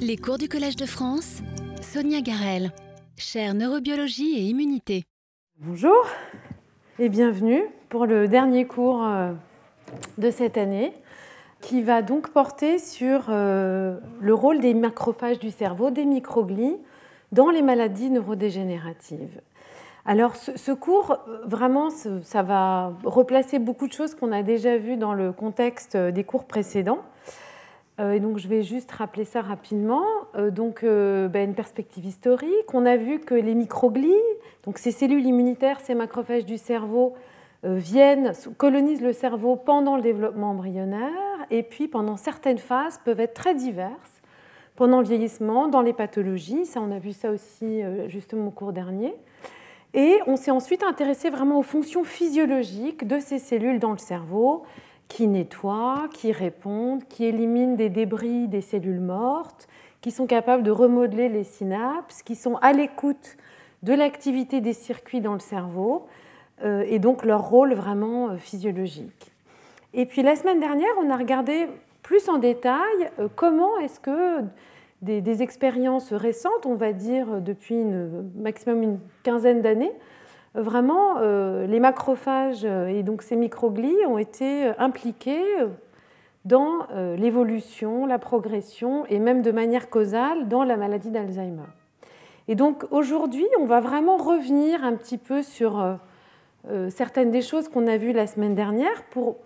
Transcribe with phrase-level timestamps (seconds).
[0.00, 1.38] Les cours du Collège de France,
[1.80, 2.72] Sonia Garel,
[3.16, 5.04] chaire neurobiologie et immunité.
[5.58, 6.06] Bonjour
[6.98, 9.32] et bienvenue pour le dernier cours euh,
[10.18, 10.92] de cette année
[11.60, 16.76] qui va donc porter sur euh, le rôle des macrophages du cerveau, des microglies,
[17.32, 19.40] dans les maladies neurodégénératives.
[20.06, 25.12] Alors ce, cours, vraiment, ça va replacer beaucoup de choses qu'on a déjà vues dans
[25.12, 27.02] le contexte des cours précédents.
[28.00, 30.04] Euh, donc je vais juste rappeler ça rapidement.
[30.36, 32.72] Euh, donc euh, ben, une perspective historique.
[32.72, 34.12] On a vu que les microglies,
[34.64, 37.14] donc ces cellules immunitaires, ces macrophages du cerveau,
[37.64, 41.10] viennent, colonisent le cerveau pendant le développement embryonnaire
[41.50, 44.22] et puis pendant certaines phases peuvent être très diverses.
[44.76, 48.72] Pendant le vieillissement, dans les pathologies, ça on a vu ça aussi justement au cours
[48.72, 49.12] dernier.
[49.92, 54.62] Et on s'est ensuite intéressé vraiment aux fonctions physiologiques de ces cellules dans le cerveau
[55.08, 59.66] qui nettoient, qui répondent, qui éliminent des débris des cellules mortes,
[60.00, 63.36] qui sont capables de remodeler les synapses, qui sont à l'écoute
[63.82, 66.06] de l'activité des circuits dans le cerveau,
[66.64, 69.32] euh, et donc leur rôle vraiment euh, physiologique.
[69.94, 71.68] Et puis la semaine dernière, on a regardé
[72.02, 74.42] plus en détail euh, comment est-ce que
[75.02, 77.84] des, expériences récentes, on va dire depuis
[78.34, 79.92] maximum une quinzaine d'années,
[80.62, 85.44] vraiment, euh, les macrophages euh, et donc ces microglies ont été euh, impliqués
[86.44, 86.86] dans
[87.18, 91.66] l'évolution, la progression et même de manière causale dans la maladie d'Alzheimer.
[92.46, 95.98] Et donc aujourd'hui, on va vraiment revenir un petit peu sur
[96.88, 99.36] certaines des choses qu'on a vues la semaine dernière pour,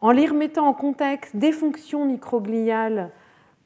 [0.00, 3.10] en les remettant en contexte des fonctions microgliales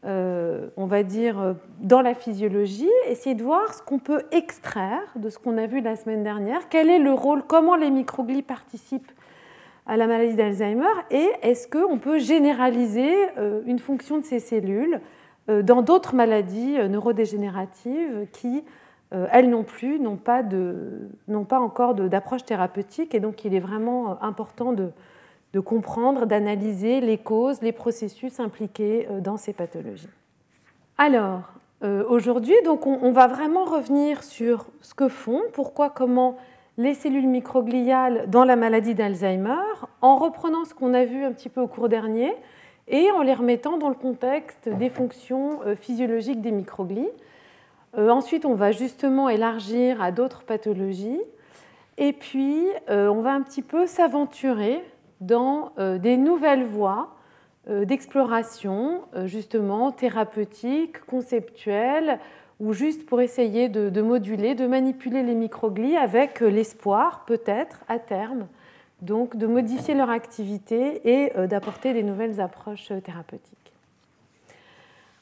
[0.07, 5.03] euh, on va dire, euh, dans la physiologie, essayer de voir ce qu'on peut extraire
[5.17, 8.43] de ce qu'on a vu la semaine dernière, quel est le rôle, comment les microglies
[8.43, 9.11] participent
[9.85, 15.01] à la maladie d'Alzheimer et est-ce qu'on peut généraliser euh, une fonction de ces cellules
[15.63, 18.65] dans d'autres maladies neurodégénératives qui,
[19.13, 24.73] elles non plus, n'ont pas, pas encore d'approche thérapeutique et donc il est vraiment important
[24.73, 24.91] de,
[25.57, 30.11] de comprendre, d'analyser les causes, les processus impliqués euh, dans ces pathologies.
[30.99, 36.37] Alors, euh, aujourd'hui, donc, on, va vraiment revenir sur ce que font, pourquoi, comment
[36.77, 39.65] les cellules microgliales dans la maladie d'Alzheimer,
[40.03, 42.35] en reprenant ce qu'on a vu un petit peu au cours dernier
[42.87, 47.09] et en les remettant dans le contexte des fonctions euh, physiologiques des microglies.
[47.97, 51.23] ensuite, on va justement élargir à d'autres pathologies.
[51.97, 54.85] Et puis, on va un petit peu s'aventurer
[55.21, 57.15] dans euh, des nouvelles voies
[57.69, 62.19] euh, d'exploration, euh, justement thérapeutiques, conceptuelles,
[62.59, 68.47] ou juste pour essayer de, moduler, de manipuler les microglies avec l'espoir, peut-être, à terme,
[69.03, 73.75] donc de modifier leur activité et d'apporter des nouvelles approches thérapeutiques.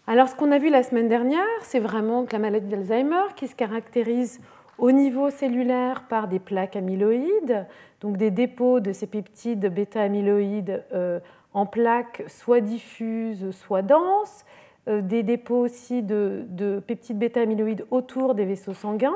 [0.07, 3.49] Alors, ce qu'on a vu la semaine dernière, c'est vraiment que la maladie d'Alzheimer, qui
[3.49, 4.41] se caractérise
[4.79, 7.67] au niveau cellulaire par des plaques amyloïdes,
[8.01, 11.21] donc des dépôts de ces peptides bêta-amyloïdes euh,
[11.53, 14.45] en plaques soit diffuses, soit denses,
[14.89, 19.15] euh, des dépôts aussi de, peptides bêta-amyloïdes autour des vaisseaux sanguins,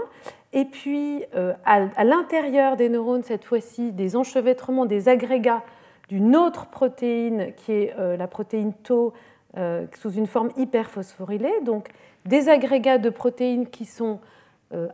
[0.53, 5.63] et puis euh, à, l'intérieur des neurones, cette fois-ci, des enchevêtrements, des agrégats
[6.09, 9.13] d'une autre protéine qui est la protéine Tau
[9.55, 11.91] sous une forme hyperphosphorylée, donc
[12.25, 14.19] des agrégats de protéines qui sont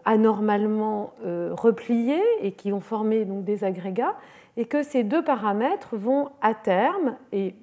[0.05, 4.15] anormalement euh, repliés et qui ont formé donc des agrégats,
[4.57, 7.57] et que ces deux paramètres vont à terme, et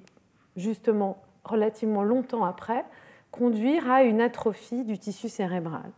[0.56, 2.84] justement relativement longtemps après,
[3.30, 5.90] conduire à une atrophie du tissu cérébral.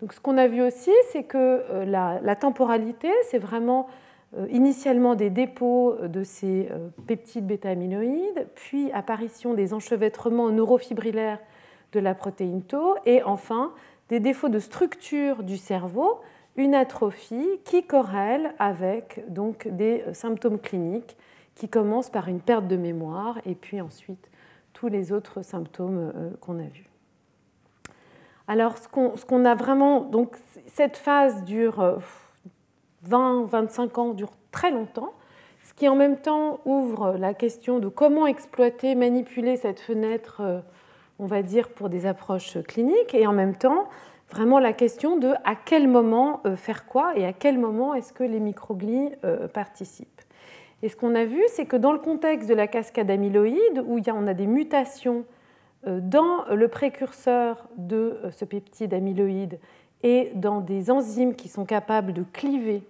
[0.00, 3.88] Donc ce qu'on a vu aussi, c'est que euh, la, temporalité, c'est vraiment
[4.50, 6.68] initialement des dépôts de ces
[7.06, 11.38] peptides bêta-amyloïdes, puis apparition des enchevêtrements neurofibrillaires
[11.92, 13.72] de la protéine Tau, et enfin
[14.08, 16.20] des défauts de structure du cerveau,
[16.56, 21.16] une atrophie qui corrèle avec donc des euh, symptômes cliniques
[21.54, 24.30] qui commencent par une perte de mémoire et puis ensuite
[24.72, 26.88] tous les autres symptômes euh, qu'on a vus.
[28.48, 30.36] Alors ce qu'on a vraiment, donc
[30.66, 31.98] cette phase dure
[33.08, 35.12] 20-25 euh, ans, dure très longtemps,
[35.64, 40.62] ce qui en même temps ouvre la question de comment exploiter, manipuler cette fenêtre
[41.18, 43.88] on va dire, pour des approches cliniques, et en même temps,
[44.30, 48.12] vraiment la question de à quel moment euh, faire quoi et à quel moment est-ce
[48.12, 50.22] que les microglies euh, participent.
[50.82, 53.98] Et ce qu'on a vu, c'est que dans le contexte de la cascade amyloïde, où
[54.06, 55.24] on a des mutations
[55.86, 59.58] euh, dans le précurseur de ce peptide amyloïde
[60.02, 62.82] et dans des enzymes qui sont capables de cliver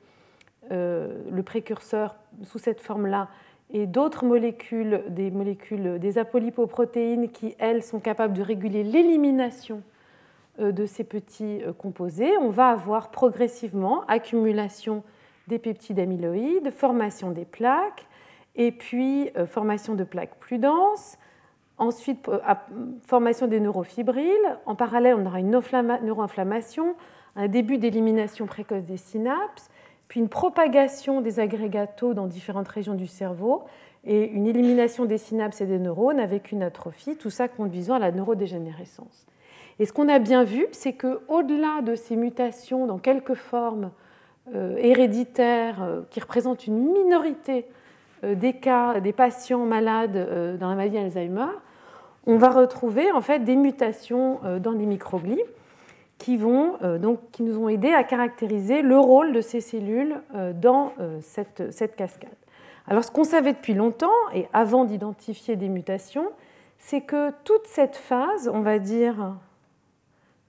[0.69, 3.29] le précurseur sous cette forme-là
[3.70, 9.82] et d'autres molécules, des molécules des apolipoprotéines qui, elles, sont capables de réguler l'élimination
[10.60, 15.02] euh, de ces petits euh, composés, on va avoir progressivement accumulation
[15.48, 18.06] des peptides amyloïdes, formation des plaques,
[18.54, 21.19] et puis euh, formation de plaques plus denses,
[21.78, 22.30] ensuite
[23.06, 24.56] formation des neurofibrilles.
[24.64, 26.94] En parallèle, on aura une neuroinflammation,
[27.36, 29.69] un début d'élimination précoce des synapses,
[30.08, 33.64] puis une propagation des agrégats dans différentes régions du cerveau
[34.05, 37.99] et une élimination des synapses et des neurones avec une atrophie, tout ça conduisant à
[37.99, 39.26] la neurodégénérescence.
[39.79, 43.91] Et ce qu'on a bien vu, c'est qu'au-delà de ces mutations dans quelques formes
[44.55, 47.67] euh, héréditaires euh, qui représentent une minorité
[48.23, 51.50] euh, des cas des patients malades dans la maladie Alzheimer,
[52.26, 55.43] on va retrouver en fait des mutations dans les microglies
[56.18, 60.16] qui, vont, donc, qui nous ont aidé à caractériser le rôle de ces cellules
[60.54, 62.30] dans cette, cette cascade.
[62.88, 66.30] Alors ce qu'on savait depuis longtemps, et avant d'identifier des mutations,
[66.78, 69.34] c'est que toute cette phase, on va dire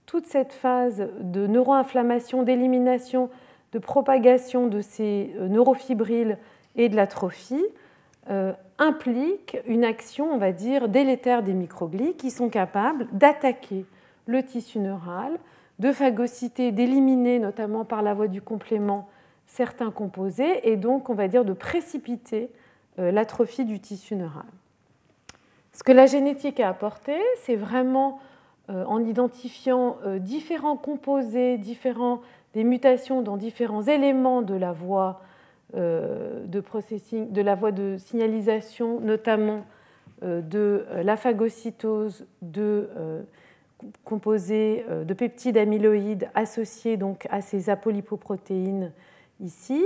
[0.05, 3.29] toute cette phase de neuroinflammation, d'élimination,
[3.73, 6.37] de propagation de ces euh, neurofibrilles
[6.75, 7.65] et de l'atrophie
[8.29, 13.85] euh, implique une action, on va dire, délétère des microglies qui sont capables d'attaquer
[14.25, 15.37] le tissu neural,
[15.79, 19.07] de phagocyter, d'éliminer, notamment par la voie du complément,
[19.45, 22.49] certains composés, et donc, on va dire, de précipiter
[22.99, 24.45] euh, l'atrophie du tissu neural.
[25.73, 28.19] Ce que la génétique a apporté, c'est vraiment
[28.69, 32.21] euh, en identifiant euh, différents composés, différents,
[32.53, 35.21] des mutations dans différents éléments de la voie
[35.73, 39.65] de processing, de la voie de signalisation, notamment
[40.21, 42.89] de la phagocytose de
[44.03, 48.91] composés de peptides amyloïdes associés donc à ces apolipoprotéines
[49.39, 49.83] ici,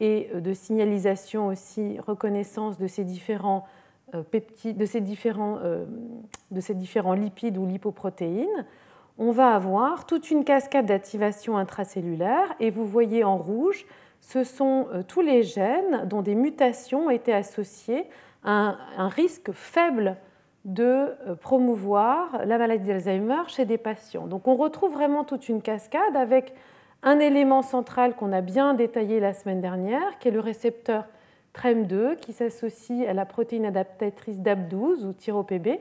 [0.00, 3.66] et de signalisation aussi, reconnaissance de ces différents
[4.14, 4.22] euh,
[4.64, 5.84] de ces, différents, euh,
[6.50, 8.66] de ces différents lipides ou lipoprotéines,
[9.18, 13.86] on va avoir toute une cascade d'activation intracellulaire et vous voyez en rouge,
[14.20, 18.06] ce sont euh, tous les gènes dont des mutations ont été associées
[18.42, 20.16] à un risque faible
[20.64, 24.26] de promouvoir la maladie d'Alzheimer chez des patients.
[24.26, 26.52] Donc on retrouve vraiment toute une cascade avec
[27.02, 31.04] un élément central qu'on a bien détaillé la semaine dernière, qui est le récepteur
[31.54, 35.78] TREM2 qui s'associe à la protéine adaptatrice DAP12 ou TYROPB,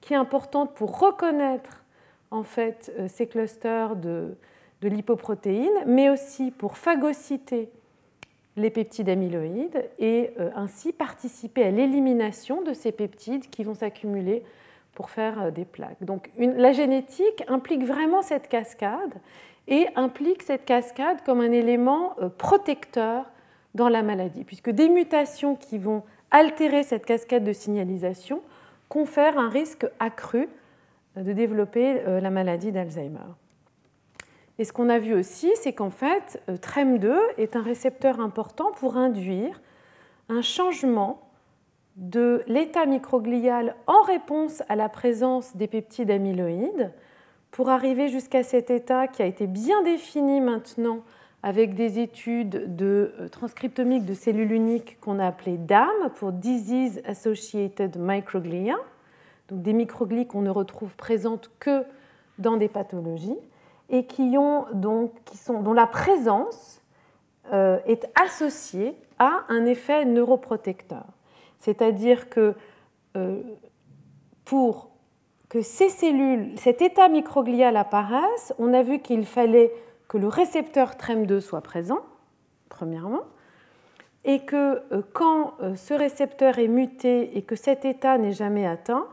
[0.00, 1.84] qui est importante pour reconnaître
[2.30, 4.36] en fait euh, ces clusters de,
[4.80, 7.70] de lipoprotéines, mais aussi pour phagocyter
[8.56, 14.42] les peptides amyloïdes et euh, ainsi participer à l'élimination de ces peptides qui vont s'accumuler
[14.94, 16.02] pour faire euh, des plaques.
[16.02, 19.14] Donc la génétique implique vraiment cette cascade
[19.68, 23.26] et implique cette cascade comme un élément protecteur
[23.74, 28.42] dans la maladie, puisque des mutations qui vont altérer cette cascade de signalisation
[28.88, 30.48] confèrent un risque accru
[31.16, 33.18] de développer euh, la maladie d'Alzheimer.
[34.60, 38.72] Et ce qu'on a vu aussi, c'est qu'en fait, euh, TREM2 est un récepteur important
[38.72, 39.58] pour induire
[40.28, 41.30] un changement
[41.96, 46.92] de l'état microglial en réponse à la présence des peptides amyloïdes
[47.50, 51.04] pour arriver jusqu'à cet état qui a été bien défini maintenant
[51.42, 57.00] avec des études de euh, transcriptomique de cellules uniques qu'on a appelées DAM pour Disease
[57.06, 58.76] Associated Microglia,
[59.48, 61.82] donc des microglies qu'on ne retrouve présentes que
[62.38, 63.38] dans des pathologies
[63.90, 66.80] et qui ont donc, qui sont, dont la présence
[67.52, 71.04] euh, est associée à un effet neuroprotecteur.
[71.58, 72.54] C'est-à-dire que
[73.16, 73.42] euh,
[74.44, 74.90] pour
[75.48, 79.72] que ces cellules, cet état microglial apparaisse, on a vu qu'il fallait
[80.06, 82.00] que le récepteur TREM2 soit présent,
[82.68, 83.24] premièrement,
[84.24, 89.06] et que euh, quand ce récepteur est muté et que cet état n'est jamais atteint,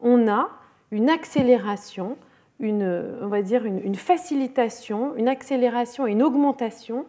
[0.00, 0.48] on a
[0.90, 2.16] une accélération,
[2.60, 7.06] une, on va dire une, facilitation, une accélération et une augmentation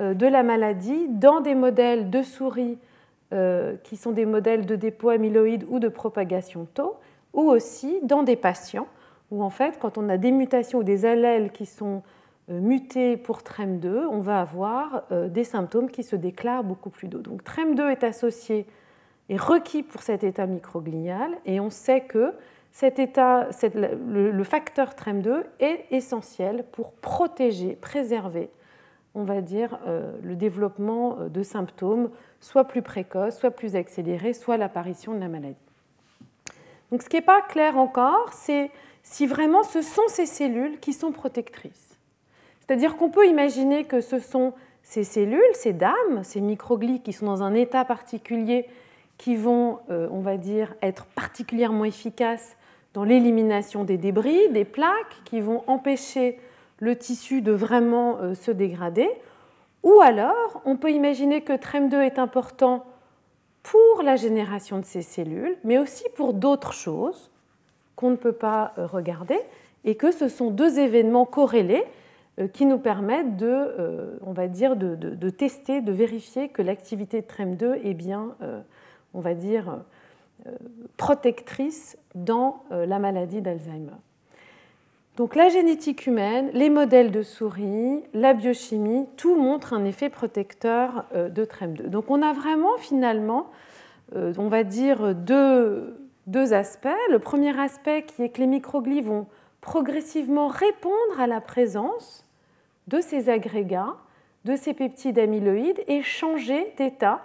[0.00, 2.78] euh, de la maladie dans des modèles de souris
[3.84, 6.96] qui sont des modèles de dépôt amyloïde ou de propagation tau,
[7.32, 8.88] ou aussi dans des patients
[9.30, 12.02] où en fait quand on a des mutations ou des allèles qui sont
[12.50, 17.08] euh, muté pour TREM2, on va avoir euh, des symptômes qui se déclarent beaucoup plus
[17.08, 17.18] tôt.
[17.18, 18.66] Donc TREM2 est associé
[19.28, 22.34] et requis pour cet état microglial et on sait que
[22.72, 28.50] cet état, le facteur TREM2 est essentiel pour protéger, préserver,
[29.14, 32.10] on va dire, euh, le développement de symptômes
[32.40, 35.56] soit plus précoces, soit plus accélérés, soit l'apparition de la maladie.
[36.90, 38.70] Donc ce qui n'est pas clair encore, c'est
[39.02, 41.98] si vraiment ce sont ces cellules qui sont protectrices.
[42.60, 47.26] C'est-à-dire qu'on peut imaginer que ce sont ces cellules, ces dames, ces microglies qui sont
[47.26, 48.68] dans un état particulier,
[49.18, 52.56] qui vont, on va dire, être particulièrement efficaces
[52.94, 56.38] dans l'élimination des débris, des plaques, qui vont empêcher
[56.78, 59.08] le tissu de vraiment se dégrader.
[59.82, 62.84] Ou alors, on peut imaginer que TREM2 est important
[63.62, 67.30] pour la génération de ces cellules, mais aussi pour d'autres choses
[67.96, 69.38] qu'on ne peut pas euh, regarder,
[69.84, 71.84] et que ce sont deux événements corrélés
[72.38, 77.20] euh, qui nous permettent de, euh, on va dire, de, tester, de vérifier que l'activité
[77.20, 78.34] de TREM2 est bien,
[79.14, 79.80] on va dire,
[80.96, 83.96] protectrice dans la maladie d'Alzheimer.
[85.20, 91.04] Donc la génétique humaine, les modèles de souris, la biochimie, tout montre un effet protecteur
[91.14, 91.88] euh, de TREM2.
[91.88, 93.50] Donc on a vraiment finalement,
[94.16, 95.94] euh, on va dire, deux,
[96.26, 96.88] deux aspects.
[97.10, 99.26] Le premier aspect qui est que les microglies vont
[99.60, 102.24] progressivement répondre à la présence
[102.88, 103.96] de ces agrégats,
[104.46, 107.20] de ces peptides amyloïdes et changer d'état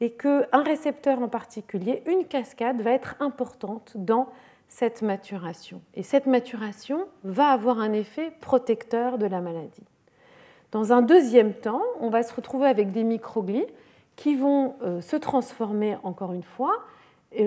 [0.00, 4.28] et qu'un récepteur en particulier, une cascade, va être importante dans
[4.68, 5.80] cette maturation.
[5.94, 9.84] Et cette maturation va avoir un effet protecteur de la maladie.
[10.72, 13.66] Dans un deuxième temps, on va se retrouver avec des microglies
[14.16, 16.82] qui vont euh, se transformer encore une fois,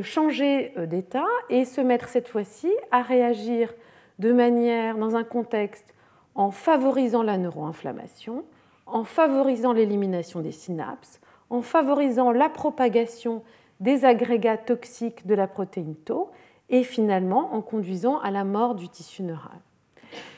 [0.02, 3.74] changer euh, d'état et se mettre cette fois-ci à réagir
[4.20, 5.94] de manière, dans un contexte,
[6.36, 8.44] en favorisant la neuroinflammation,
[8.86, 13.44] en favorisant l'élimination des synapses, en favorisant la propagation
[13.80, 16.30] des agrégats toxiques de la protéine Tau
[16.70, 19.60] et finalement en conduisant à la mort du tissu neural.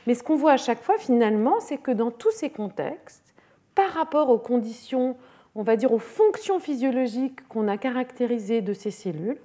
[0.07, 3.33] Mais ce qu'on voit à chaque fois finalement, c'est que dans tous ces contextes,
[3.75, 5.15] par rapport aux conditions,
[5.55, 9.39] on va dire aux fonctions physiologiques qu'on a caractérisées de ces cellules,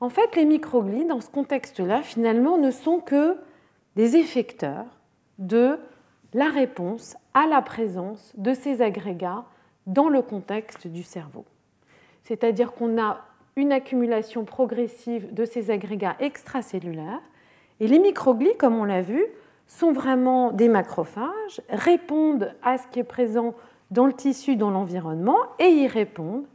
[0.00, 3.36] en fait les microglies dans ce contexte-là finalement ne sont que
[3.96, 4.86] des effecteurs
[5.38, 5.78] de
[6.32, 9.44] la réponse à la présence de ces agrégats
[9.86, 11.44] dans le contexte du cerveau.
[12.22, 13.20] C'est-à-dire qu'on a
[13.56, 17.20] une accumulation progressive de ces agrégats extracellulaires.
[17.80, 19.24] Et les microglies, comme on l'a vu,
[19.66, 23.54] sont vraiment des macrophages, répondent à ce qui est présent
[23.90, 26.46] dans le tissu, dans l'environnement, et y répondent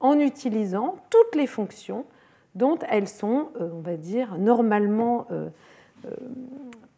[0.00, 2.04] en utilisant toutes les fonctions
[2.54, 5.48] dont elles sont, euh, on va dire, normalement euh,
[6.06, 6.10] euh,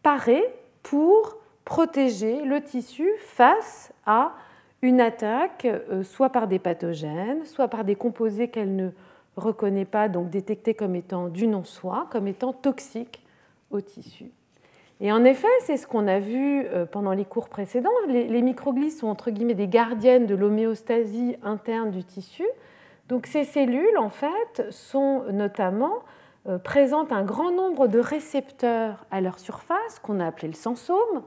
[0.03, 0.43] parées
[0.83, 4.33] pour protéger le tissu face à
[4.81, 5.67] une attaque,
[6.03, 8.89] soit par des pathogènes, soit par des composés qu'elles ne
[9.35, 13.23] reconnaît pas, donc détecté comme étant du non-soi, comme étant toxique
[13.71, 14.31] au tissu.
[14.99, 17.89] Et en effet, c'est ce qu'on a vu euh, pendant les cours précédents.
[18.07, 22.45] Les, microglies sont entre guillemets des gardiennes de l'homéostasie interne du tissu.
[23.07, 25.99] Donc ces cellules, en fait, sont notamment
[26.47, 31.23] euh, présentent un grand nombre de récepteurs à leur surface, qu'on a appelé le sensome,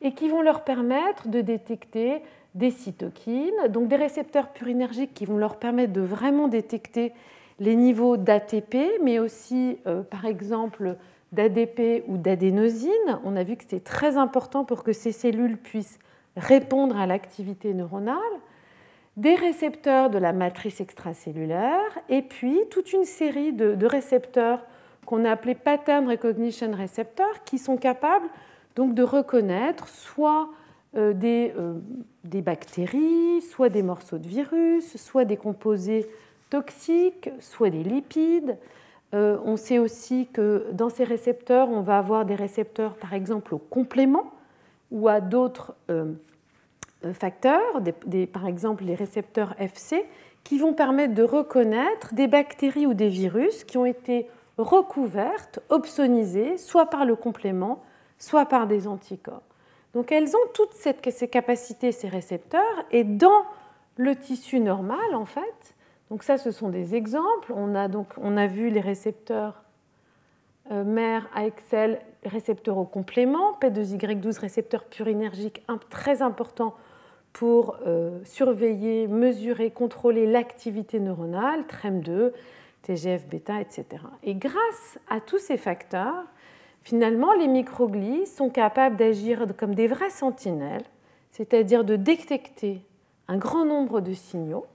[0.00, 2.20] et qui vont leur permettre de détecter
[2.54, 7.12] des cytokines, donc des récepteurs purinergiques qui vont leur permettre de vraiment détecter
[7.58, 10.96] les niveaux d'ATP, mais aussi, euh, par exemple,
[11.32, 13.20] d'ADP ou d'adénosine.
[13.24, 15.98] On a vu que c'était très important pour que ces cellules puissent
[16.36, 18.18] répondre à l'activité neuronale,
[19.16, 24.64] des récepteurs de la matrice extracellulaire, et puis toute une série de, récepteurs
[25.06, 28.26] qu'on a appelés pattern recognition receptors, qui sont capables
[28.74, 30.48] donc de reconnaître soit
[30.94, 31.74] des, euh,
[32.24, 36.06] des, bactéries, soit des morceaux de virus, soit des composés
[36.50, 38.56] toxiques, soit des lipides.
[39.14, 43.54] Euh, on sait aussi que dans ces récepteurs, on va avoir des récepteurs, par exemple,
[43.54, 44.32] au complément
[44.90, 46.12] ou à d'autres euh,
[47.04, 47.80] euh, facteurs,
[48.32, 50.04] par exemple les récepteurs FC,
[50.42, 56.56] qui vont permettre de reconnaître des bactéries ou des virus qui ont été recouvertes, opsonisées,
[56.58, 57.82] soit par le complément,
[58.18, 59.42] soit par des anticorps.
[59.94, 63.44] Donc elles ont toutes ces capacités, ces récepteurs, et dans
[63.96, 65.74] le tissu normal, en fait,
[66.10, 67.52] donc ça, ce sont des exemples.
[67.54, 69.62] On a, donc, vu les récepteurs
[70.70, 76.74] euh, mère AXL, récepteurs au complément, P2Y12, récepteur purinergique très important
[77.32, 82.32] pour euh, surveiller, mesurer, contrôler l'activité neuronale, TREM2,
[82.82, 83.86] TGF-bêta, etc.
[84.22, 86.24] Et grâce à tous ces facteurs,
[86.84, 90.84] finalement, les microglies sont capables d'agir comme des vrais sentinelles,
[91.32, 92.82] c'est-à-dire de détecter
[93.26, 94.66] un grand nombre de signaux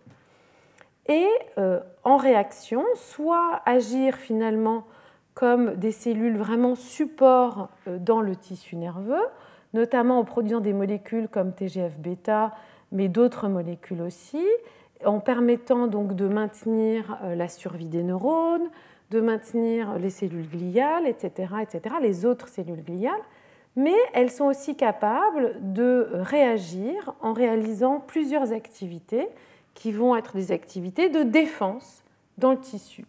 [1.09, 4.85] et euh, en réaction, soit agir finalement
[5.33, 9.25] comme des cellules vraiment support euh, dans le tissu nerveux,
[9.73, 12.53] notamment en produisant des molécules comme TGF-bêta,
[12.91, 14.45] mais d'autres molécules aussi,
[15.03, 18.69] en permettant donc de maintenir euh, la survie des neurones,
[19.11, 23.21] de maintenir les cellules gliales, etc., etc., les autres cellules gliales,
[23.75, 29.27] mais elles sont aussi capables de réagir en réalisant plusieurs activités
[29.73, 32.03] qui vont être des activités de défense
[32.37, 33.05] dans le tissu.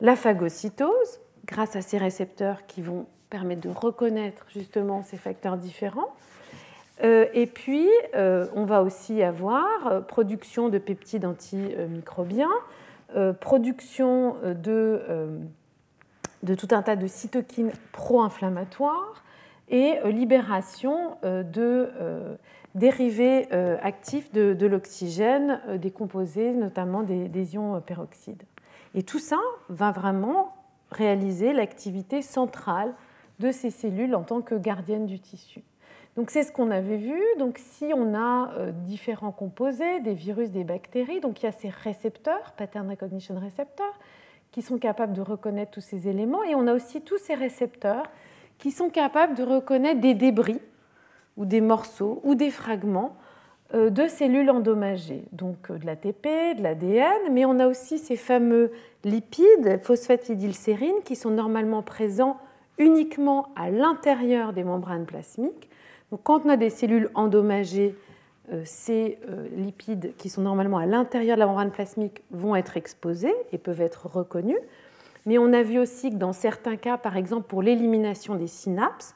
[0.00, 6.14] La phagocytose, grâce à ces récepteurs qui vont permettre de reconnaître justement ces facteurs différents.
[7.02, 12.48] Euh, et puis, euh, on va aussi avoir euh, production de peptides antimicrobiens,
[13.40, 15.38] production de,
[16.42, 19.24] de, tout un tas de cytokines pro-inflammatoires
[19.68, 21.88] et libération de
[22.74, 23.50] dérivés
[23.82, 28.42] actifs de, l'oxygène décomposés, notamment des, des ions peroxydes.
[28.94, 30.54] Et tout ça va vraiment
[30.90, 32.94] réaliser l'activité centrale
[33.38, 35.62] de ces cellules en tant que gardiennes du tissu.
[36.28, 37.20] C'est ce qu'on avait vu.
[37.38, 41.52] Donc si on a euh, différents composés, des virus, des bactéries, donc il y a
[41.52, 43.98] ces récepteurs, pattern recognition receptors,
[44.50, 48.04] qui sont capables de reconnaître tous ces éléments, et on a aussi tous ces récepteurs
[48.58, 50.60] qui sont capables de reconnaître des débris
[51.36, 53.16] ou des morceaux ou des fragments
[53.74, 58.16] euh, de cellules endommagées, donc euh, de l'ATP, de l'ADN, mais on a aussi ces
[58.16, 58.72] fameux
[59.04, 62.38] lipides, phosphatidylsérines, qui sont normalement présents
[62.78, 65.68] uniquement à l'intérieur des membranes plasmiques.
[66.10, 67.96] Donc, quand on a des cellules endommagées,
[68.52, 69.18] euh, ces
[69.56, 73.80] lipides qui sont normalement à l'intérieur de la membrane plasmique vont être exposés et peuvent
[73.80, 74.58] être reconnus.
[75.26, 79.14] Mais on a vu aussi que dans certains cas, par exemple pour l'élimination des synapses,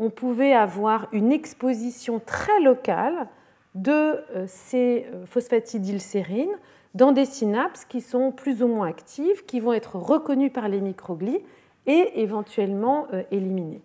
[0.00, 3.28] on pouvait avoir une exposition très locale
[3.74, 6.58] de euh, ces euh, phosphatidylsérines
[6.94, 10.80] dans des synapses qui sont plus ou moins actives, qui vont être reconnues par les
[10.80, 11.40] microglies
[11.86, 13.80] et éventuellement euh, éliminées.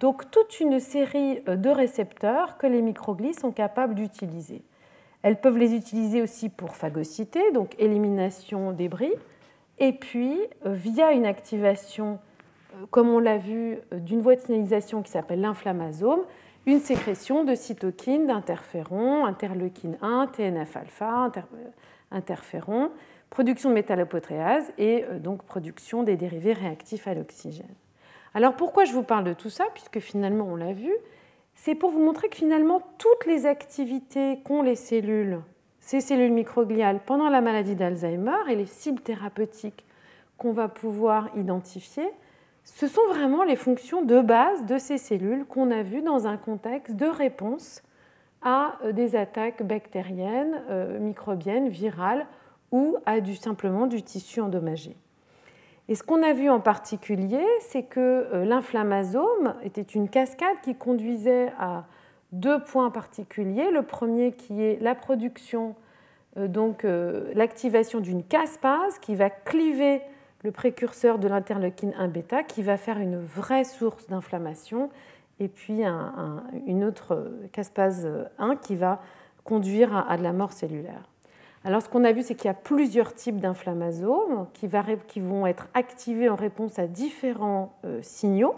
[0.00, 4.62] Donc toute une série de récepteurs que les microglies sont capables d'utiliser.
[5.22, 9.12] Elles peuvent les utiliser aussi pour phagocyter, donc élimination des débris,
[9.78, 12.18] et puis via une activation,
[12.90, 16.20] comme on l'a vu, d'une voie de signalisation qui s'appelle l'inflammasome,
[16.66, 21.30] une sécrétion de cytokines, d'interférons, interleukine 1, TNF-alpha,
[22.10, 22.90] interférons,
[23.30, 27.74] production de métallopotréase et euh, donc production des dérivés réactifs à l'oxygène.
[28.36, 30.92] Alors pourquoi je vous parle de tout ça Puisque finalement, on l'a vu,
[31.54, 35.40] c'est pour vous montrer que finalement, toutes les activités qu'ont les cellules,
[35.80, 39.86] ces cellules microgliales pendant la maladie d'Alzheimer et les cibles thérapeutiques
[40.36, 42.06] qu'on va pouvoir identifier,
[42.62, 46.36] ce sont vraiment les fonctions de base de ces cellules qu'on a vues dans un
[46.36, 47.82] contexte de réponse
[48.42, 52.26] à euh, des attaques bactériennes, euh, microbiennes, virales
[52.70, 54.94] ou à du, simplement du tissu endommagé.
[55.88, 60.74] Et ce qu'on a vu en particulier, c'est que euh, l'inflammasome était une cascade qui
[60.74, 61.84] conduisait à
[62.32, 63.70] deux points particuliers.
[63.70, 65.76] Le premier qui est la production,
[66.36, 66.84] donc
[67.34, 70.02] l'activation d'une caspase qui va cliver
[70.42, 74.90] le précurseur de l'interleukine 1 bêta qui va faire une vraie source d'inflammation
[75.40, 75.82] et puis
[76.66, 78.06] une autre caspase
[78.38, 79.00] 1 qui va
[79.44, 81.08] conduire à, de la mort cellulaire.
[81.66, 84.68] Alors ce qu'on a vu, c'est qu'il y a plusieurs types d'inflammasomes qui,
[85.18, 88.54] vont être activés en réponse à différents euh, signaux.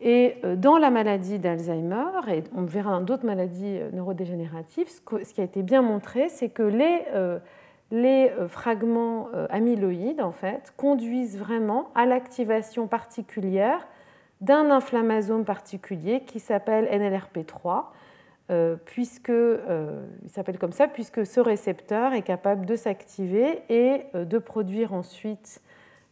[0.00, 5.42] Et euh, dans la maladie d'Alzheimer, et on verra d'autres maladies euh, neurodégénératives, ce, qui
[5.42, 7.02] a été bien montré, c'est que les
[7.90, 13.86] les fragments amyloïdes en fait, conduisent vraiment à l'activation particulière
[14.40, 17.80] d'un inflammasome particulier qui s'appelle NLRP3, euh,
[18.84, 24.92] puisque, il s'appelle comme ça, puisque ce récepteur est capable de s'activer et de produire
[24.92, 25.62] ensuite,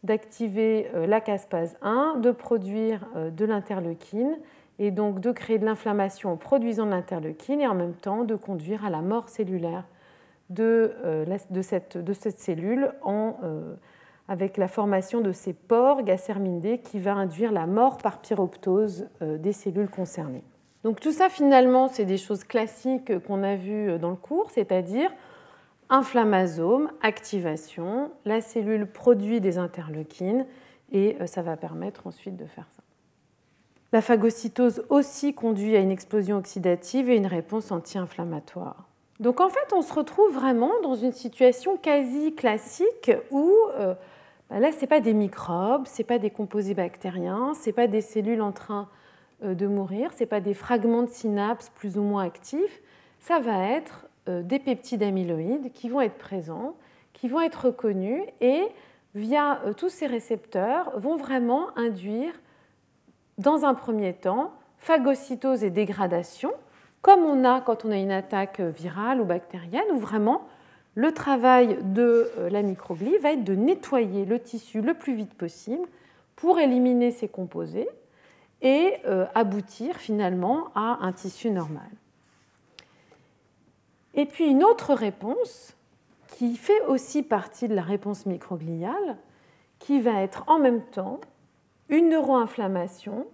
[0.02, 4.38] d'activer la caspase 1, de produire de l'interleukine
[4.78, 8.34] et donc de créer de l'inflammation en produisant de l'interleukine et en même temps de
[8.34, 9.84] conduire à la mort cellulaire
[10.60, 13.74] euh, de, cette, cellule euh,
[14.28, 19.08] avec la formation de ces pores gacermine D qui va induire la mort par pyroptose
[19.22, 20.44] euh, des cellules concernées.
[20.84, 25.10] Donc tout ça finalement c'est des choses classiques qu'on a vues dans le cours, c'est-à-dire
[25.88, 30.46] inflammasome, activation, la cellule produit des interleukines
[30.90, 32.82] et ça va permettre ensuite de faire ça.
[33.92, 38.88] La phagocytose aussi conduit à une explosion oxydative et une réponse anti-inflammatoire.
[39.20, 43.94] Donc en fait, on se retrouve vraiment dans une situation quasi classique où euh,
[44.48, 47.72] bah là, ce n'est pas des microbes, ce n'est pas des composés bactériens, ce n'est
[47.74, 49.01] pas des cellules en train euh,
[49.42, 52.80] de mourir, ce pas des fragments de synapses plus ou moins actifs,
[53.20, 56.76] ça va être euh, des peptides amyloïdes qui vont être présents,
[57.12, 58.62] qui vont être reconnus et
[59.14, 62.32] via tous ces récepteurs vont vraiment induire
[63.38, 66.52] dans un premier temps phagocytose et dégradation,
[67.00, 70.42] comme on a quand on a une attaque virale ou bactérienne, où vraiment
[70.94, 75.34] le travail de euh, la microglie va être de nettoyer le tissu le plus vite
[75.34, 75.86] possible
[76.36, 77.88] pour éliminer ses composés
[78.62, 81.90] et euh, aboutir finalement à un tissu normal.
[84.14, 85.76] Et puis une autre réponse
[86.28, 89.18] qui fait aussi partie de la réponse microgliale,
[89.78, 91.20] qui va être en même temps
[91.88, 93.26] une neuroinflammation,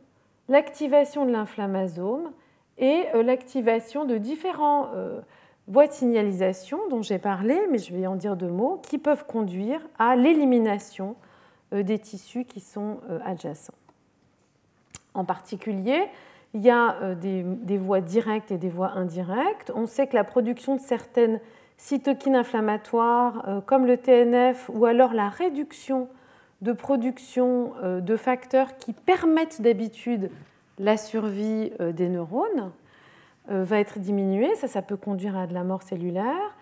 [0.48, 2.32] l'activation de l'inflammasome
[2.78, 5.20] et euh, l'activation de différents euh,
[5.66, 9.26] voies de signalisation dont j'ai parlé, mais je vais en dire deux mots, qui peuvent
[9.26, 11.16] conduire à l'élimination
[11.70, 13.74] des tissus qui sont adjacents.
[15.14, 16.08] En particulier,
[16.54, 19.70] il y a des, des, voies directes et des voies indirectes.
[19.74, 21.40] On sait que la production de certaines
[21.76, 26.08] cytokines inflammatoires, comme le TNF, ou alors la réduction
[26.62, 30.30] de production de facteurs qui permettent d'habitude
[30.78, 32.70] la survie euh, des neurones
[33.50, 36.56] euh, va être diminuée, ça, ça peut conduire à de la mort cellulaire.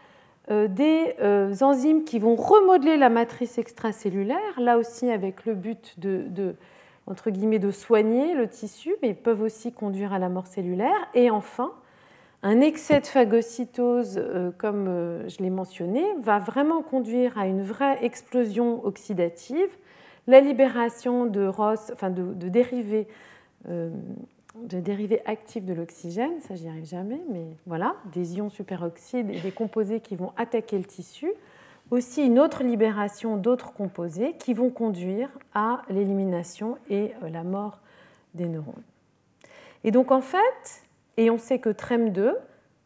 [0.51, 1.17] Euh, des
[1.63, 6.55] enzymes qui vont remodeler la matrice extracellulaire, là aussi avec le but de,
[7.07, 11.09] entre guillemets, de soigner le tissu, mais peuvent aussi conduire à la mort cellulaire.
[11.15, 11.73] Et enfin,
[12.43, 14.21] un excès de phagocytose,
[14.59, 14.87] comme
[15.29, 19.69] je l'ai mentionné, va vraiment conduire à une vraie explosion oxydative,
[20.27, 23.07] la libération de, ROS, de dérivés
[23.69, 23.91] euh,
[24.63, 29.41] de dérivés actifs de l'oxygène, ça j'y arrive jamais, mais voilà, des ions superoxydes et
[29.41, 31.31] des composés qui vont attaquer le tissu.
[31.91, 37.79] Aussi une autre libération d'autres composés qui vont conduire à l'élimination et euh, la mort
[38.35, 38.83] des neurones.
[39.85, 40.83] Et donc en fait,
[41.17, 42.35] et on sait que TREM2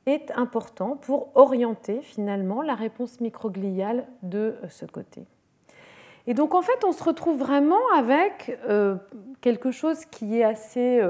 [0.05, 5.25] est important pour orienter finalement la réponse microgliale de euh, ce côté.
[6.27, 8.97] Et donc en fait, on se retrouve vraiment avec euh,
[9.41, 11.03] quelque chose qui est assez,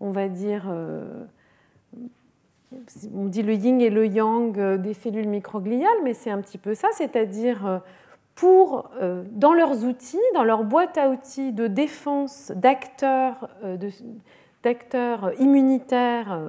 [0.00, 0.64] on va dire,
[3.14, 6.74] on dit le yin et le yang des cellules microgliales, mais c'est un petit peu
[6.74, 7.82] ça, c'est-à-dire
[8.34, 8.90] pour,
[9.32, 13.48] dans leurs outils, dans leur boîte à outils de défense d'acteurs,
[14.62, 16.40] d'acteurs immunitaires,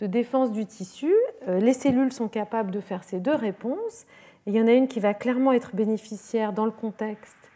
[0.00, 1.14] de défense du tissu,
[1.46, 4.06] les cellules sont capables de faire ces deux réponses.
[4.46, 7.50] Il y en a une qui va clairement être bénéficiaire dans le contexte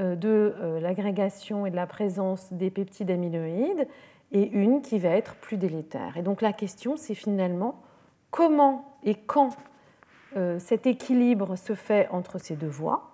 [0.00, 3.86] euh, de euh, l'agrégation et de la présence des peptides amyloïdes,
[4.34, 6.18] et une qui va être plus délétère.
[6.18, 7.80] Et donc la question, c'est finalement
[8.30, 9.56] comment et quand
[10.36, 13.10] euh, cet équilibre se fait entre ces deux voies,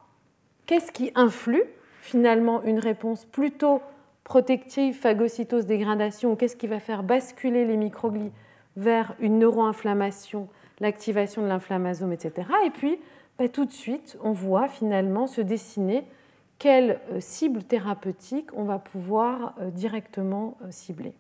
[0.67, 1.63] qu'est-ce qui influe
[2.01, 3.83] finalement une réponse plutôt
[4.25, 8.33] protective, phagocytose, dégradation, qu'est-ce qui va faire basculer les microglies
[8.77, 10.49] vers une neuroinflammation
[10.81, 12.49] l'activation de l'inflammasome, etc.
[12.67, 12.99] Et puis,
[13.39, 16.05] bah, tout de suite, on voit finalement se dessiner
[16.61, 21.15] quelle euh, cible thérapeutique on va pouvoir euh, directement euh, cibler.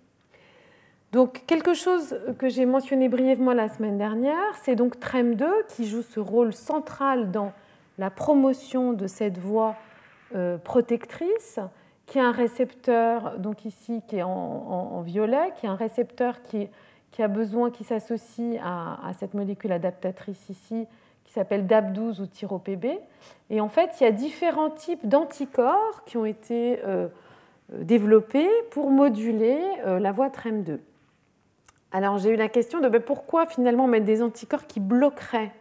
[1.12, 6.02] Donc, quelque chose que j'ai mentionné brièvement la semaine dernière, c'est donc TREM2 qui joue
[6.02, 7.52] ce rôle central dans
[7.98, 9.74] la promotion de cette voie
[10.62, 11.58] protectrice,
[12.06, 16.68] qui a un récepteur, donc ici qui est en, violet, qui est un récepteur qui
[17.10, 20.86] qui a besoin, qui s'associe à, cette molécule adaptatrice ici,
[21.30, 22.86] qui s'appelle DAP12 ou TYROPB.
[23.50, 27.06] Et en fait, il y a différents types d'anticorps qui ont été euh,
[27.72, 30.78] développés pour moduler euh, la voie TREM2.
[31.92, 35.52] Alors j'ai eu la question de ben, pourquoi finalement mettre des anticorps qui bloqueraient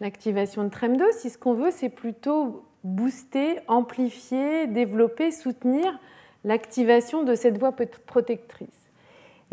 [0.00, 5.98] l'activation de TREM2 si ce qu'on veut c'est plutôt booster, amplifier, développer, soutenir
[6.44, 7.74] l'activation de cette voie
[8.06, 8.81] protectrice.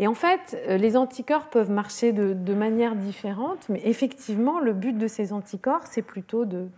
[0.01, 4.97] Et en fait, euh, les anticorps peuvent marcher de, manière différente, mais effectivement, le but
[4.97, 6.69] de ces anticorps, c'est plutôt de,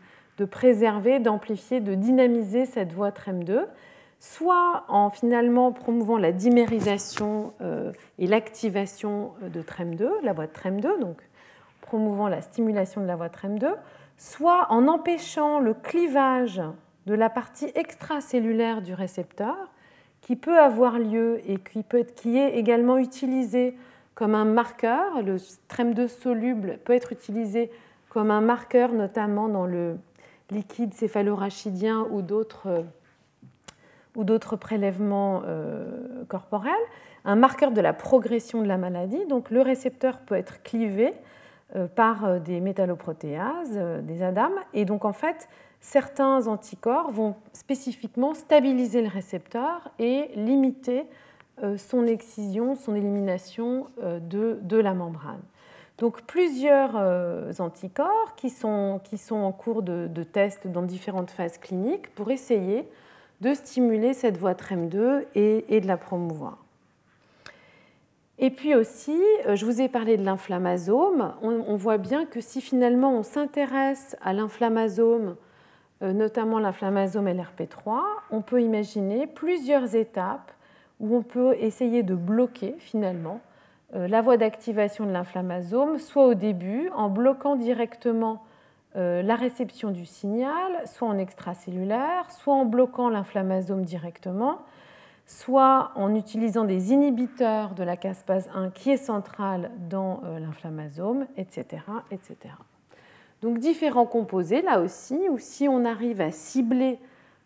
[0.50, 3.68] préserver, d'amplifier, de dynamiser cette voie TREM2,
[4.20, 11.00] soit en finalement promouvant la dimérisation euh, et l'activation de TREM2, la voie de TREM2,
[11.00, 11.22] donc
[11.82, 13.76] promouvant la stimulation de la voie TREM2,
[14.18, 16.60] soit en empêchant le clivage
[17.06, 19.71] de la partie extracellulaire du récepteur,
[20.32, 23.76] qui peut avoir lieu et qui, est également utilisé
[24.16, 25.22] comme un marqueur.
[25.22, 27.70] Le TREM2 soluble peut être utilisé
[28.08, 29.98] comme un marqueur, notamment dans le
[30.50, 32.86] liquide céphalorachidien ou d'autres
[34.16, 36.72] euh, prélèvements euh, corporels,
[37.26, 39.26] un marqueur de la progression de la maladie.
[39.26, 41.14] Donc le récepteur peut être clivé
[41.76, 45.50] euh, par des métalloprotéases, des ADAM, et donc en fait
[45.82, 51.06] certains anticorps vont spécifiquement stabiliser le récepteur et limiter
[51.64, 55.42] euh, son excision, son élimination euh, de, la membrane.
[55.98, 62.32] Donc plusieurs euh, anticorps qui sont, en cours de, test dans différentes phases cliniques pour
[62.32, 62.88] essayer
[63.42, 66.58] de stimuler cette voie TREM2 et, de la promouvoir.
[68.38, 69.20] Et puis aussi,
[69.54, 71.34] je vous ai parlé de l'inflammasome.
[71.44, 75.36] on, voit bien que si finalement on s'intéresse à l'inflammasome
[76.02, 78.00] notamment l'inflammasome LRP3,
[78.32, 80.52] on peut imaginer plusieurs étapes
[81.00, 83.42] où on peut essayer de bloquer finalement
[83.96, 88.44] euh, la voie d'activation de l'inflammasome, soit au début en bloquant directement
[88.94, 94.60] la réception du signal, soit en extracellulaire, soit en bloquant l'inflammasome directement,
[95.26, 101.84] soit en utilisant des inhibiteurs de la caspase 1 qui est centrale dans l'inflammasome, etc.,
[102.12, 102.54] etc.
[103.42, 107.00] Donc différents composés, là aussi, ou si on arrive à cibler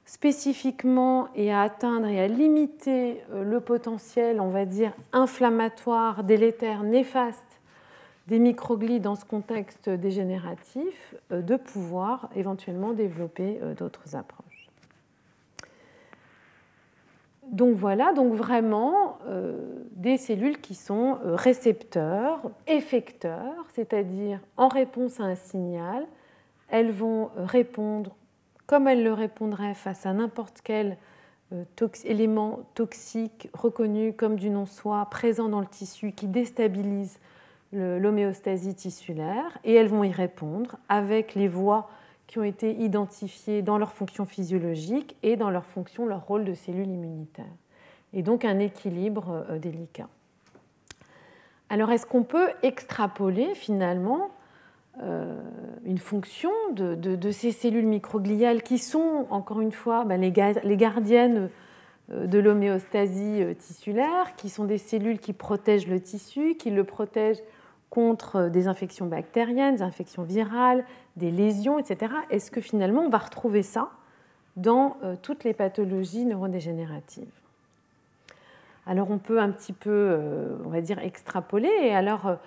[0.05, 6.84] spécifiquement et à atteindre et à limiter euh, le potentiel, on va dire, inflammatoire, délétère,
[6.84, 7.43] néfaste
[8.27, 14.44] des microglies dans ce contexte dégénératif, euh, de pouvoir éventuellement développer euh, d'autres approches.
[17.51, 19.19] Donc voilà, donc vraiment
[19.91, 26.05] des cellules qui sont récepteurs, effecteurs, c'est-à-dire en réponse à un signal,
[26.69, 28.15] elles vont répondre
[28.65, 30.97] comme elle le répondrait face à n'importe quel
[31.53, 31.63] euh,
[32.05, 37.19] élément toxique reconnu comme du non-soi présent dans le tissu qui déstabilise
[37.73, 41.89] l'homéostasie tissulaire, et elles vont y répondre avec les voies
[42.28, 46.54] qui ont été identifiées dans leur fonction physiologique et dans leur fonction, leur rôle de
[46.54, 47.46] cellule immunitaire.
[48.14, 50.08] Et donc un équilibre euh, délicat.
[51.70, 54.30] Alors est-ce qu'on peut extrapoler finalement
[55.04, 55.42] euh,
[55.84, 61.50] une fonction de, ces cellules microgliales qui sont, encore une fois, ben, les, gardiennes
[62.12, 67.42] euh, de l'homéostasie tissulaire, qui sont des cellules qui protègent le tissu, qui le protègent
[67.95, 70.84] contre des infections bactériennes, des infections virales,
[71.15, 72.13] des lésions, etc.
[72.29, 73.89] Est-ce que finalement on va retrouver ça
[74.58, 77.31] dans toutes les pathologies neurodégénératives?
[78.86, 80.19] Alors on peut un petit peu,
[80.65, 81.71] on va dire, extrapoler.
[81.81, 82.38] Et alors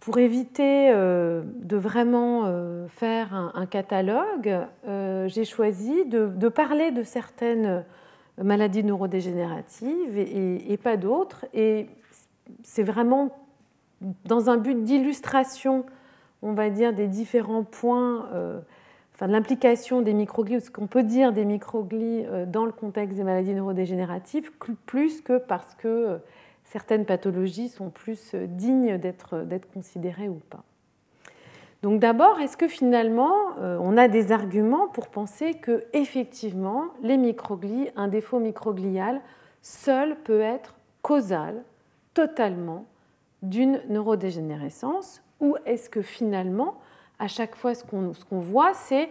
[0.00, 7.02] pour éviter euh, de vraiment euh, faire un, catalogue, euh, j'ai choisi de, parler de
[7.02, 7.84] certaines
[8.42, 11.46] maladies neurodégénératives et, pas d'autres.
[11.54, 11.88] Et
[12.62, 13.30] c'est vraiment
[14.24, 15.84] dans un but d'illustration,
[16.42, 18.28] on va dire, des différents points,
[19.14, 23.16] enfin de l'implication des microglies, ou ce qu'on peut dire des microglies dans le contexte
[23.16, 24.50] des maladies neurodégénératives,
[24.86, 26.18] plus que parce que
[26.64, 30.64] certaines pathologies sont plus euh, dignes d'être considérées ou pas.
[31.82, 37.18] Donc d'abord, est-ce que finalement euh, on a des arguments pour penser que effectivement les
[37.18, 39.20] microglies, un défaut microglial
[39.60, 41.62] seul peut être causal
[42.14, 42.86] totalement
[43.44, 46.74] d'une neurodégénérescence ou est-ce que finalement
[47.18, 49.08] à chaque fois ce qu'on voit c'est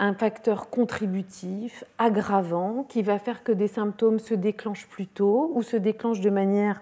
[0.00, 5.62] un facteur contributif, aggravant, qui va faire que des symptômes se déclenchent plus tôt ou
[5.62, 6.80] se déclenchent de manière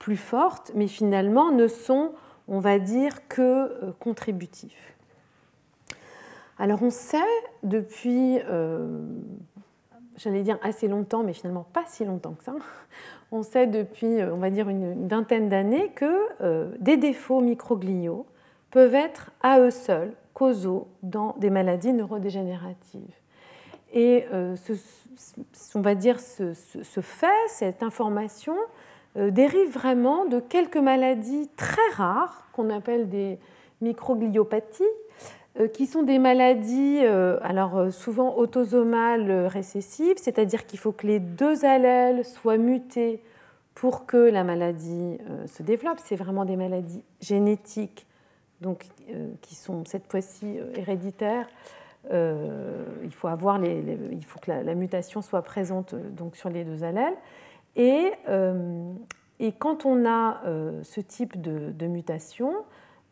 [0.00, 2.10] plus forte, mais finalement ne sont,
[2.48, 4.96] on va dire, que euh, contributifs.
[6.58, 7.18] Alors on sait
[7.62, 9.00] depuis, euh,
[10.16, 12.54] j'allais dire assez longtemps, mais finalement pas si longtemps que ça,
[13.32, 18.26] on sait depuis, euh, on va dire, une, vingtaine d'années que des défauts microgliaux
[18.70, 23.14] peuvent être à eux seuls causaux dans des maladies neurodégénératives.
[23.92, 24.54] Et euh,
[25.74, 26.52] on va dire ce,
[27.00, 28.54] fait, cette information,
[29.16, 33.38] euh, dérive vraiment de quelques maladies très rares qu'on appelle des
[33.80, 35.05] microgliopathies, euh,
[35.72, 36.98] qui sont des maladies
[37.42, 43.22] alors souvent autosomales récessives, c'est-à-dire qu'il faut que les deux allèles soient mutés
[43.74, 45.98] pour que la maladie se développe.
[46.04, 48.06] C'est vraiment des maladies génétiques
[48.60, 51.48] donc, euh, qui sont cette fois-ci euh, héréditaires.
[52.12, 56.64] Euh, il, faut avoir les, il faut que la, mutation soit présente donc, sur les
[56.64, 57.16] deux allèles.
[57.74, 58.12] Et,
[59.58, 60.40] quand on a
[60.82, 62.54] ce type de mutation,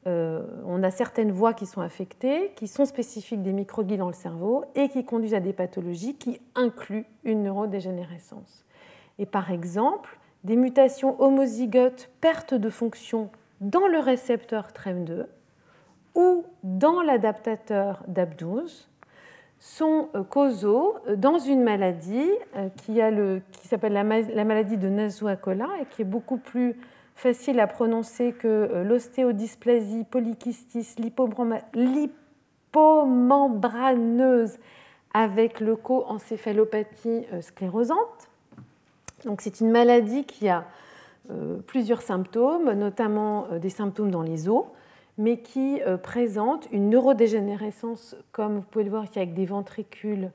[0.07, 4.65] on a certaines voies qui sont affectées, qui sont spécifiques des microglies dans le cerveau
[4.75, 8.65] et qui conduisent à des pathologies qui incluent une neurodégénérescence.
[9.19, 15.27] Et par exemple, des mutations homozygotes perte de fonction dans le récepteur TREM2
[16.15, 18.87] ou dans l'adaptateur DAP12
[19.59, 25.87] sont euh, causaux euh, dans une maladie euh, qui, s'appelle la, maladie de Nasu-Hakola et
[25.87, 26.77] qui est beaucoup plus
[27.15, 30.97] facile à prononcer que l'ostéodysplasie polykystis
[31.75, 34.59] lipomembraneuse
[35.13, 38.29] avec le co-encéphalopathie sclérosante.
[39.25, 40.65] Donc c'est une maladie qui a
[41.31, 44.65] euh, plusieurs symptômes, notamment euh, des symptômes dans les os,
[45.17, 50.31] mais qui euh, présentent une neurodégénérescence, comme vous pouvez le voir ici, avec des ventricules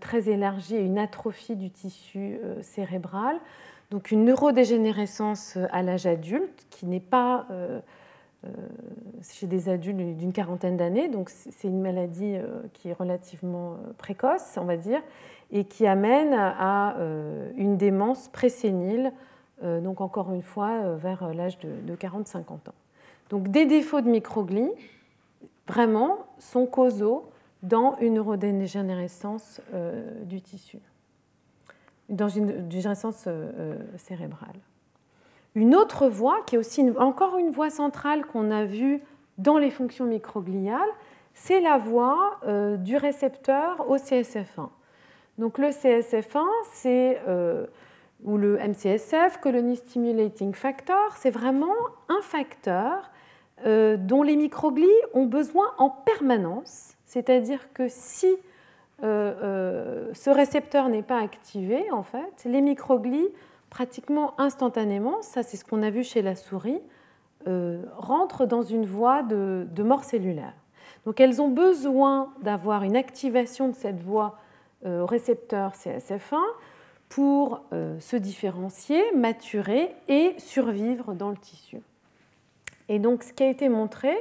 [0.00, 3.38] très élargis et une atrophie du tissu cérébral.
[3.90, 7.46] Donc une neurodégénérescence à l'âge adulte qui n'est pas
[9.22, 12.36] chez des adultes d'une quarantaine d'années, donc c'est une maladie
[12.72, 15.00] qui est relativement précoce, on va dire,
[15.52, 16.96] et qui amène à
[17.56, 19.12] une démence présénile
[19.62, 22.74] euh, donc encore une fois euh, vers l'âge de, 40-50 ans.
[23.30, 24.70] Donc des défauts de microglies
[25.66, 27.30] vraiment sont causaux
[27.62, 29.60] dans une neurodégénérescence
[30.22, 30.78] du tissu,
[32.08, 33.28] dans une dégénérescence
[33.96, 34.56] cérébrale.
[35.54, 39.00] Une autre voie, qui est aussi encore une voie centrale qu'on a vue
[39.38, 40.80] dans les fonctions microgliales,
[41.32, 44.68] c'est la voie euh, du récepteur au CSF1.
[45.38, 47.66] Donc le CSF1, c'est euh,
[48.24, 51.74] ou le MCSF, Colony Stimulating Factor, c'est vraiment
[52.08, 53.10] un facteur
[53.66, 56.94] euh, dont les microglies ont besoin en permanence.
[57.04, 58.34] C'est-à-dire que si
[59.02, 63.28] ce récepteur n'est pas activé, en fait, les microglies
[63.70, 66.80] pratiquement instantanément, ça c'est ce qu'on a vu chez la souris,
[67.96, 70.54] rentrent dans une voie de mort cellulaire.
[71.06, 74.38] Donc elles ont besoin d'avoir une activation de cette voie
[74.84, 76.42] euh, récepteur CSF1
[77.08, 81.80] pour euh, se différencier, maturer et survivre dans le tissu.
[82.88, 84.14] Et donc ce qui a été montré,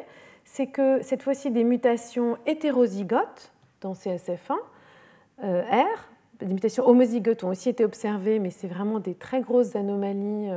[0.43, 3.51] c'est que cette fois-ci des mutations hétérozygotes
[3.85, 4.55] dans CSF1
[5.43, 9.75] euh, R, des mutations homozygotes ont aussi été observées, mais c'est vraiment des très grosses
[9.75, 10.49] anomalies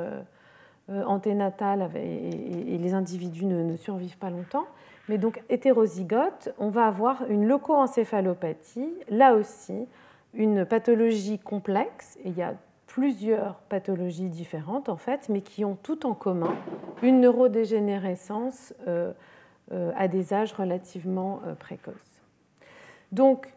[0.88, 4.66] anténatales et, les individus ne survivent pas longtemps
[5.08, 9.86] mais donc hétérozygote, on va avoir une locoencéphalopathie, là aussi
[10.34, 12.54] une pathologie complexe, et il y a
[12.86, 16.54] plusieurs pathologies différentes en fait, mais qui ont tout en commun
[17.02, 19.12] une neurodégénérescence euh,
[19.72, 22.07] euh, à des âges relativement euh, précoces.
[23.12, 23.52] Donc,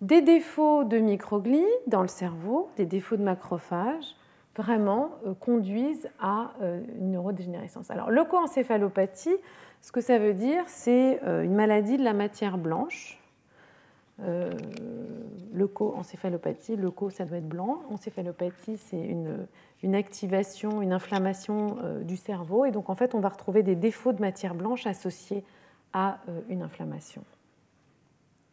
[0.00, 4.16] des défauts de microglies dans le cerveau, des défauts de macrophages,
[4.56, 7.90] vraiment conduisent à une neurodégénérescence.
[7.90, 9.36] Alors, locoencéphalopathie,
[9.80, 13.22] ce que ça veut dire, c'est euh, une maladie de la matière blanche.
[14.20, 14.52] Euh,
[15.52, 17.82] leucoencéphalopathie, leuco, ça doit être blanc.
[17.90, 22.64] Encéphalopathie, c'est une, activation, une inflammation euh, du cerveau.
[22.64, 25.44] Et donc, en fait, on va retrouver des défauts de matière blanche associés
[25.92, 27.24] à euh, une inflammation.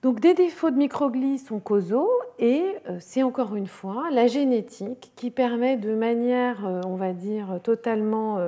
[0.02, 5.30] Donc, des défauts de microglies sont causaux et c'est encore une fois la génétique qui
[5.30, 8.40] permet de manière, on va dire, totalement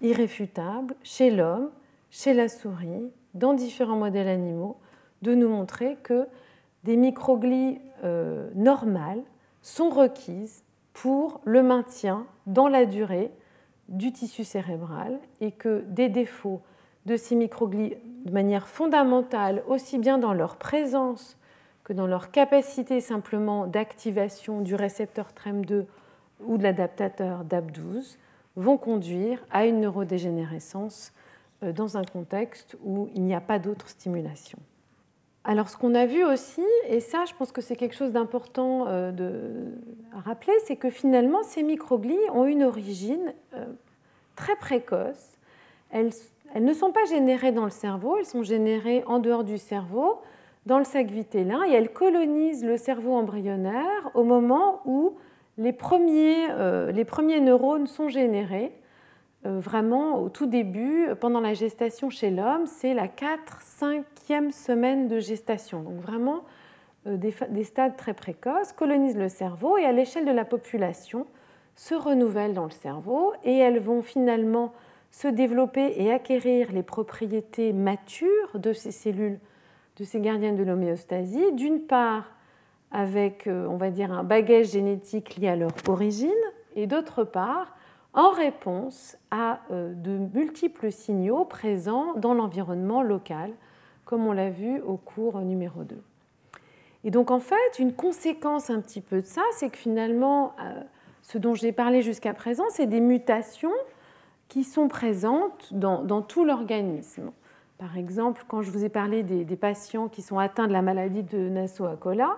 [0.00, 1.70] irréfutable chez l'homme
[2.14, 4.76] chez la souris, dans différents modèles animaux,
[5.22, 6.28] de nous montrer que
[6.84, 9.22] des microglies euh, normales
[9.62, 13.32] sont requises pour le maintien dans la durée
[13.88, 16.62] du tissu cérébral et que des défauts
[17.04, 21.36] de ces microglies de manière fondamentale, aussi bien dans leur présence
[21.84, 25.84] que dans leur capacité simplement d'activation du récepteur TREM2
[26.40, 28.16] ou de l'adaptateur DAP12,
[28.56, 31.12] vont conduire à une neurodégénérescence
[31.62, 34.58] euh, dans un contexte où il n'y a pas d'autre stimulation.
[35.46, 38.86] Alors ce qu'on a vu aussi, et ça je pense que c'est quelque chose d'important
[38.88, 39.70] euh,
[40.16, 43.66] à rappeler, c'est que finalement ces microglies ont une origine euh,
[44.36, 45.32] très précoce.
[46.54, 50.20] Elles, ne sont pas générées dans le cerveau, elles sont générées en dehors du cerveau,
[50.64, 55.14] dans le sac vitellin, et elles colonisent le cerveau embryonnaire au moment où
[55.58, 56.48] les premiers,
[57.06, 58.72] premiers neurones sont générés
[59.46, 65.18] euh, vraiment au tout début, pendant la gestation chez l'homme, c'est la 4-5e semaine de
[65.20, 65.82] gestation.
[65.82, 66.44] Donc vraiment
[67.06, 71.26] euh, des, stades très précoces, colonisent le cerveau et à l'échelle de la population
[71.76, 74.72] se renouvellent dans le cerveau et elles vont finalement
[75.14, 79.38] se développer et acquérir les propriétés matures de ces cellules,
[79.96, 82.24] de ces gardiennes de l'homéostasie, d'une part
[82.90, 86.30] avec, euh, on va dire, un bagage génétique lié à leur origine,
[86.74, 87.76] et d'autre part
[88.12, 93.52] en réponse à euh, de multiples signaux présents dans l'environnement local,
[94.04, 95.96] comme on l'a vu au cours numéro 2.
[97.04, 100.82] Et donc en fait, une conséquence un petit peu de ça, c'est que finalement, euh,
[101.22, 103.70] ce dont j'ai parlé jusqu'à présent, c'est des mutations
[104.48, 107.32] qui sont présentes dans, tout l'organisme.
[107.78, 111.22] Par exemple, quand je vous ai parlé des, patients qui sont atteints de la maladie
[111.22, 112.36] de Nassau-Akola,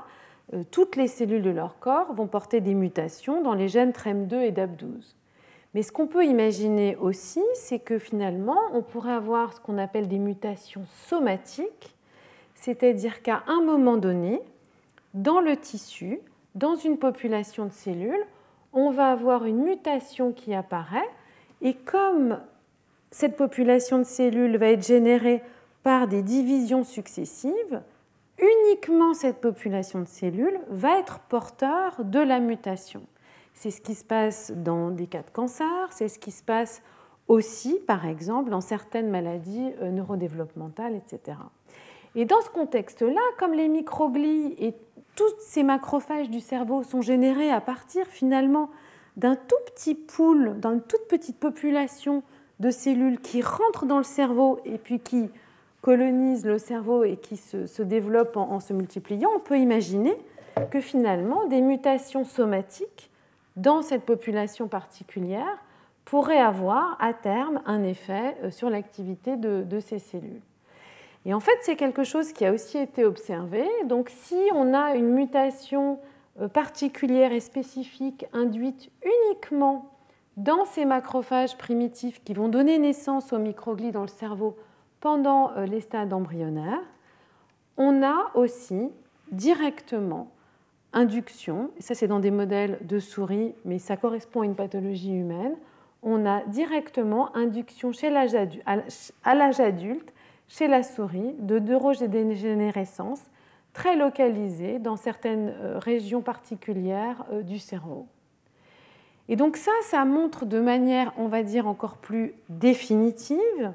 [0.55, 4.43] euh, toutes les cellules de leur corps vont porter des mutations dans les gènes TREM2
[4.43, 5.15] et DAP12.
[5.75, 10.09] Mais ce qu'on peut imaginer aussi, c'est que finalement, on pourrait avoir ce qu'on appelle
[10.09, 11.95] des mutations somatiques,
[12.55, 14.41] c'est-à-dire qu'à un moment donné,
[15.13, 16.21] dans le tissu,
[16.55, 18.25] dans une population de cellules,
[18.73, 21.09] on va avoir une mutation qui apparaît,
[21.67, 22.39] et comme
[23.11, 25.43] cette population de cellules va être générée
[25.83, 27.83] par des divisions successives,
[28.39, 33.03] uniquement cette population de cellules va être porteur de la mutation.
[33.53, 36.83] C'est ce qui se passe dans des cas de cancer, c'est ce qui se passe
[37.27, 41.37] aussi, par exemple, dans certaines maladies euh, neurodéveloppementales, etc.
[42.15, 44.73] Et dans ce contexte-là, comme les microglies et
[45.17, 48.71] tous ces macrophages du cerveau sont générés à partir finalement
[49.17, 52.23] d'un tout petit pool, d'une toute petite population
[52.61, 55.31] de cellules qui rentrent dans le cerveau et puis qui
[55.81, 60.17] colonisent le cerveau et qui se, développent en, se multipliant, on peut imaginer
[60.71, 63.11] que finalement des mutations somatiques
[63.57, 65.59] dans cette population particulière
[66.05, 70.41] pourraient avoir à terme un effet euh, sur l'activité de, ces cellules.
[71.25, 73.65] Et en fait, c'est quelque chose qui a aussi été observé.
[73.87, 75.99] Donc si on a une mutation
[76.53, 79.97] particulière et spécifique induite uniquement
[80.37, 84.57] dans ces macrophages primitifs qui vont donner naissance aux microglies dans le cerveau
[85.01, 86.83] pendant euh, les stades embryonnaires,
[87.77, 88.91] on a aussi
[89.33, 90.31] directement
[90.93, 95.57] induction, ça c'est dans des modèles de souris, mais ça correspond à une pathologie humaine,
[96.03, 100.13] on a directement induction chez à l'âge adulte,
[100.49, 103.23] chez la souris, de neurodégénérescence
[103.77, 108.07] très localisée dans certaines euh, régions particulières euh, du cerveau.
[109.29, 113.75] Et donc ça, ça montre de manière, on va dire, encore plus définitive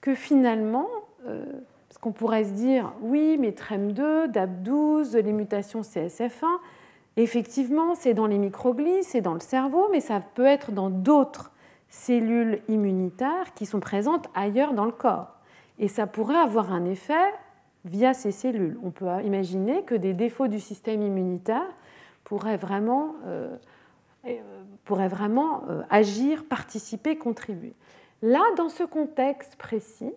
[0.00, 0.88] que finalement,
[1.26, 1.44] euh,
[1.86, 6.46] parce qu'on pourrait se dire, oui, mais TREM2, DAP12, les mutations CSF1,
[7.18, 11.52] effectivement, c'est dans les microglies, c'est dans le cerveau, mais ça peut être dans d'autres
[11.90, 15.36] cellules immunitaires qui sont présentes ailleurs dans le corps.
[15.78, 17.34] Et ça pourrait avoir un effet
[17.86, 18.78] via ces cellules.
[18.82, 21.66] On peut imaginer que des défauts du système immunitaire
[22.24, 23.56] pourraient vraiment euh,
[24.84, 27.74] pourrait vraiment euh, agir, participer, contribuer.
[28.22, 30.12] Là, dans ce contexte précis,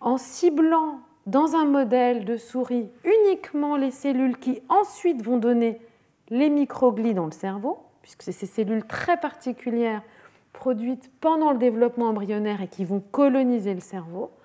[0.00, 5.80] en ciblant dans un modèle de souris uniquement les cellules qui ensuite vont donner
[6.28, 10.02] les microglies dans le cerveau, puisque c'est ces cellules très particulières
[10.52, 14.41] produites pendant le développement embryonnaire et qui vont coloniser le cerveau, euh,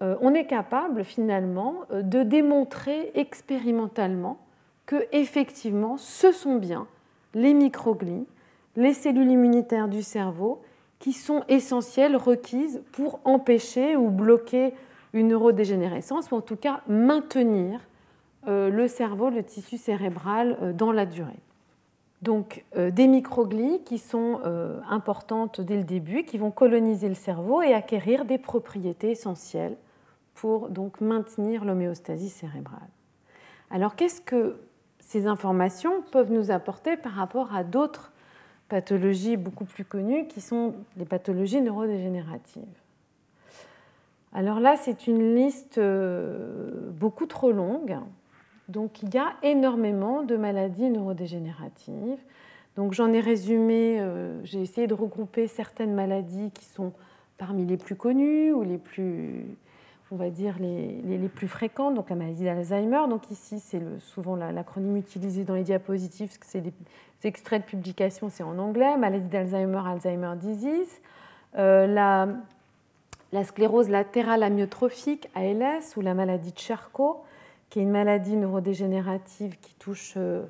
[0.00, 4.38] on est capable finalement euh, de démontrer expérimentalement
[4.86, 6.86] que effectivement ce sont bien
[7.34, 8.26] les microglies
[8.76, 10.62] les cellules immunitaires du cerveau
[10.98, 14.72] qui sont essentielles, requises pour empêcher ou bloquer
[15.12, 17.80] une neurodégénérescence, ou en tout cas maintenir
[18.48, 21.40] euh, le cerveau, le tissu cérébral euh, dans la durée.
[22.22, 24.40] Donc euh, des microglies qui sont
[24.88, 29.76] importantes dès le début, qui vont coloniser le cerveau et acquérir des propriétés essentielles
[30.34, 32.88] pour donc maintenir l'homéostasie cérébrale.
[33.70, 34.56] Alors qu'est-ce que
[35.00, 38.12] ces informations peuvent nous apporter par rapport à d'autres
[38.68, 42.62] pathologies beaucoup plus connues qui sont les pathologies neurodégénératives?
[44.34, 47.98] Alors là, c'est une liste euh, beaucoup trop longue.
[48.72, 52.18] Donc il y a énormément de maladies neurodégénératives.
[52.76, 56.92] Donc j'en ai résumé, euh, j'ai essayé de regrouper certaines maladies qui sont
[57.36, 59.44] parmi les plus connues ou les plus,
[60.10, 61.94] on va dire, les, les, plus fréquentes.
[61.94, 63.02] Donc la maladie d'Alzheimer.
[63.10, 66.72] Donc ici, c'est souvent l'acronyme utilisé dans les diapositives, parce que c'est les,
[67.24, 71.00] extraits de publication, c'est en anglais, maladie d'Alzheimer, Alzheimer disease,
[71.56, 72.26] euh, la,
[73.30, 77.22] la, sclérose latérale amyotrophique, ALS, ou la maladie de Charcot,
[77.72, 80.44] qui est une maladie neurodégénérative qui touche, euh,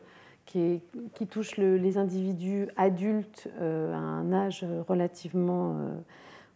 [0.45, 0.83] qui,
[1.31, 5.77] touche les individus adultes euh, à un âge relativement,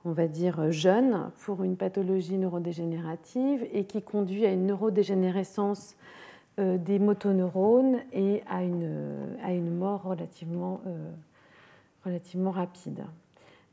[0.04, 5.96] on va dire, jeune pour une pathologie neurodégénérative et qui conduit à une neurodégénérescence
[6.58, 11.10] euh, des motoneurones et à une, à une mort relativement, euh,
[12.02, 13.04] relativement rapide.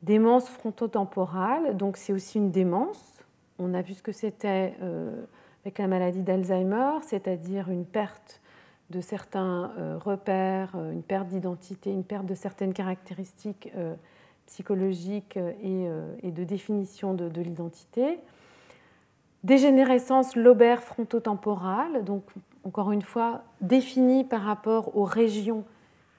[0.01, 3.23] Démence frontotemporale, donc c'est aussi une démence.
[3.57, 5.23] On a vu ce que c'était euh,
[5.63, 8.41] avec la maladie d'Alzheimer, c'est-à-dire une perte
[8.89, 9.71] de certains
[10.03, 13.71] repères, une perte d'identité, une perte de certaines caractéristiques
[14.45, 18.19] psychologiques et, de définition de, de l'identité.
[19.43, 22.23] Dégénérescence lobaire frontotemporale, donc
[22.63, 25.65] encore une fois, définie par rapport aux régions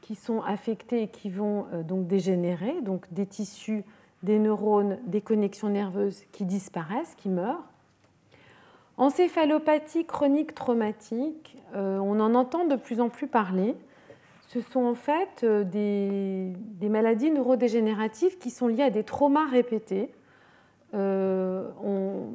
[0.01, 3.85] qui sont affectées et qui vont euh, donc dégénérer, donc des tissus,
[4.23, 7.65] des neurones, des connexions nerveuses qui disparaissent, qui meurent.
[8.97, 13.75] Encéphalopathie chronique traumatique, euh, on en entend de plus en plus parler.
[14.47, 20.11] Ce sont en fait euh, des, maladies neurodégénératives qui sont liées à des traumas répétés
[20.95, 21.69] euh,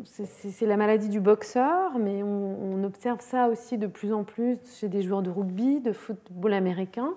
[0.03, 4.89] c'est la maladie du boxeur, mais on, observe ça aussi de plus en plus chez
[4.89, 7.13] des joueurs de rugby, de football américain,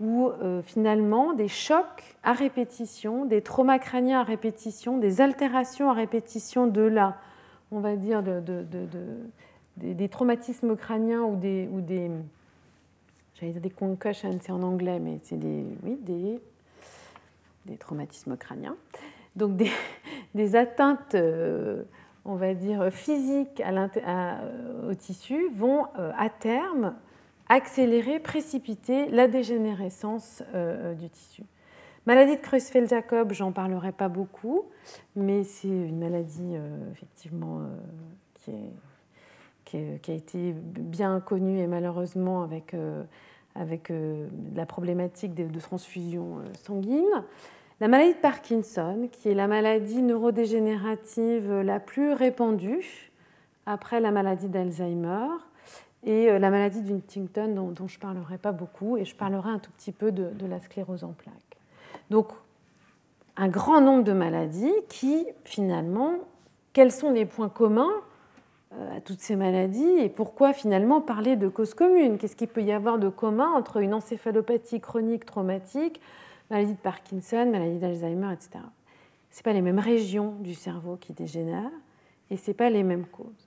[0.00, 0.30] où
[0.64, 6.80] finalement des chocs à répétition, des traumas crâniens à répétition, des altérations à répétition de
[6.80, 7.16] la,
[7.74, 8.42] on va dire, de,
[9.76, 11.82] des, traumatismes crâniens ou des, ou
[13.76, 15.98] concussions, c'est en anglais, mais c'est des, oui,
[17.66, 18.76] des, traumatismes crâniens
[19.36, 19.56] donc
[20.34, 21.82] des, atteintes, euh,
[22.24, 23.62] on va dire, physiques
[24.88, 26.94] au tissu vont euh, à terme
[27.48, 31.42] accélérer, précipiter la dégénérescence euh, du tissu.
[32.06, 34.66] Maladie de Creutzfeldt-Jacob, j'en parlerai pas beaucoup,
[35.16, 36.54] mais c'est une maladie
[36.92, 37.62] effectivement
[39.64, 42.76] qui, a été bien connue et malheureusement avec,
[43.54, 43.90] avec
[44.54, 47.24] la problématique de, transfusion sanguine.
[47.80, 53.12] La maladie de Parkinson, qui est la maladie neurodégénérative la plus répandue
[53.64, 55.28] après la maladie d'Alzheimer,
[56.06, 59.58] et la maladie d'Huntington dont, dont, je ne parlerai pas beaucoup, et je parlerai un
[59.58, 61.53] tout petit peu de, de la sclérose en plaques.
[62.10, 62.28] Donc,
[63.36, 66.18] un grand nombre de maladies qui, finalement,
[66.72, 67.92] quels sont les points communs
[68.74, 72.62] euh, à toutes ces maladies et pourquoi finalement parler de causes communes Qu'est-ce qu'il peut
[72.62, 76.00] y avoir de commun entre une encéphalopathie chronique traumatique,
[76.50, 78.64] maladie de Parkinson, maladie d'Alzheimer, etc.
[79.30, 81.70] Ce pas les mêmes régions du cerveau qui dégénèrent
[82.30, 83.43] et ce pas les mêmes causes.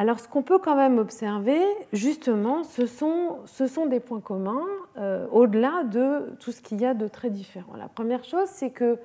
[0.00, 1.60] Alors ce qu'on peut quand même observer,
[1.92, 4.64] justement, ce sont, des points communs
[4.96, 7.76] euh, au-delà de tout ce qu'il y a de très différent.
[7.76, 8.96] La première chose, c'est que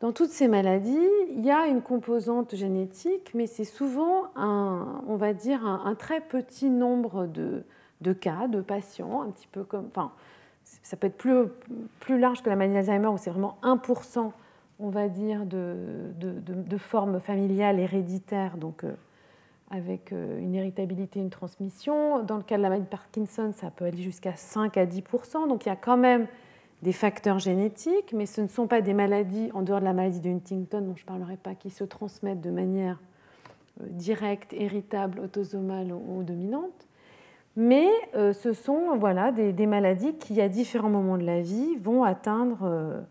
[0.00, 5.16] dans toutes ces maladies, il y a une composante génétique, mais c'est souvent un, on
[5.16, 10.12] va dire, un, très petit nombre de, cas, de patients, un petit peu comme, enfin,
[10.82, 11.46] ça peut être plus,
[12.00, 14.30] plus large que la maladie d'Alzheimer, où c'est vraiment 1%,
[14.78, 15.74] on va dire, de,
[16.20, 18.92] de, de formes familiales héréditaires, donc euh,
[19.74, 22.22] avec euh, une héritabilité, une transmission.
[22.22, 25.48] Dans le cas de la maladie de Parkinson, ça peut aller jusqu'à 5 à 10%.
[25.48, 26.26] Donc il y a quand même
[26.82, 30.20] des facteurs génétiques, mais ce ne sont pas des maladies, en dehors de la maladie
[30.20, 33.00] de Huntington, dont je ne parlerai pas, qui se transmettent de manière
[33.80, 36.86] euh, directe, héritable, autosomale ou dominante.
[37.56, 42.04] Mais euh, ce sont voilà, des, maladies qui, à différents moments de la vie, vont
[42.04, 43.04] atteindre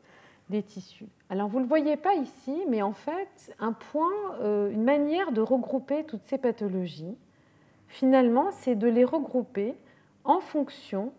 [0.49, 1.07] des tissus.
[1.33, 5.31] Alors vous ne le voyez pas ici, mais en fait, un point, euh, une manière
[5.31, 7.17] de regrouper toutes ces pathologies,
[7.87, 9.73] finalement, c'est de les regrouper
[10.25, 11.11] en fonction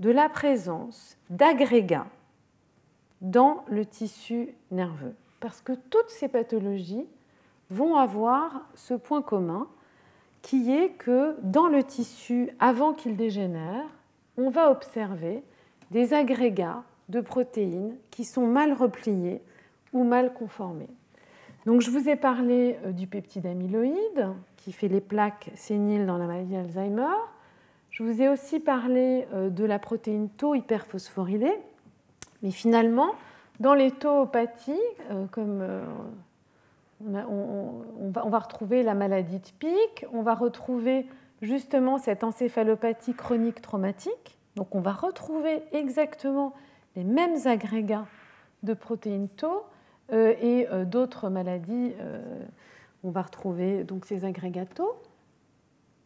[0.00, 2.08] de la présence d'agrégats
[3.20, 5.14] dans le tissu nerveux.
[5.38, 7.06] Parce que toutes ces pathologies
[7.70, 9.68] vont avoir ce point commun
[10.42, 13.84] qui est que dans le tissu, avant qu'il dégénère,
[14.36, 15.44] on va observer
[15.92, 19.40] des agrégats de protéines qui sont mal repliées
[19.92, 20.88] ou mal conformées.
[21.66, 26.18] Donc, je vous ai parlé euh, du peptide amyloïde qui fait les plaques séniles dans
[26.18, 27.14] la maladie d'Alzheimer.
[27.90, 31.54] Je vous ai aussi parlé euh, de la protéine tau hyperphosphorylée.
[32.42, 33.12] Mais finalement,
[33.60, 34.74] dans les tauopathies,
[35.10, 35.64] euh, comme
[37.00, 41.06] on, va, retrouver la maladie de Pic, on va retrouver
[41.40, 44.36] justement cette encéphalopathie chronique traumatique.
[44.56, 46.52] Donc on va retrouver exactement
[46.96, 48.06] les mêmes agrégats
[48.62, 49.64] de protéines tau
[50.12, 51.92] euh, et euh, d'autres maladies.
[52.00, 52.20] Euh,
[53.02, 54.96] on va retrouver donc ces agrégats tau.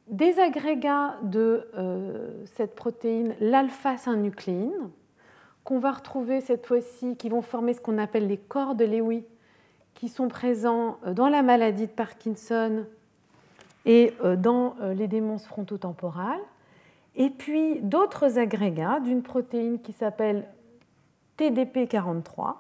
[0.09, 1.69] Des agrégats de
[2.47, 4.73] cette protéine, l'alpha-synucléine,
[5.65, 9.23] qu'on va retrouver cette fois-ci, qui vont former ce qu'on appelle les corps de Lewy,
[9.93, 12.87] qui sont présents dans la maladie de Parkinson
[13.85, 16.41] et dans les démences frontotemporales.
[17.15, 20.47] Et puis d'autres agrégats d'une protéine qui s'appelle
[21.39, 22.55] TDP43,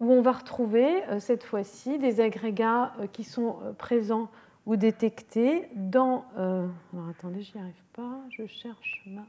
[0.00, 4.28] où on va retrouver euh, cette fois-ci des agrégats euh, qui sont euh, présents
[4.66, 6.24] ou détectés dans...
[6.36, 9.22] alors attendez, j'y arrive pas, je cherche ma...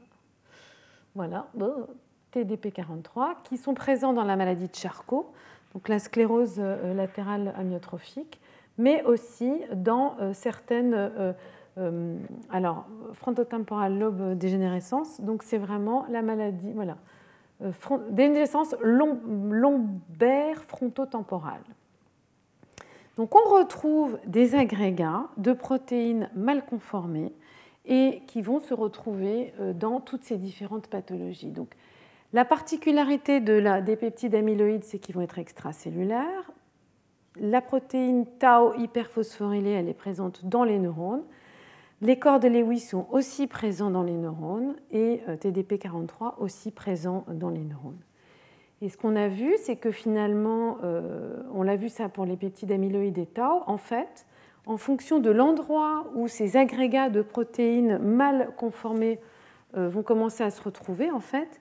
[1.14, 1.46] Voilà,
[2.34, 5.30] TDP43, qui sont présents dans la maladie de Charcot,
[5.74, 8.40] donc la sclérose latérale amyotrophique,
[8.78, 11.12] mais aussi dans certaines...
[12.50, 16.72] alors, frontotemporal lobe dégénérescence, donc c'est vraiment la maladie...
[16.72, 16.96] Voilà,
[17.62, 17.72] euh,
[18.10, 21.62] dégénérescence lombaire frontotemporale.
[23.16, 27.32] Donc on retrouve des agrégats de protéines mal conformées
[27.88, 31.50] et qui vont se retrouver euh, dans toutes ces différentes pathologies.
[31.50, 31.74] Donc,
[32.34, 36.52] la particularité de la, des peptides amyloïdes, c'est qu'ils vont être extracellulaires.
[37.40, 41.24] La protéine tau hyperphosphorylée, elle est présente dans les neurones.
[42.00, 47.24] Les corps de Lewis sont aussi présents dans les neurones et euh, TDP43 aussi présent
[47.26, 47.98] dans les neurones.
[48.80, 52.36] Et ce qu'on a vu, c'est que finalement, euh, on l'a vu ça pour les
[52.36, 54.26] peptides amyloïdes et tau, en fait,
[54.66, 59.18] en fonction de l'endroit où ces agrégats de protéines mal conformés
[59.76, 61.58] euh, vont commencer à se retrouver, en fait,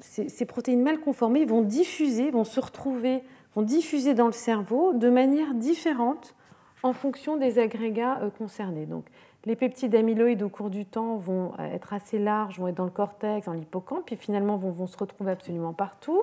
[0.00, 3.22] ces, protéines mal conformées vont diffuser, vont se retrouver,
[3.54, 6.34] vont diffuser dans le cerveau de manière différente
[6.82, 8.84] en fonction des agrégats concernés.
[8.84, 9.04] Donc,
[9.44, 12.84] les peptides amyloïdes au cours du temps vont euh, être assez larges, vont être dans
[12.84, 16.22] le cortex, dans l'hippocampe, puis finalement vont, se retrouver absolument partout.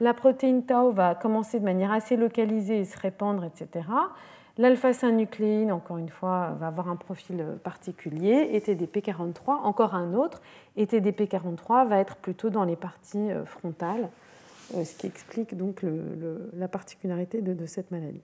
[0.00, 3.86] La protéine tau va commencer de manière assez localisée et se répandre, etc.
[4.56, 10.40] L'alpha-synucléine, encore une fois, va avoir un profil particulier, et TDP43, encore un autre,
[10.76, 14.10] et TDP43 va être plutôt dans les parties euh, frontales,
[14.76, 15.84] euh, ce qui explique donc
[16.54, 18.22] la particularité de, de, cette maladie.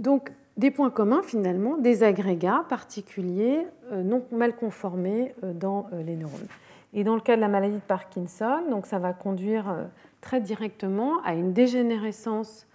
[0.00, 6.48] Donc, des points communs finalement, des agrégats particuliers non mal conformés dans les neurones.
[6.92, 9.74] Et dans le cas de la maladie de Parkinson, donc ça va conduire
[10.20, 12.66] très directement à une dégénérescence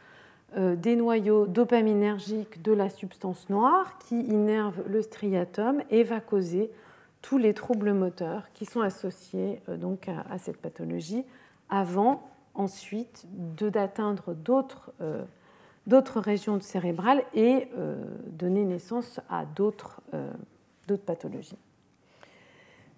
[0.58, 6.72] des noyaux dopaminergiques de la substance noire qui innerve le striatum et va causer
[7.24, 11.26] tous les troubles moteurs qui sont associés euh, donc à, cette pathologie
[11.70, 14.36] avant ensuite d'atteindre
[15.02, 15.24] euh,
[15.88, 17.96] d'autres régions cérébrales et euh,
[18.28, 20.02] donner naissance à d'autres
[21.06, 21.58] pathologies.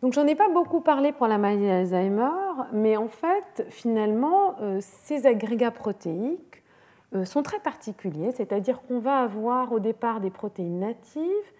[0.01, 2.29] Donc j'en ai pas beaucoup parlé pour la maladie d'Alzheimer,
[2.73, 6.63] mais en fait finalement ces agrégats protéiques
[7.23, 11.53] sont très particuliers, c'est-à-dire qu'on va avoir au départ des protéines natives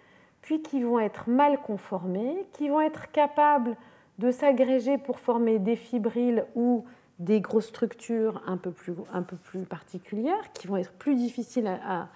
[0.46, 3.76] puis qui vont être mal conformés, qui vont être capables
[4.20, 6.84] de s'agréger pour former des fibrilles ou
[7.18, 11.66] des grosses structures un peu plus, un peu plus particulières, qui vont être plus difficiles
[11.66, 12.08] à,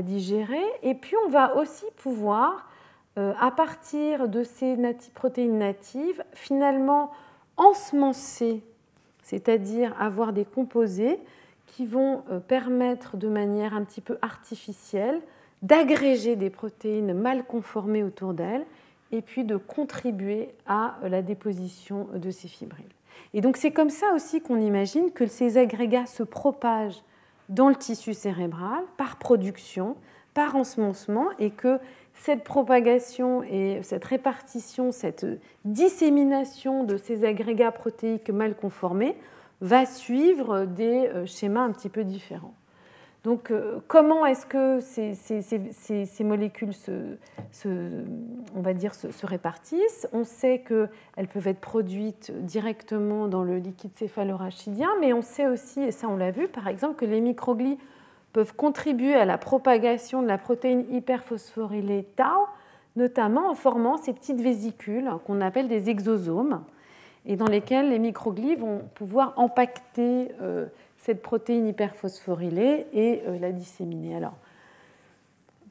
[0.00, 0.64] digérer.
[0.82, 2.66] Et puis on va aussi pouvoir,
[3.18, 4.74] euh, à partir de ces
[5.14, 7.10] protéines natives, finalement
[7.58, 8.62] ensemencer,
[9.22, 11.18] c'est-à-dire avoir des composés
[11.66, 15.20] qui vont euh, permettre de manière un petit peu artificielle
[15.60, 18.64] d'agréger des protéines mal conformées autour d'elles
[19.12, 22.84] et puis de contribuer à la déposition de ces fibrilles.
[23.34, 27.02] Et donc c'est comme ça aussi qu'on imagine que ces agrégats se propagent
[27.48, 29.96] dans le tissu cérébral par production,
[30.34, 31.78] par ensemencement, et que
[32.14, 35.26] cette propagation et cette répartition, cette
[35.64, 39.16] dissémination de ces agrégats protéiques mal conformés
[39.60, 42.54] va suivre des euh, schémas un petit peu différents.
[43.24, 47.16] Donc, euh, comment est-ce que ces, molécules se,
[48.56, 50.08] on va dire, se, répartissent?
[50.12, 55.80] On sait qu'elles peuvent être produites directement dans le liquide céphalorachidien, mais on sait aussi,
[55.82, 57.78] et ça on l'a vu par exemple, que les microglies
[58.32, 62.48] peuvent contribuer à la propagation de la protéine hyperphosphorylée tau,
[62.96, 66.64] notamment en formant ces petites vésicules qu'on appelle des exosomes,
[67.24, 70.66] et dans lesquelles les microglies vont pouvoir impacter euh,
[71.02, 74.14] cette protéine hyperphosphorylée et euh, la disséminer.
[74.14, 74.36] Alors,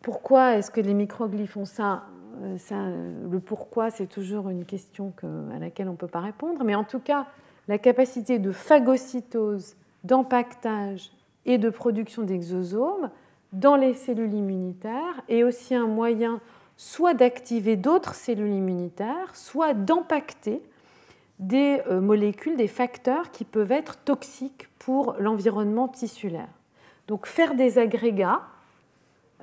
[0.02, 2.04] pourquoi est-ce que les microglies font ça,
[2.44, 2.76] euh, ça
[3.30, 5.14] Le pourquoi, c'est toujours une question
[5.56, 7.28] à laquelle on ne peut pas répondre, mais en tout cas,
[7.70, 11.12] la capacité de phagocytose, d'empaquetage
[11.46, 13.10] et de production d'exosomes
[13.54, 16.42] dans les cellules immunitaires est aussi un moyen
[16.76, 20.62] soit d'activer d'autres cellules immunitaires, soit d'empacter
[21.42, 26.48] des euh, molécules, des facteurs qui peuvent être toxiques pour l'environnement tissulaire.
[27.08, 28.44] Donc faire des agrégats,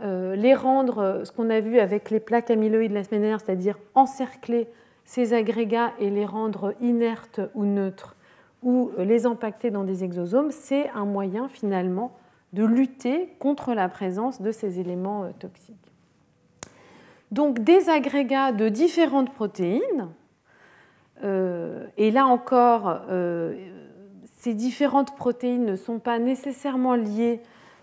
[0.01, 3.41] euh, les rendre, euh, ce qu'on a vu avec les plaques amyloïdes la semaine dernière,
[3.41, 4.69] c'est-à-dire encercler
[5.05, 8.15] ces agrégats et les rendre inertes ou neutres,
[8.63, 12.13] ou les impacter dans des exosomes, c'est un moyen finalement
[12.53, 15.77] de lutter contre la présence de ces éléments toxiques.
[17.31, 20.09] Donc des agrégats de différentes protéines,
[21.23, 23.55] et là encore, euh,
[24.37, 27.41] ces différentes protéines ne sont pas nécessairement liées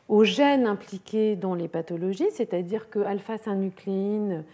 [0.08, 4.46] aux gènes impliqués dans les pathologies, c'est-à-dire que alpha-synucléine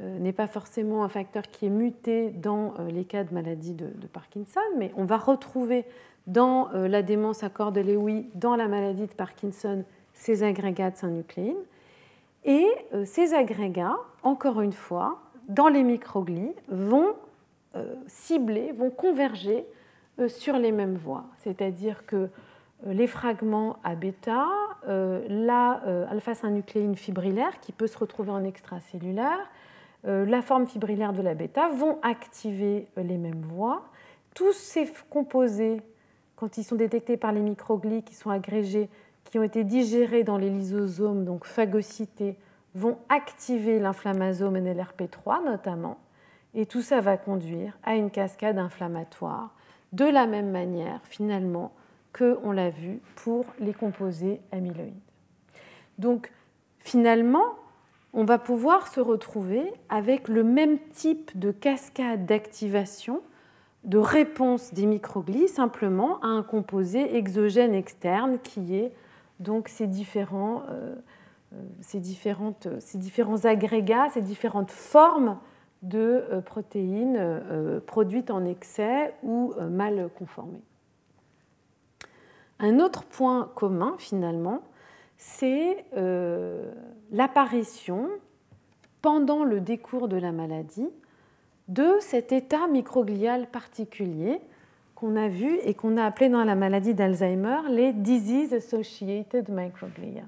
[0.00, 3.88] euh, n'est pas forcément un facteur qui est muté dans les cas de maladie de,
[4.12, 5.84] Parkinson, mais on va retrouver
[6.26, 9.82] dans la démence à corps de Lewy, dans la maladie de Parkinson,
[10.12, 11.56] ces agrégats de synucléine.
[12.44, 12.68] Et
[13.06, 17.14] ces agrégats, encore une fois, dans les microglies, vont
[17.76, 19.66] euh, ciblés vont converger
[20.18, 21.24] euh, sur les mêmes voies.
[21.36, 22.28] C'est-à-dire que euh,
[22.86, 24.46] les fragments à bêta,
[24.86, 29.38] la alpha-synucléine fibrillaire qui peut se retrouver en extracellulaire,
[30.04, 33.82] la forme fibrillaire de la bêta vont activer les mêmes voies.
[34.34, 35.82] Tous ces composés,
[36.36, 38.88] quand ils sont détectés par les microglies qui sont agrégés,
[39.24, 42.38] qui ont été digérés dans les lysosomes, donc phagocytés,
[42.74, 45.98] vont activer l'inflammasome NLRP3 notamment.
[46.54, 49.54] Et tout ça va conduire à une cascade inflammatoire,
[49.92, 51.72] de la même manière finalement
[52.12, 54.94] que on l'a vu pour les composés amyloïdes.
[55.98, 56.32] Donc
[56.78, 57.54] finalement,
[58.12, 63.20] on va pouvoir se retrouver avec le même type de cascade d'activation,
[63.84, 68.92] de réponse des microglies, simplement à un composé exogène externe qui est
[69.40, 70.94] donc ces différents, euh,
[71.54, 75.38] euh, ces différents agrégats, ces différentes formes
[75.82, 80.62] de euh, protéines euh, produites en excès ou euh, mal conformées.
[82.58, 84.62] Un autre point commun, finalement,
[85.16, 85.84] c'est
[87.12, 88.08] l'apparition,
[89.00, 90.88] pendant le décours de la maladie,
[91.68, 94.40] de cet état microglial particulier
[94.96, 100.24] qu'on a vu et qu'on a appelé dans la maladie d'Alzheimer les disease associated microglia.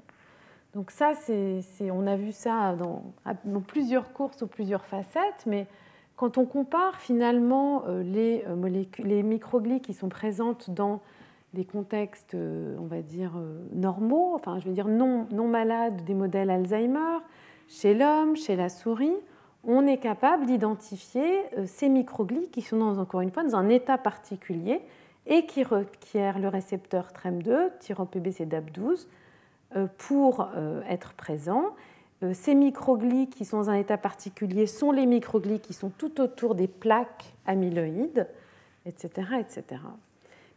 [0.74, 3.02] Donc ça, c'est, on a vu ça dans,
[3.44, 5.66] dans, plusieurs courses ou plusieurs facettes, mais
[6.16, 8.44] quand on compare finalement euh, les,
[8.98, 11.00] les microglies qui sont présentes dans
[11.54, 13.32] des contextes, on va dire,
[13.72, 17.18] normaux, enfin je veux dire non, malades des modèles Alzheimer,
[17.66, 19.16] chez l'homme, chez la souris,
[19.64, 23.98] on est capable d'identifier euh, ces microglies qui sont encore une fois dans un état
[23.98, 24.80] particulier
[25.26, 28.96] et qui requièrent le récepteur TREM2, thyropbc-DAP12, euh,
[29.98, 31.74] pour euh, être présents.
[32.34, 36.54] Ces microglies qui sont dans un état particulier sont les microglies qui sont tout autour
[36.54, 38.28] des plaques amyloïdes,
[38.84, 39.28] etc.
[39.40, 39.80] etc.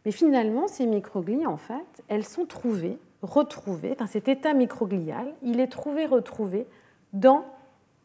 [0.04, 5.58] Mais finalement, ces microglies, en fait, elles sont trouvées, retrouvées, enfin cet état microglial, il
[5.58, 6.66] est trouvé, retrouvé
[7.14, 7.46] dans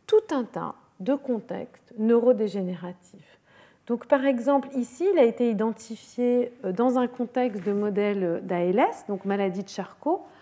[0.07, 3.39] tout un tas de contextes neurodégénératifs.
[3.87, 9.05] Donc, par exemple, ici, il a été identifié euh, dans un contexte de modèle d'ALS,
[9.07, 10.38] donc maladie de Charcot, euh,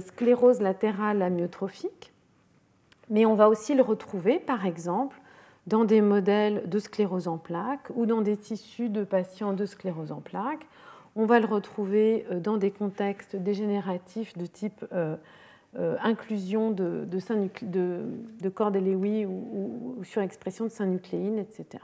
[0.00, 2.12] sclérose latérale amyotrophique,
[3.10, 5.20] mais on va aussi le retrouver, par exemple,
[5.66, 10.12] dans des modèles de sclérose en plaques ou dans des tissus de patients de sclérose
[10.12, 10.66] en plaques.
[11.16, 15.16] On va le retrouver euh, dans des contextes dégénératifs de type euh,
[16.02, 17.18] inclusion de, de,
[18.40, 21.82] de, ou, ou, surexpression de synucléine, etc.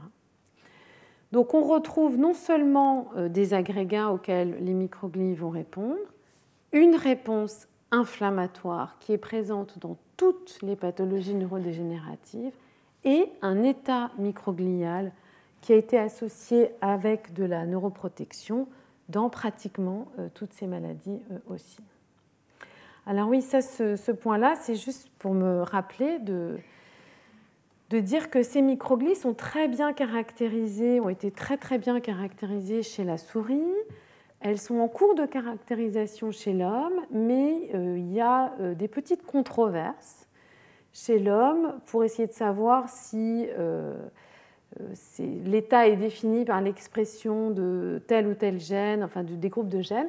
[1.32, 5.98] Donc on retrouve non seulement euh, des agrégats auxquels les microglies vont répondre,
[6.72, 12.52] une réponse inflammatoire qui est présente dans toutes les pathologies neurodégénératives
[13.04, 15.12] et un état microglial
[15.60, 18.68] qui a été associé avec de la neuroprotection
[19.08, 21.80] dans pratiquement euh, toutes ces maladies aussi.
[23.06, 26.58] Alors oui, ça, ce, point-là, c'est juste pour me rappeler de,
[27.90, 32.82] de dire que ces microglies sont très bien caractérisées, ont été très très bien caractérisées
[32.82, 33.74] chez la souris.
[34.40, 38.88] Elles sont en cours de caractérisation chez l'homme, mais euh, il y a euh, des
[38.88, 40.26] petites controverses
[40.94, 43.94] chez l'homme pour essayer de savoir si euh,
[45.44, 50.08] l'état est défini par l'expression de tel ou tel gène, enfin des groupes de gènes.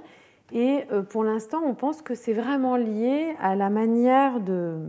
[0.53, 4.79] Et pour l'instant, on pense que c'est vraiment lié à la manière de,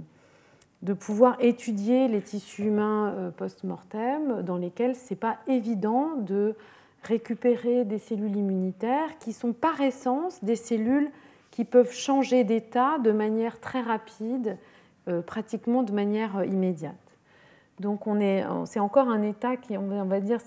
[0.82, 6.56] de pouvoir étudier les tissus humains post-mortem dans lesquels ce n'est pas évident de
[7.02, 11.10] récupérer des cellules immunitaires qui sont par essence des cellules
[11.50, 14.56] qui peuvent changer d'état de manière très rapide,
[15.08, 16.96] euh, pratiquement de manière immédiate.
[17.80, 18.04] Donc
[18.66, 20.38] c'est encore un état qui, on va dire,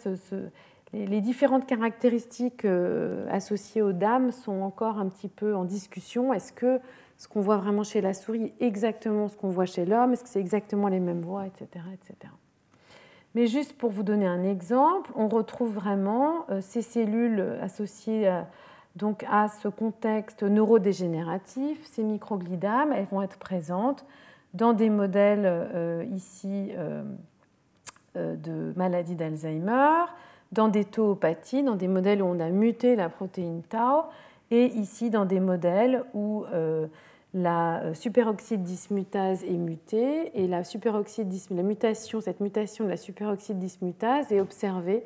[0.93, 6.33] les différentes caractéristiques euh, associées aux dames sont encore un petit peu en discussion.
[6.33, 6.79] Est-ce que
[7.17, 10.13] ce qu'on voit vraiment chez la souris est exactement ce qu'on voit chez l'homme?
[10.13, 12.31] Est-ce que c'est exactement les mêmes voies, etc., etc.
[13.35, 18.47] Mais juste pour vous donner un exemple, on retrouve vraiment euh, ces cellules associées à,
[18.95, 24.05] donc à ce contexte neurodégénératif, ces microglidames, elles vont être présentes
[24.55, 26.71] dans des modèles euh, ici
[28.15, 30.05] de maladie d'Alzheimer,
[30.53, 34.05] dans des toopathies, dans des modèles où on a muté la protéine tau,
[34.51, 36.87] et ici dans des modèles où euh,
[37.35, 42.97] la euh, superoxyde dismutase est mutée et la, superoxyde la mutation, cette mutation de la
[42.97, 45.05] superoxyde dismutase est observée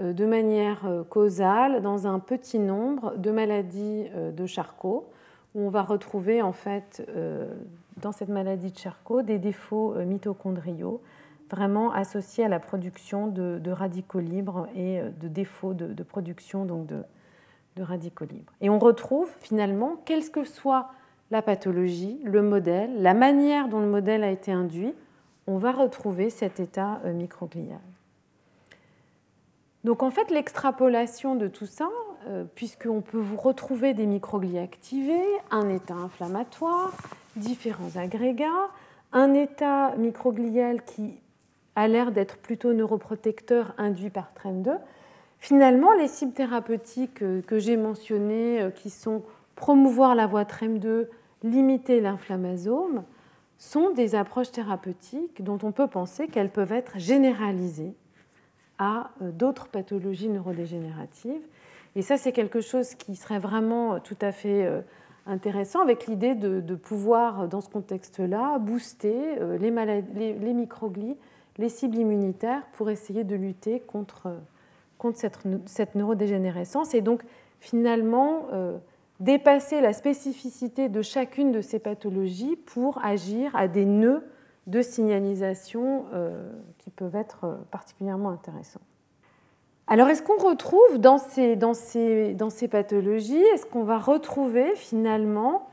[0.00, 5.10] euh, de manière causale dans un petit nombre de maladies de Charcot,
[5.54, 7.06] où on va retrouver en fait
[8.00, 11.02] dans cette maladie de Charcot des défauts mitochondriaux
[11.50, 16.86] vraiment associé à la production de, radicaux libres et euh, de défauts de, production donc
[16.86, 17.02] de,
[17.80, 18.52] radicaux libres.
[18.60, 20.90] Et on retrouve finalement, quelle que soit
[21.30, 24.94] la pathologie, le modèle, la manière dont le modèle a été induit,
[25.46, 27.80] on va retrouver cet état euh, microglial.
[29.84, 31.88] Donc en fait, l'extrapolation de tout ça,
[32.26, 36.92] euh, puisqu'on peut vous retrouver des microglies activés, un état inflammatoire,
[37.36, 38.68] différents agrégats,
[39.12, 41.20] un état microglial qui
[41.76, 44.76] a l'air d'être plutôt neuroprotecteur induit par TREM2.
[45.38, 49.22] Finalement, les cibles thérapeutiques euh, que j'ai mentionnées, qui sont
[49.58, 51.08] promouvoir la voie TREM2,
[51.42, 53.04] limiter l'inflammasome,
[53.58, 57.94] sont des approches thérapeutiques dont on peut penser qu'elles peuvent être généralisées
[58.78, 61.42] à euh, d'autres pathologies neurodégénératives.
[61.96, 64.70] Et ça, c'est quelque chose qui serait vraiment tout à fait
[65.26, 71.16] intéressant avec l'idée de, pouvoir, dans ce contexte-là, booster les, les, les microglies
[71.58, 74.32] les cibles immunitaires pour essayer de lutter contre,
[74.96, 77.22] contre cette, cette neurodégénérescence et donc
[77.60, 78.78] finalement euh,
[79.20, 84.24] dépasser la spécificité de chacune de ces pathologies pour agir à des nœuds
[84.66, 88.80] de signalisation euh, qui peuvent être euh, particulièrement intéressants.
[89.86, 91.56] Alors, est-ce qu'on retrouve dans ces,
[92.70, 95.66] pathologies, est-ce qu'on va retrouver finalement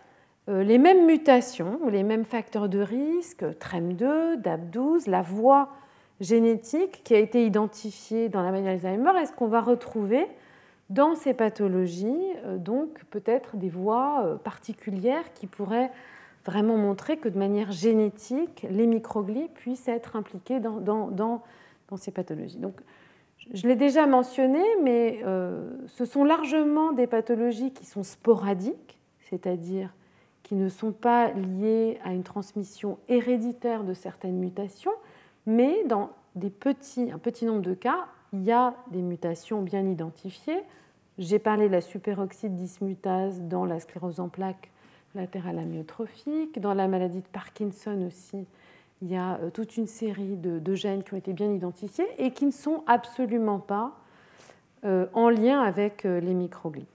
[0.47, 5.69] les mêmes mutations les mêmes facteurs de risque, TREM2, DAP12, la voie
[6.21, 10.27] génétique qui a été identifiée dans la maladie d'Alzheimer, est-ce qu'on va retrouver
[10.89, 15.91] dans ces pathologies donc peut-être des voies particulières qui pourraient
[16.45, 21.41] vraiment montrer que de manière génétique, les microglies puissent être impliqués dans,
[21.97, 22.57] ces pathologies.
[22.57, 22.79] Donc,
[23.53, 29.93] je l'ai déjà mentionné, mais euh, ce sont largement des pathologies qui sont sporadiques, c'est-à-dire
[30.43, 34.93] qui ne sont pas liées à une transmission héréditaire de certaines mutations,
[35.47, 38.05] mais dans un petit nombre de cas,
[38.36, 40.61] il y a des mutations bien identifiées.
[41.17, 44.71] J'ai parlé de la superoxyde dismutase dans la sclérose en plaques
[45.15, 46.59] latérale amyotrophique.
[46.59, 48.45] Dans la maladie de Parkinson aussi,
[49.01, 52.31] il y a euh, toute une série de, gènes qui ont été bien identifiés et
[52.31, 53.93] qui ne sont absolument pas
[54.83, 56.88] euh, en lien avec euh, les microglies.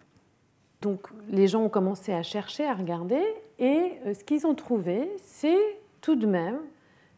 [0.83, 3.23] Donc les gens ont commencé à chercher, à regarder,
[3.59, 6.59] et ce qu'ils ont trouvé, c'est tout de même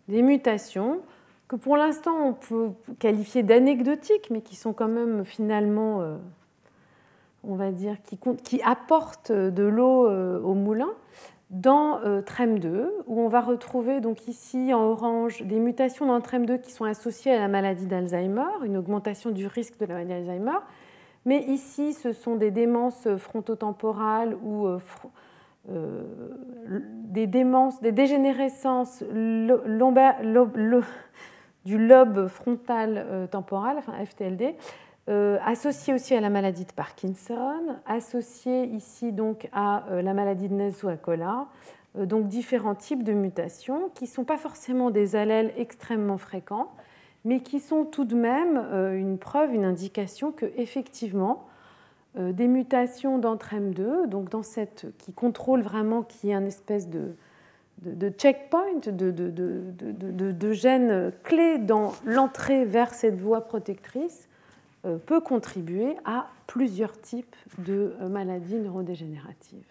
[0.08, 1.00] des mutations
[1.52, 6.18] que pour l'instant on peut qualifier d'anecdotiques, mais qui sont quand même finalement
[7.44, 10.90] on va dire, qui, qui apporte de l'eau euh, au moulin
[11.50, 16.60] dans euh, TREM2, où on va retrouver donc ici en orange des mutations dans TREM2
[16.60, 20.58] qui sont associées à la maladie d'Alzheimer, une augmentation du risque de la maladie d'Alzheimer.
[21.24, 24.78] Mais ici, ce sont des démences frontotemporales ou euh,
[27.04, 29.04] des démences, des dégénérescences
[31.64, 34.56] du lobe frontal temporal, enfin FTLD,
[35.08, 40.48] euh, associé aussi à la maladie de Parkinson, associé ici donc à euh, la maladie
[40.48, 41.48] de Nasu-Akola,
[41.98, 46.70] euh, donc différents types de mutations qui ne sont pas forcément des allèles extrêmement fréquents,
[47.24, 48.58] mais qui sont tout de même
[48.94, 51.46] une preuve, une indication que effectivement
[52.16, 57.14] des mutations dans TREM2, donc dans cette qui contrôle vraiment, qui est un espèce de,
[57.84, 64.28] de, checkpoint, de, de, de gènes clés dans l'entrée vers cette voie protectrice,
[64.84, 69.64] euh, peut contribuer à plusieurs types de euh, maladies neurodégénératives.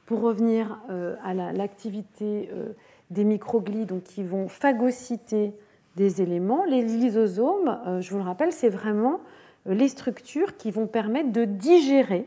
[0.07, 2.73] pour revenir euh, à l'activité euh,
[3.11, 5.53] des microglies, donc qui vont phagocyter
[5.97, 9.21] des éléments, les lysosomes, je vous le rappelle, c'est vraiment
[9.67, 12.27] les structures qui vont permettre de digérer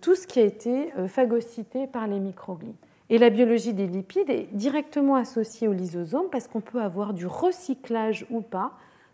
[0.00, 2.74] tout ce qui a été phagocyté par les microglies.
[3.10, 7.26] Et la biologie des lipides est directement associée au lysosome parce qu'on peut avoir du
[7.26, 8.72] recyclage ou pas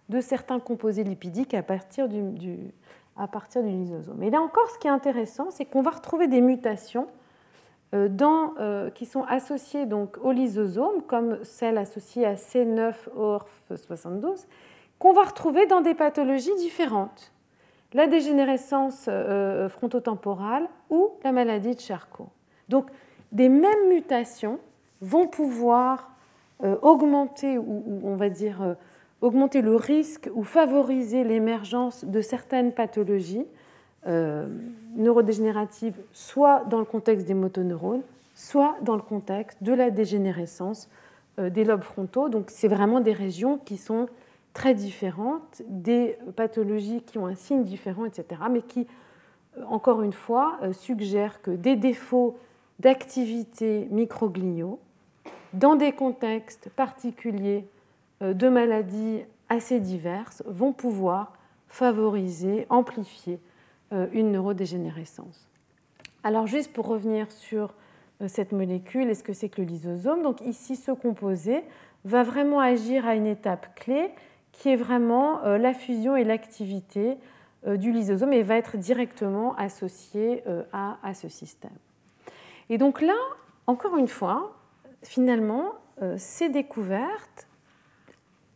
[0.09, 2.59] de certains composés lipidiques à partir du,
[3.17, 4.21] à partir du lysosome.
[4.23, 7.07] Et là encore, ce qui est intéressant, c'est qu'on va retrouver des mutations
[7.95, 8.09] euh,
[8.59, 14.47] euh, qui sont associées donc au lysosome, comme celle associée à C9ORF72,
[14.99, 17.33] qu'on va retrouver dans des pathologies différentes.
[17.93, 22.29] La dégénérescence euh, frontotemporale ou la maladie de Charcot.
[22.69, 22.87] Donc,
[23.33, 24.59] des mêmes mutations
[25.01, 26.11] vont pouvoir
[26.63, 28.75] euh, augmenter, ou, on va dire, euh,
[29.21, 33.45] augmenter le risque ou favoriser l'émergence de certaines pathologies
[34.07, 34.47] euh,
[34.97, 38.03] neurodégénératives, soit dans le contexte des motoneurones,
[38.35, 40.89] soit dans le contexte de la dégénérescence
[41.39, 42.29] des lobes frontaux.
[42.29, 44.07] Donc c'est vraiment des régions qui sont
[44.55, 48.87] très différentes, des pathologies qui ont un signe différent, etc., mais qui,
[49.67, 52.39] encore une fois, suggèrent que des défauts
[52.79, 54.81] d'activités microgliaux
[55.53, 57.67] dans des contextes particuliers
[58.23, 61.33] euh, de maladies assez diverses vont pouvoir
[61.69, 63.41] favoriser, amplifier
[63.93, 65.49] euh, une neurodégénérescence.
[66.23, 67.75] Alors juste pour revenir sur
[68.21, 70.23] euh, cette molécule, est-ce que c'est que le lysosome?
[70.23, 71.63] Donc ici, ce composé
[72.05, 74.11] va vraiment agir à une étape clé
[74.55, 77.19] qui est vraiment la fusion et l'activité
[77.67, 80.43] du lysosome et va être directement associé
[80.73, 81.77] à, à, ce système.
[82.71, 83.17] Et donc là,
[83.67, 84.57] encore une fois,
[85.03, 85.73] finalement,
[86.17, 87.49] ces découvertes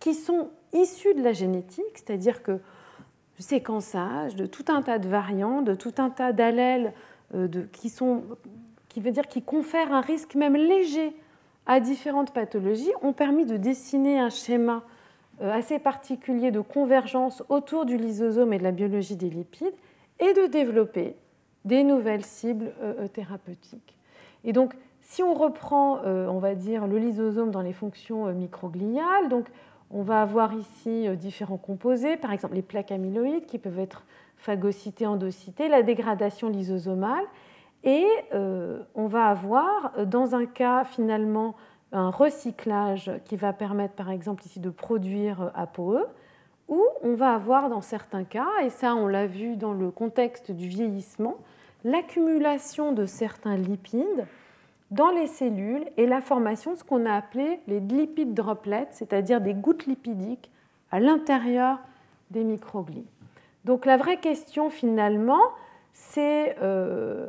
[0.01, 5.09] qui sont issues de la génétique, c'est-à-dire que le séquençage de tout un tas de
[5.09, 6.93] variants, de tout un tas d'allèles
[7.73, 8.25] qui, sont,
[8.89, 11.15] qui veut dire qui confèrent un risque même léger
[11.67, 14.98] à différentes pathologies, ont permis de dessiner un schéma euh,
[15.41, 19.75] assez particulier de convergence autour du lysosome et de la biologie des lipides
[20.21, 21.15] et de développer
[21.65, 23.97] des nouvelles cibles euh, euh, thérapeutiques.
[24.45, 29.47] Et donc, si on reprend, on va dire, le lysosome dans les fonctions microgliales, donc
[29.91, 34.05] on va avoir ici différents composés, par exemple les plaques amyloïdes qui peuvent être
[34.37, 37.25] phagocytées, endocytées, la dégradation lysosomale,
[37.85, 38.07] et
[38.95, 41.55] on va avoir, dans un cas finalement
[41.93, 46.07] un recyclage qui va permettre par exemple ici de produire euh, ApoE,
[46.69, 50.51] ou on va avoir dans certains cas, et ça on l'a vu dans le contexte
[50.51, 51.37] du vieillissement,
[51.85, 54.27] l'accumulation de certains lipides
[54.91, 59.41] dans les cellules et la formation de ce qu'on a appelé les lipides droplets, c'est-à-dire
[59.41, 60.51] des gouttes lipidiques
[60.91, 61.79] à l'intérieur
[62.31, 63.07] des microglies.
[63.65, 65.43] Donc la vraie question finalement,
[65.93, 67.29] c'est euh,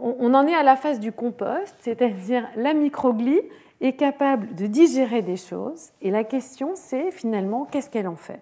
[0.00, 3.40] on en est à la phase du compost, c'est-à-dire la microglie
[3.80, 8.40] est capable de digérer des choses et la question c'est finalement qu'est-ce qu'elle en fait?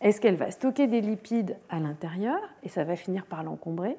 [0.00, 3.96] Est-ce qu'elle va stocker des lipides à l'intérieur et ça va finir par l'encombrer?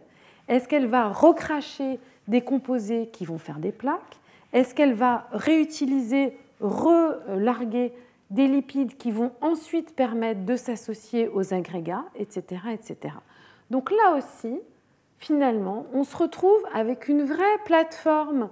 [0.48, 4.18] Est-ce qu'elle va recracher des composés qui vont faire des plaques?
[4.52, 7.94] Est-ce qu'elle va réutiliser, relarguer
[8.32, 13.16] des lipides qui vont ensuite permettre de s'associer aux agrégats, etc., etc.
[13.70, 14.60] Donc là aussi,
[15.22, 18.50] finalement, on se retrouve avec une vraie plateforme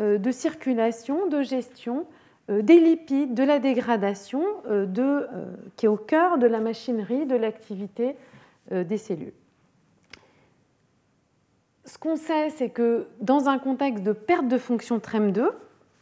[0.00, 2.06] euh, de circulation, de gestion
[2.50, 4.86] euh, des lipides, de la dégradation, euh,
[5.76, 8.16] qui est au cœur de la machinerie de l'activité
[8.70, 9.34] des cellules.
[11.84, 15.50] Ce qu'on sait, c'est que dans un contexte de perte de fonction TREM2,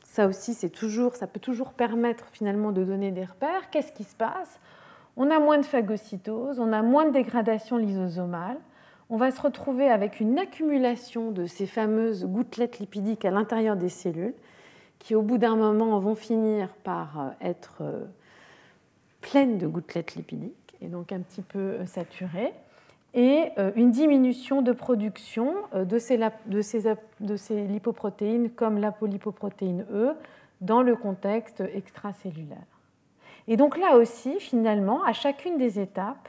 [0.05, 3.69] ça aussi, toujours, ça peut toujours permettre finalement de donner des repères.
[3.71, 4.61] Qu'est-ce qui se passe?
[5.17, 8.59] On a moins de phagocytose, on a moins de dégradation lysosomale,
[9.13, 13.91] on va se retrouver avec une accumulation de ces fameuses gouttelettes lipidiques à l'intérieur des
[13.91, 14.33] cellules
[14.99, 18.07] qui, au bout d'un moment, vont finir par euh, être euh,
[19.21, 22.55] pleines de gouttelettes lipidiques et donc un petit peu euh, saturées,
[23.13, 26.17] et une diminution de production de ces,
[27.67, 30.15] lipoprotéines comme l'apolipoprotéine E
[30.63, 32.57] dans le contexte extracellulaire.
[33.49, 36.27] Et donc là aussi, finalement, à chacune des étapes,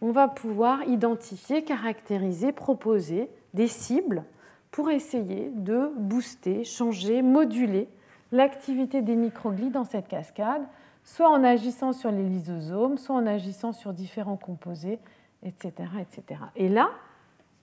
[0.00, 4.24] on va pouvoir identifier, caractériser, proposer des cibles
[4.70, 7.88] pour essayer de booster, changer, moduler
[8.32, 10.62] l'activité des microglies dans cette cascade,
[11.04, 14.98] soit en agissant sur les lysosomes, soit en agissant sur différents composés,
[15.42, 15.72] etc.
[16.00, 16.40] etc.
[16.56, 16.90] Et là,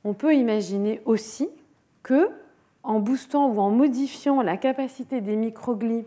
[0.04, 1.50] on peut imaginer aussi
[2.04, 2.30] que,
[2.84, 6.06] en boostant ou en modifiant la capacité des microglies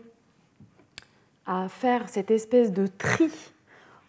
[1.45, 3.31] à faire cette espèce de tri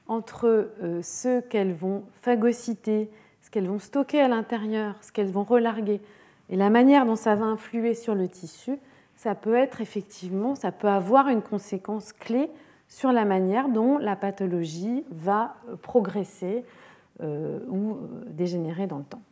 [0.08, 5.44] entre euh, ce qu'elles vont phagocyter, ce qu'elles vont stocker à l'intérieur, ce qu'elles vont
[5.44, 6.00] relarguer,
[6.50, 8.78] et la manière dont ça va influer sur le tissu,
[9.16, 12.50] ça peut être effectivement, ça peut avoir une conséquence clé
[12.88, 16.64] sur la manière dont la pathologie va euh, progresser
[17.22, 17.96] euh, ou
[18.26, 19.22] dégénérer dans le temps.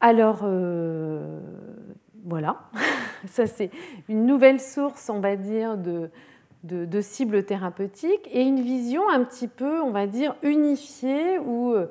[0.00, 0.44] Alors,
[2.24, 2.62] voilà,
[3.26, 3.70] ça c'est
[4.08, 6.10] une nouvelle source, on va dire, de,
[6.64, 11.86] de, cibles thérapeutiques et une vision un petit peu, on va dire, unifiée où euh,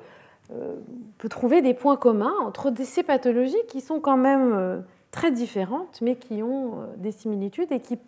[0.51, 0.77] on
[1.17, 4.79] peut trouver des points communs entre ces pathologies qui sont quand même euh,
[5.11, 7.99] très différentes, mais qui ont euh, des similitudes et qui,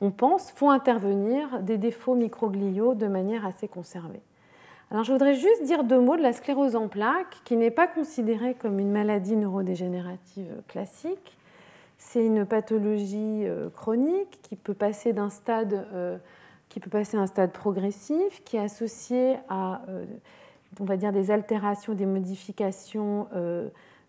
[0.00, 4.22] on pense, font intervenir des défauts microgliaux de manière assez conservée.
[4.92, 7.88] Alors, je voudrais juste dire deux mots de la sclérose en plaques, qui n'est pas
[7.88, 11.35] considérée comme une maladie neurodégénérative classique,
[11.98, 16.18] c'est une pathologie euh, chronique qui peut passer d'un stade euh,
[16.68, 20.04] qui peut passer à un stade progressif, qui est associé à, euh,
[20.80, 23.28] on va dire, des altérations, des modifications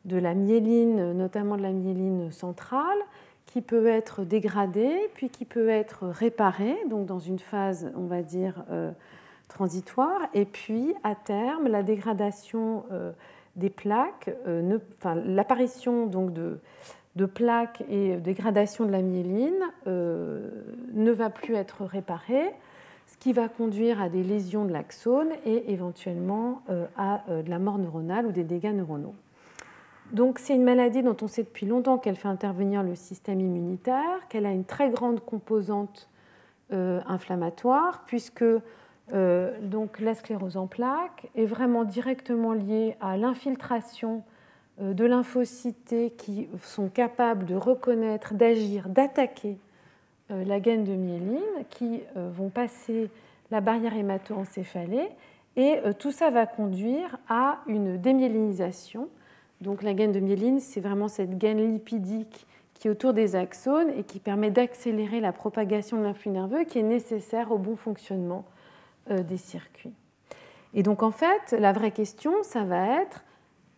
[0.05, 2.97] de la myéline, notamment de la myéline centrale,
[3.45, 8.23] qui peut être dégradée, puis qui peut être réparée, donc dans une phase, on va
[8.23, 8.65] dire,
[9.47, 12.83] transitoire, et puis à terme, la dégradation
[13.55, 14.31] des plaques,
[15.25, 16.59] l'apparition donc de
[17.17, 20.49] de plaques et dégradation de la myéline euh,
[20.93, 22.53] ne va plus être réparée,
[23.07, 27.49] ce qui va conduire à des lésions de l'axone et éventuellement euh, à euh, de
[27.49, 29.15] la mort neuronale ou des dégâts neuronaux.
[30.13, 34.27] Donc c'est une maladie dont on sait depuis longtemps qu'elle fait intervenir le système immunitaire,
[34.29, 36.09] qu'elle a une très grande composante
[36.69, 38.43] inflammatoire, puisque
[39.13, 44.23] donc la sclérose en plaques est vraiment directement liée à l'infiltration
[44.79, 49.57] de lymphocytes qui sont capables de reconnaître, d'agir, d'attaquer
[50.29, 53.09] la gaine de myéline, qui vont passer
[53.49, 55.07] la barrière hémato-encéphalée
[55.55, 59.09] et tout ça va conduire à une démyélinisation.
[59.61, 63.89] Donc la gaine de myéline, c'est vraiment cette gaine lipidique qui est autour des axones
[63.97, 68.45] et qui permet d'accélérer la propagation de l'influx nerveux qui est nécessaire au bon fonctionnement
[69.09, 69.93] euh, des circuits.
[70.73, 73.23] Et donc en fait, la vraie question, ça va être,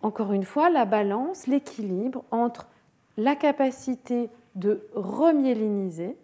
[0.01, 2.67] encore une fois, la balance, l'équilibre entre
[3.17, 6.15] la capacité de remyéliniser,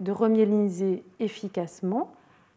[0.00, 2.12] de remyéliniser efficacement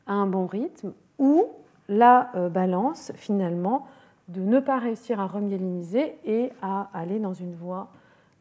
[0.05, 1.47] à un bon rythme, ou
[1.89, 3.88] la euh, balance finalement
[4.28, 7.89] de ne pas réussir à remyéliniser et à aller dans une voie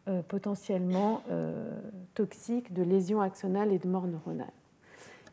[0.09, 1.79] euh, potentiellement euh,
[2.15, 4.53] toxique de lésions axonales et de mort neuronale.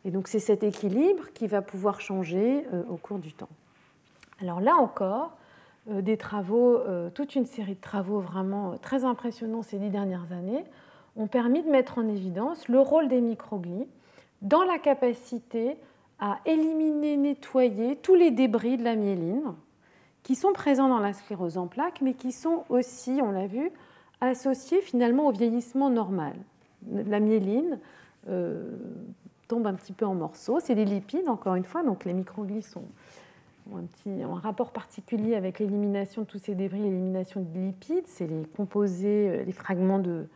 [0.04, 3.48] Et donc c'est cet équilibre qui va pouvoir changer au cours du temps.
[4.40, 5.36] Alors là encore,
[5.88, 6.78] des travaux,
[7.14, 10.64] toute une série de travaux vraiment très impressionnants ces dix dernières années
[11.16, 13.86] ont permis de mettre en évidence le rôle des microglies
[14.42, 15.76] dans la capacité
[16.20, 19.54] à éliminer, nettoyer tous les débris de la myéline
[20.22, 23.70] qui sont présents dans la sclérose en plaques, mais qui sont aussi, on l'a vu,
[24.20, 26.34] associés finalement au vieillissement normal.
[26.92, 27.78] La myéline
[28.28, 28.76] euh,
[29.46, 30.60] tombe un petit peu en morceaux.
[30.60, 32.84] C'est des lipides, encore une fois, donc les microglies sont, ont
[33.74, 38.06] un, rapport particulier avec l'élimination de tous ces débris, l'élimination de lipides.
[38.06, 40.26] C'est les composés, euh, les fragments de,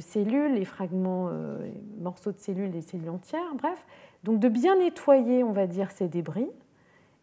[0.00, 1.58] cellules, les fragments, euh,
[2.00, 3.84] morceaux de cellules, les cellules entières, bref.
[4.24, 6.48] Donc de bien nettoyer, on va dire, ces débris,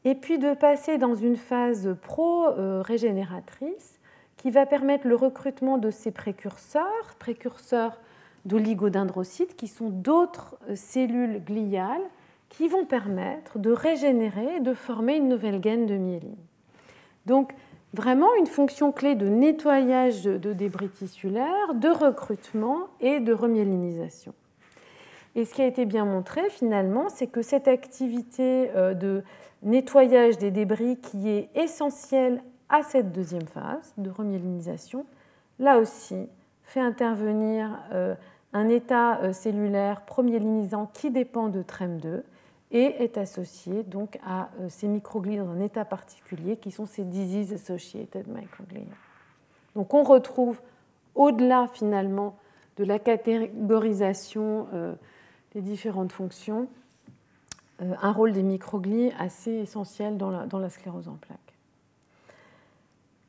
[0.06, 4.00] et puis de passer dans une phase pro-régénératrice
[4.38, 8.00] qui va permettre le recrutement de ces précurseurs, précurseurs
[8.46, 12.08] d'oligodendrocytes, qui sont d'autres euh, cellules gliales
[12.50, 16.36] qui vont permettre de régénérer et de former une nouvelle gaine de myéline.
[17.26, 17.54] Donc,
[17.94, 24.34] vraiment une fonction clé de nettoyage de débris tissulaires, de recrutement et de remyélinisation.
[25.36, 29.24] Et ce qui a été bien montré finalement, c'est que cette activité euh, de
[29.64, 35.06] nettoyage des débris qui est essentielle à cette deuxième phase de remyélinisation,
[35.60, 36.28] là aussi,
[36.64, 38.16] fait intervenir euh,
[38.54, 42.22] un état euh, cellulaire promyélinisant qui dépend de TREM2
[42.72, 47.04] et est associé donc à euh, ces microglies dans un état particulier qui sont ces
[47.04, 48.84] disease associated microglia.
[49.76, 50.60] Donc on retrouve
[51.16, 52.38] au-delà finalement
[52.78, 54.68] de la catégorisation
[55.54, 56.70] des différentes fonctions
[58.02, 61.38] un rôle des microglies assez essentiel dans la, sclérose en plaques.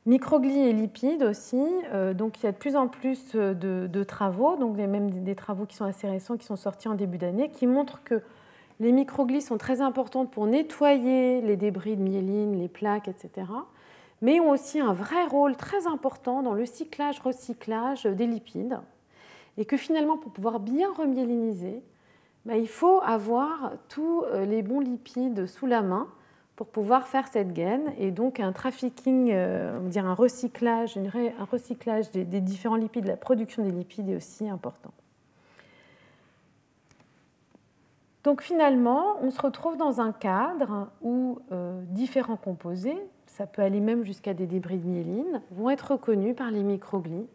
[0.07, 1.63] Microglies et lipides aussi,
[1.93, 5.67] euh, donc il y a de plus en plus de, travaux, donc même des travaux
[5.67, 8.23] qui sont assez récents, qui sont sortis en début d'année, qui montrent que
[8.81, 13.47] les microglies sont très importantes pour nettoyer les débris de myéline, les plaques, etc.,
[14.23, 18.79] mais ont aussi un vrai rôle très important dans le cyclage-recyclage des lipides,
[19.57, 21.83] et que finalement, pour pouvoir bien remyéliniser,
[22.47, 26.09] ben, il faut avoir tous euh, les bons lipides sous la main
[26.57, 31.45] pour pouvoir faire cette gaine et donc un trafficking, euh, on dire un recyclage, un
[31.45, 34.91] recyclage des, différents lipides, la production des lipides est aussi important.
[38.25, 43.81] Donc finalement, on se retrouve dans un cadre où euh, différents composés, ça peut aller
[43.81, 47.27] même jusqu'à des débris de myéline, vont être reconnus par les microglies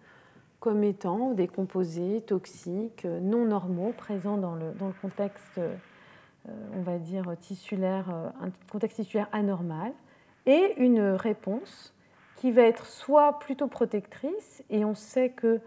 [0.59, 5.59] comme étant des composés toxiques non normaux présents dans le, dans le contexte
[6.47, 9.93] euh, on va dire, tissulaire, euh, un contexte tissulaire anormal,
[10.45, 11.93] et une réponse
[12.35, 15.59] qui va être soit plutôt protectrice, et on sait que euh,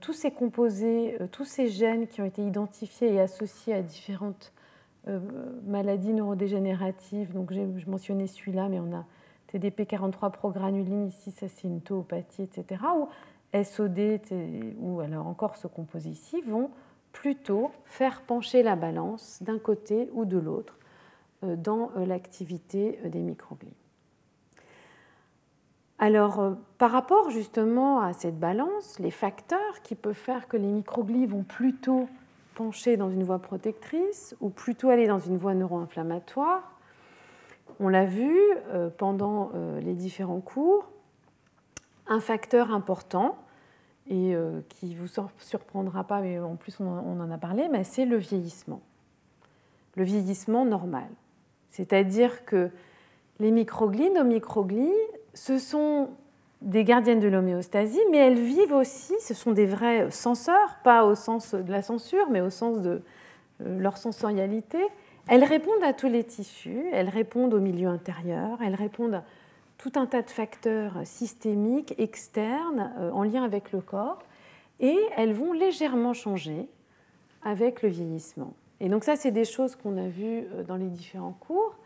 [0.00, 4.52] tous ces composés, tous ces gènes qui ont été identifiés et associés à différentes
[5.66, 9.04] maladies neurodégénératives, donc j'ai mentionné celui-là, mais on a
[9.52, 13.08] TDP43 progranuline ici, ça c'est une tauopathie, etc., ou
[13.62, 14.20] SOD,
[14.78, 16.70] ou alors encore ce composé ici, vont
[17.12, 20.78] plutôt faire pencher la balance d'un côté ou de l'autre
[21.44, 23.74] euh, dans euh, l'activité euh, des microglies.
[25.98, 31.26] Alors, par rapport justement à cette balance, les facteurs qui peuvent faire que les microglies
[31.26, 32.08] vont plutôt
[32.54, 36.72] pencher dans une voie protectrice ou plutôt aller dans une voie neuro-inflammatoire,
[37.80, 38.38] on l'a vu
[38.96, 39.50] pendant
[39.80, 40.88] les différents cours,
[42.06, 43.36] un facteur important
[44.08, 45.08] et euh, qui ne vous
[45.38, 48.80] surprendra pas, mais en plus on en a parlé, c'est le vieillissement.
[49.96, 51.08] Le vieillissement normal.
[51.70, 52.70] C'est-à-dire que
[53.40, 54.92] les microglies, nos microglies,
[55.36, 56.08] ce sont
[56.62, 61.14] des gardiennes de l'homéostasie, mais elles vivent aussi, ce sont des vrais censeurs, pas au
[61.14, 63.02] sens de la censure, mais au sens de
[63.60, 64.78] euh, leur sensorialité,
[65.28, 69.24] Elles répondent à tous les tissus, elles répondent au milieu intérieur, elles répondent à
[69.76, 74.22] tout un tas de facteurs systémiques, externes, euh, en lien avec le corps,
[74.80, 76.68] et elles vont légèrement changer
[77.42, 78.54] avec le vieillissement.
[78.80, 81.76] Et donc ça, c'est des choses qu'on a vues euh, dans les différents cours.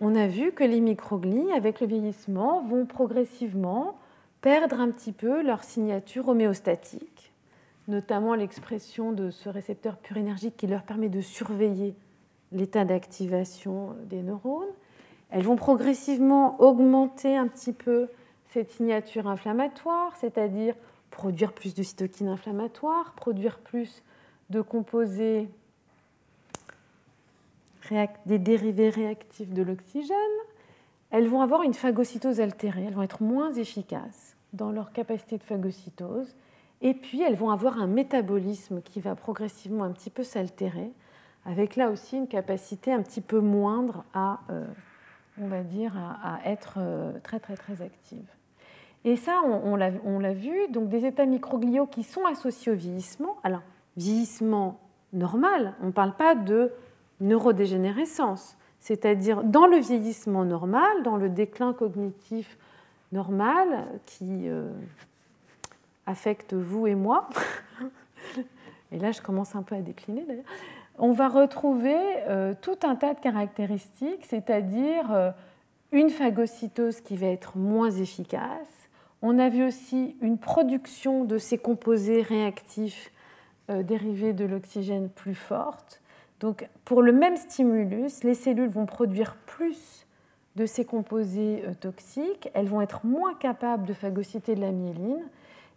[0.00, 3.96] On a vu que les microglies, avec le vieillissement, vont progressivement
[4.42, 7.32] perdre un petit peu leur signature homéostatique,
[7.88, 11.94] notamment l'expression de ce récepteur purinergique qui leur permet de surveiller
[12.52, 14.68] l'état d'activation des neurones.
[15.30, 18.08] Elles vont progressivement augmenter un petit peu
[18.52, 20.74] cette signature inflammatoire, c'est-à-dire
[21.10, 24.02] produire plus de cytokines inflammatoires, produire plus
[24.50, 25.48] de composés
[28.26, 30.16] des dérivés réactifs de l'oxygène.
[31.10, 35.42] Elles vont avoir une phagocytose altérée, elles vont être moins efficaces dans leur capacité de
[35.42, 36.34] phagocytose,
[36.82, 40.90] et puis elles vont avoir un métabolisme qui va progressivement un petit peu s'altérer,
[41.44, 44.64] avec là aussi une capacité un petit peu moindre à, euh,
[45.40, 48.26] on va dire, à, être euh, très très très active.
[49.04, 53.36] Et ça, on, on l'a vu, donc des états microgliaux qui sont associés au vieillissement.
[53.44, 53.62] Alors,
[53.96, 54.80] vieillissement
[55.12, 56.72] normal, on ne parle pas de
[57.20, 62.58] neurodégénérescence, c'est-à-dire dans le vieillissement normal, dans le déclin cognitif
[63.12, 64.70] normal qui euh,
[66.06, 67.28] affecte vous et moi.
[68.92, 70.24] et là, je commence un peu à décliner
[70.98, 75.30] on va retrouver euh, tout un tas de caractéristiques, c'est-à-dire euh,
[75.92, 78.88] une phagocytose qui va être moins efficace.
[79.20, 83.12] On a vu aussi une production de ces composés réactifs
[83.68, 86.00] dérivés de l'oxygène plus forte.
[86.40, 90.06] Donc, pour le même stimulus, les cellules vont produire plus
[90.56, 95.22] de ces composés toxiques, elles vont être moins capables de phagocyter de la myéline,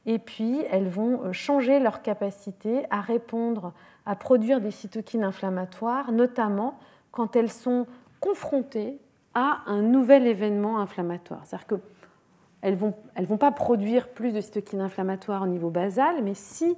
[0.06, 3.74] et puis elles vont changer leur capacité à répondre
[4.06, 6.80] à produire des cytokines inflammatoires, notamment
[7.12, 7.86] quand elles sont
[8.20, 8.98] confrontées
[9.34, 11.42] à un nouvel événement inflammatoire.
[11.46, 16.24] C'est-à-dire qu'elles ne vont, elles vont pas produire plus de cytokines inflammatoires au niveau basal,
[16.24, 16.76] mais si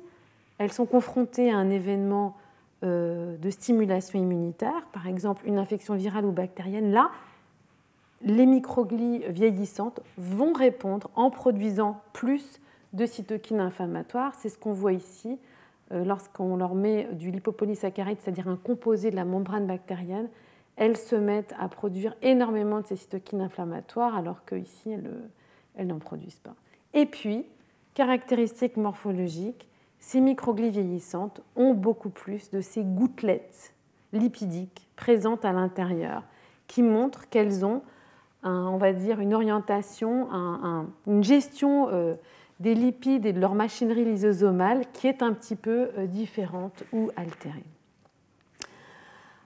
[0.58, 2.41] elles sont confrontées à un événement euh,
[2.84, 7.12] de stimulation immunitaire, par exemple une infection virale ou bactérienne, là,
[8.24, 12.60] les microglies vieillissantes vont répondre en produisant plus
[12.94, 14.34] de cytokines inflammatoires.
[14.36, 15.40] C'est ce qu'on voit ici
[15.92, 20.30] euh, lorsqu'on leur met du lipopolysaccharide, c'est-à-dire un composé de la membrane bactérienne,
[20.76, 25.12] elles se mettent à produire énormément de ces cytokines inflammatoires, alors qu'ici, elles,
[25.76, 26.56] elles n'en produisent pas.
[26.94, 27.46] Et puis,
[27.94, 29.68] caractéristique morphologique,
[30.02, 33.74] ces microglies vieillissantes ont beaucoup plus de ces gouttelettes
[34.12, 36.24] lipidiques présentes à l'intérieur,
[36.68, 37.84] qui montrent qu'elles ont,
[38.44, 40.28] on va dire, une orientation,
[41.08, 42.16] une gestion euh,
[42.60, 47.10] des lipides et de leur machinerie lysosomale qui est un petit peu euh, différente ou
[47.16, 47.64] altérée.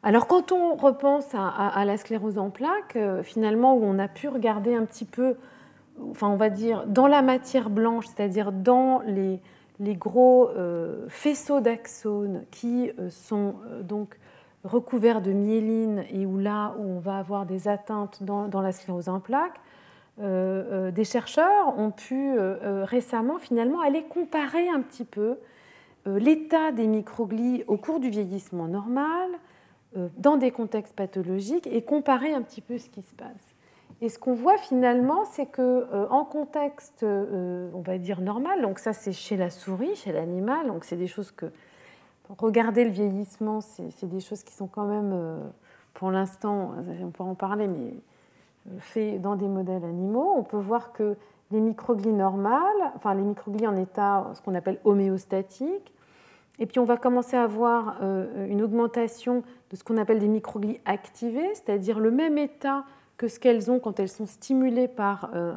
[0.04, 4.30] Alors quand on repense à, la sclérose en plaques, euh, finalement où on a pu
[4.30, 5.36] regarder un petit peu,
[6.12, 9.42] enfin on va dire dans la matière blanche, c'est-à-dire dans les,
[9.80, 14.18] gros euh, faisceaux d'axones qui sont donc
[14.66, 19.10] recouverts de myéline et où là où on va avoir des atteintes dans, la sclérose
[19.10, 19.60] en plaques,
[20.20, 25.38] euh, euh, des chercheurs ont pu euh, récemment finalement aller comparer un petit peu
[26.06, 29.32] l'état des microglies au cours du vieillissement normal
[30.18, 33.55] dans des contextes pathologiques et comparer un petit peu ce qui se passe.
[34.06, 38.94] Et ce qu'on voit finalement, c'est que en contexte, on va dire normal, donc ça
[38.94, 41.48] c'est chez la souris, chez l'animal, donc c'est des choses que
[42.38, 45.40] regarder le vieillissement, c'est des choses qui sont quand même,
[45.96, 47.96] pour l'instant, on peut en parler, mais
[48.78, 51.18] fait dans des modèles animaux, on peut voir que
[51.50, 52.62] les microglies normales,
[52.96, 55.96] enfin les microglies en état, ce qu'on appelle homéostatique,
[56.60, 59.42] et puis on va commencer à voir euh, une augmentation
[59.72, 62.86] de ce qu'on appelle des microglies activées, c'est-à-dire le même état
[63.18, 65.54] que ce qu'elles ont quand elles sont stimulées par, euh,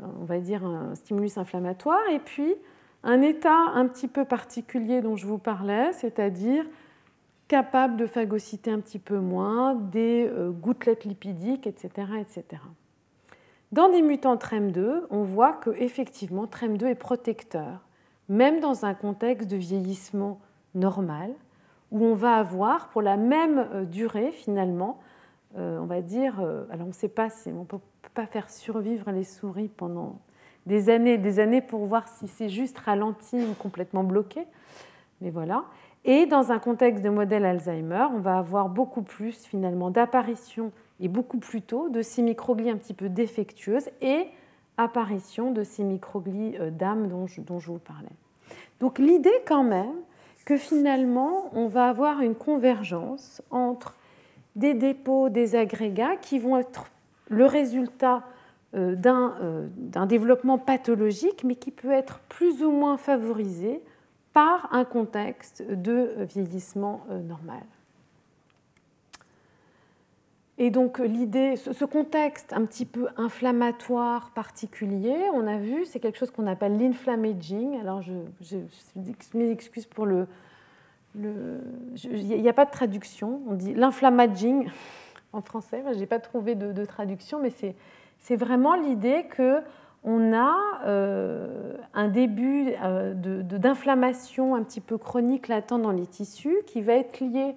[0.00, 2.54] un, stimulus inflammatoire, et puis
[3.02, 6.64] un état un petit peu particulier dont je vous parlais, c'est-à-dire
[7.48, 11.92] capable de phagocyter un petit peu moins, des euh, gouttelettes lipidiques, etc.
[13.72, 17.80] Dans des mutants TREM2, on voit que effectivement TREM2 est protecteur,
[18.28, 20.40] même dans un contexte de vieillissement
[20.74, 21.32] normal,
[21.90, 24.98] où on va avoir pour la même euh, durée finalement,
[25.56, 26.40] on va dire,
[26.70, 27.78] alors on ne sait pas si on ne peut
[28.14, 30.18] pas faire survivre les souris pendant
[30.66, 34.46] des années des années pour voir si c'est juste ralenti ou complètement bloqué,
[35.20, 35.64] mais voilà.
[36.04, 40.70] Et dans un contexte de modèle Alzheimer, on va avoir beaucoup plus finalement d'apparition
[41.00, 44.26] et beaucoup plus tôt de ces microglies un petit peu défectueuses et
[44.76, 48.08] apparition de ces microglies euh, d'âme dont je, vous parlais.
[48.80, 49.94] Donc l'idée quand même
[50.44, 53.96] que finalement on va avoir une convergence entre
[54.56, 56.86] des dépôts, des agrégats qui vont être
[57.28, 58.22] le résultat
[58.74, 63.80] euh, d'un développement pathologique, mais qui peut être plus ou moins favorisé
[64.32, 67.62] par un contexte de vieillissement normal.
[70.56, 76.18] Et donc l'idée, ce contexte un petit peu inflammatoire particulier, on a vu, c'est quelque
[76.18, 77.80] chose qu'on appelle l'inflammaging.
[77.80, 78.56] Alors je,
[79.34, 80.26] m'excuse pour le...
[81.16, 84.68] Il n'y a pas de traduction, on dit l'inflammaging
[85.32, 87.52] en français, je n'ai pas trouvé de, traduction, mais
[88.18, 89.60] c'est vraiment l'idée que
[90.04, 90.54] on a
[90.84, 96.92] euh, un début euh, d'inflammation un petit peu chronique latent dans les tissus qui va
[96.92, 97.54] être lié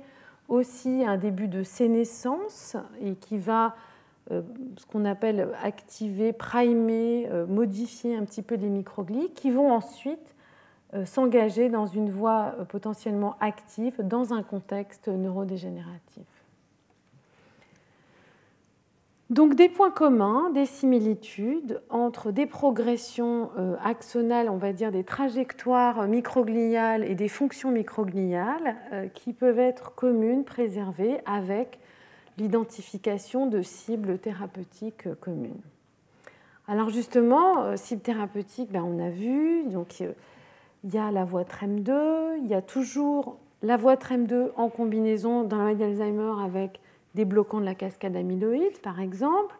[0.47, 3.75] aussi un début de sénescence et qui va
[4.31, 4.41] euh,
[4.77, 10.35] ce qu'on appelle activer, primer, modifier un petit peu les microglies qui vont ensuite
[11.05, 16.25] s'engager dans une voie potentiellement active dans un contexte neurodégénératif.
[19.29, 25.03] Donc des points communs, des similitudes entre des progressions euh, axonales, on va dire des
[25.03, 31.79] trajectoires microgliales et des fonctions microgliales euh, qui peuvent être communes, préservées avec
[32.37, 35.59] l'identification de cibles thérapeutiques communes.
[36.69, 40.01] Alors justement, euh, cibles thérapeutiques, ben, on a vu, donc
[40.83, 45.43] il y a la voie TREM2, il y a toujours la voie TREM2 en combinaison
[45.43, 46.79] dans la maladie d'Alzheimer avec
[47.15, 49.55] des bloquants de la cascade amyloïde, par exemple.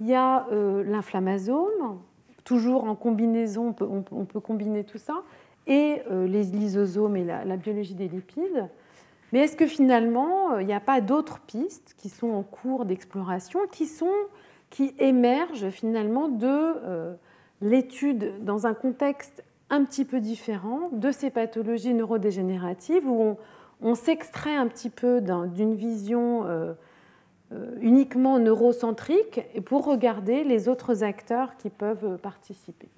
[0.00, 2.00] Il y a euh, l'inflammasome,
[2.44, 3.74] toujours en combinaison,
[4.10, 5.22] on peut, combiner tout ça,
[5.66, 8.68] et euh, les lysosomes et la, biologie des lipides.
[9.32, 12.86] Mais est-ce que finalement, euh, il n'y a pas d'autres pistes qui sont en cours
[12.86, 13.88] d'exploration, qui,
[14.70, 17.16] qui émergent finalement de
[17.60, 23.36] l'étude dans un contexte un petit peu différent de ces pathologies neurodégénératives où
[23.82, 26.74] on, s'extrait un petit peu d'une vision euh,
[27.80, 32.88] uniquement neurocentrique pour regarder les autres acteurs qui peuvent participer.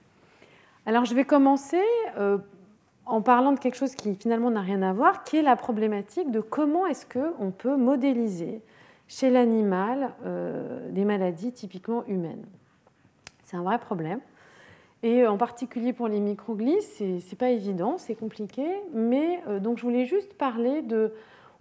[0.86, 1.82] Alors je vais commencer
[2.16, 2.38] euh,
[3.06, 6.30] en parlant de quelque chose qui finalement n'a rien à voir, qui est la problématique
[6.30, 8.62] de comment est-ce qu'on peut modéliser
[9.08, 12.44] chez l'animal euh, des maladies typiquement humaines.
[13.44, 14.20] C'est un vrai problème.
[15.02, 18.64] Et en particulier pour les microglies, ce n'est pas évident, c'est compliqué.
[18.94, 21.12] Mais donc je voulais juste parler de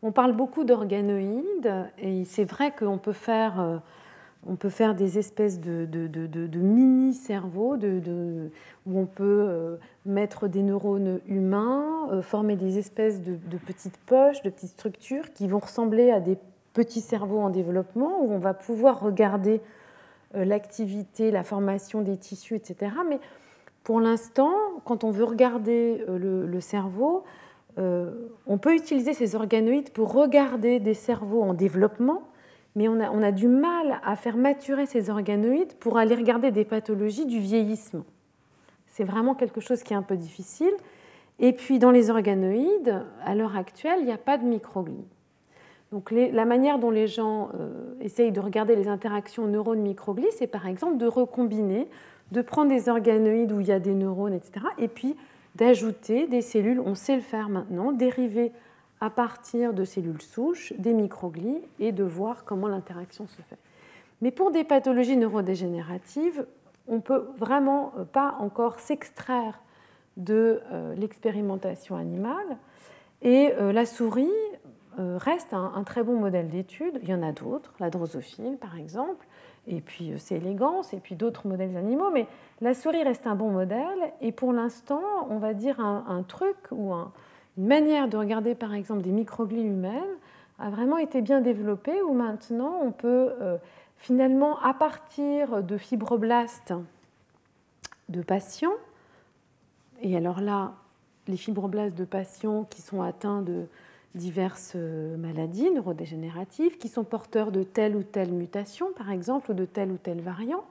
[0.06, 5.60] on parle beaucoup d'organoïdes et c'est vrai qu'on peut faire, euh, peut faire des espèces
[5.60, 13.58] de, mini-cerveaux où on peut euh, mettre des neurones humains, euh, former des espèces de,
[13.58, 16.38] petites poches, de petites structures qui vont ressembler à des
[16.74, 19.60] petits cerveaux en développement où on va pouvoir regarder
[20.36, 22.92] l'activité, la formation des tissus, etc.
[23.08, 23.20] Mais
[23.84, 24.54] pour l'instant,
[24.84, 27.24] quand on veut regarder le cerveau,
[27.78, 28.12] euh,
[28.48, 32.24] on peut utiliser ces organoïdes pour regarder des cerveaux en développement,
[32.76, 37.26] mais on a, du mal à faire maturer ces organoïdes pour aller regarder des pathologies
[37.26, 38.04] du vieillissement.
[38.88, 40.74] C'est vraiment quelque chose qui est un peu difficile.
[41.40, 45.08] Et puis dans les organoïdes, à l'heure actuelle, il n'y a pas de microglies.
[45.96, 50.68] Donc la manière dont les gens euh, essayent de regarder les interactions neurones-microglies, c'est par
[50.68, 51.88] exemple de recombiner,
[52.34, 55.16] de prendre des organoïdes où il y a des neurones, etc., et puis
[55.56, 58.52] d'ajouter des cellules, on sait le faire maintenant, dériver
[59.00, 63.58] à partir de cellules souches des microglies et de voir comment l'interaction se fait.
[64.22, 66.46] Mais pour des pathologies neurodégénératives,
[66.90, 69.62] on ne peut vraiment euh, pas encore s'extraire
[70.18, 72.58] de euh, l'expérimentation animale.
[73.22, 74.28] Et la souris
[74.98, 77.00] reste un, très bon modèle d'étude.
[77.04, 79.26] Il y en a d'autres, la drosophile par exemple,
[79.68, 82.28] et puis euh, c'est élégance, et puis d'autres modèles animaux, mais
[82.62, 86.94] la souris reste un bon modèle, et pour l'instant, on va dire un, truc ou
[86.94, 90.04] une manière de regarder par exemple des microglies humaines
[90.60, 93.58] a vraiment été bien développée, où maintenant on peut euh,
[93.98, 96.74] finalement, à partir de fibroblastes
[98.10, 98.76] de patients,
[100.02, 100.74] et alors là,
[101.28, 103.66] les fibroblastes de patients qui sont atteints de
[104.16, 109.54] diverses euh, maladies neurodégénératives qui sont porteurs de telle ou telle mutation, par exemple, ou
[109.54, 110.64] de tel ou tel variant.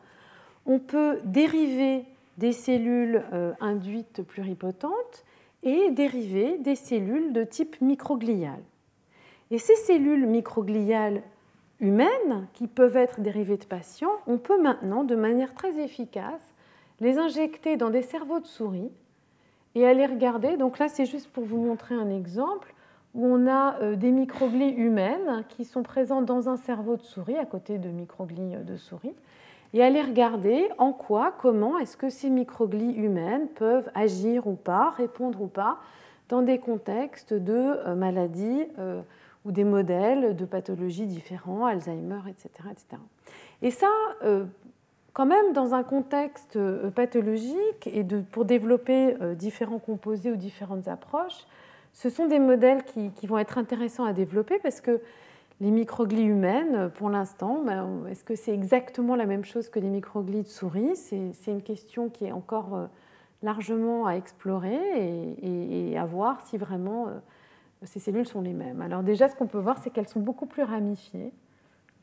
[0.66, 2.04] On peut dériver
[2.38, 5.24] des cellules euh, induites pluripotentes
[5.62, 8.60] et dériver des cellules de type microglial.
[9.50, 11.22] Et ces cellules microgliales
[11.80, 16.54] humaines, qui peuvent être dérivées de patients, on peut maintenant, de manière très efficace,
[17.00, 18.90] les injecter dans des cerveaux de souris
[19.74, 20.56] et aller regarder.
[20.56, 22.73] Donc là, c'est juste pour vous montrer un exemple
[23.14, 27.36] où on a euh, des microglies humaines qui sont présentes dans un cerveau de souris,
[27.36, 29.14] à côté de microglies de souris,
[29.72, 34.90] et aller regarder en quoi, comment est-ce que ces microglies humaines peuvent agir ou pas,
[34.90, 35.78] répondre ou pas,
[36.28, 39.00] dans des contextes de euh, maladies euh,
[39.44, 42.48] ou des modèles de pathologies différents, Alzheimer, etc.
[42.70, 43.02] etc.
[43.62, 43.88] Et ça,
[45.12, 46.58] quand même, dans un contexte
[46.94, 51.46] pathologique et pour développer différents composés ou différentes approches,
[51.94, 55.00] ce sont des modèles qui, vont être intéressants à développer parce que
[55.60, 59.88] les microglies humaines, pour l'instant, ben, est-ce que c'est exactement la même chose que les
[59.88, 60.96] microglies de souris?
[60.96, 62.86] C'est une question qui est encore euh,
[63.42, 64.76] largement à explorer
[65.40, 67.12] et, à voir si vraiment euh,
[67.84, 68.82] ces cellules sont les mêmes.
[68.82, 71.32] Alors déjà, ce qu'on peut voir, c'est qu'elles sont beaucoup plus ramifiées.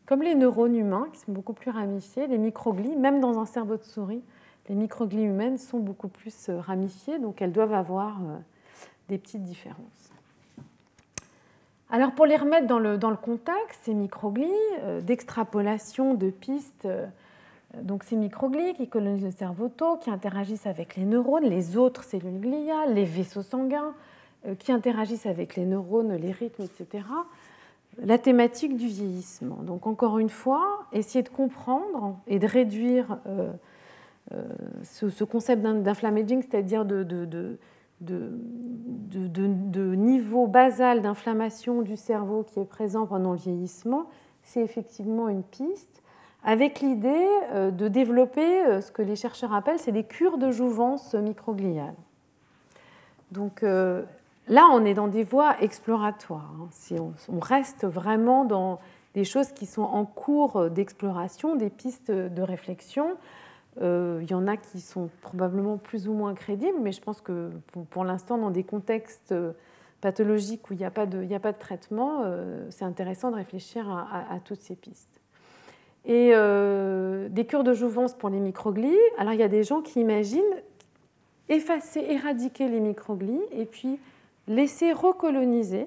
[0.06, 3.76] Comme les neurones humains, qui sont beaucoup plus ramifiés, les microglies, même dans un cerveau
[3.76, 4.24] de souris,
[4.70, 8.22] les microglies humaines sont beaucoup plus euh, ramifiées, donc elles doivent avoir
[9.18, 10.12] petites différences.
[11.92, 14.48] Alors pour les remettre dans le, dans contexte, ces microglies
[14.80, 17.06] euh, d'extrapolation de pistes, euh,
[17.82, 22.06] donc ces microglies qui colonisent le cerveau tôt, qui interagissent avec les neurones, les autres
[22.06, 23.94] cellules gliales, les vaisseaux sanguins,
[24.48, 27.04] euh, qui interagissent avec les neurones, les rythmes, etc.
[28.02, 29.58] La thématique du vieillissement.
[29.58, 33.18] Donc encore une fois, essayer de comprendre et de réduire
[34.84, 37.58] ce, concept d'inflammaging, c'est-à-dire de,
[39.96, 44.06] niveau basal d'inflammation du cerveau qui est présent pendant le vieillissement,
[44.44, 46.02] c'est effectivement une piste,
[46.44, 50.52] avec l'idée euh, de développer euh, ce que les chercheurs appellent c'est des cures de
[50.52, 51.94] jouvence microgliale.
[53.32, 54.04] Donc euh,
[54.48, 56.52] là, on est dans des voies exploratoires.
[56.60, 56.68] Hein.
[56.72, 58.80] Si on, reste vraiment dans
[59.14, 63.18] des choses qui sont en cours d'exploration, des pistes de réflexion.
[63.80, 67.22] Euh, il y en a qui sont probablement plus ou moins crédibles, mais je pense
[67.22, 67.52] que
[67.90, 69.54] pour, l'instant, dans des contextes euh,
[70.02, 73.36] pathologiques où il n'y a, pas de, a pas de traitement, euh, c'est intéressant de
[73.36, 75.08] réfléchir à, toutes ces pistes.
[76.04, 76.32] Et
[77.30, 80.42] des cures de jouvence pour les microglies, alors il y a des gens qui imaginent
[81.48, 84.00] effacer, éradiquer les microglies et puis
[84.48, 85.86] laisser recoloniser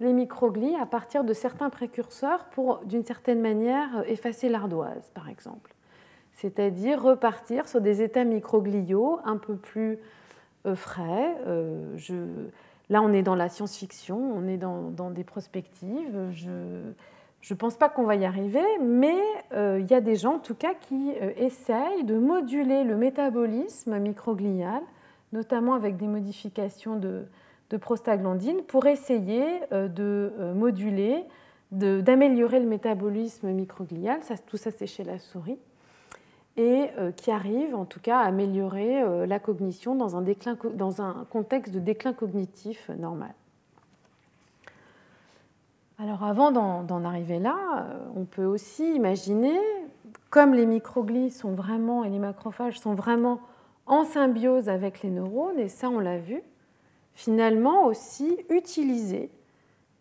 [0.00, 5.74] les microglies à partir de certains précurseurs pour, d'une certaine manière, effacer l'ardoise, par exemple
[6.40, 9.98] c'est-à-dire repartir sur des états microgliaux un peu plus
[10.66, 11.36] euh, frais.
[11.48, 11.96] Euh,
[12.90, 16.16] là, on est dans la science-fiction, on est dans, des prospectives.
[16.30, 19.20] Je ne pense pas qu'on va y arriver, mais
[19.52, 23.98] euh, il y a des gens, en tout cas, qui essayent de moduler le métabolisme
[23.98, 24.82] microglial,
[25.32, 27.26] notamment avec des modifications de,
[27.80, 31.24] prostaglandine, pour essayer de moduler,
[31.72, 34.20] d'améliorer le métabolisme microglial.
[34.46, 35.58] tout ça, c'est chez la souris
[36.58, 40.24] et euh, qui arrive en tout cas à améliorer euh, la cognition dans un,
[40.74, 43.32] dans un contexte de déclin cognitif normal.
[46.00, 47.56] Alors avant d'en arriver là,
[47.88, 49.56] euh, on peut aussi imaginer,
[50.30, 53.40] comme les microglies sont vraiment et les macrophages sont vraiment
[53.86, 56.42] en symbiose avec les neurones, et ça on l'a vu,
[57.14, 59.30] finalement aussi utiliser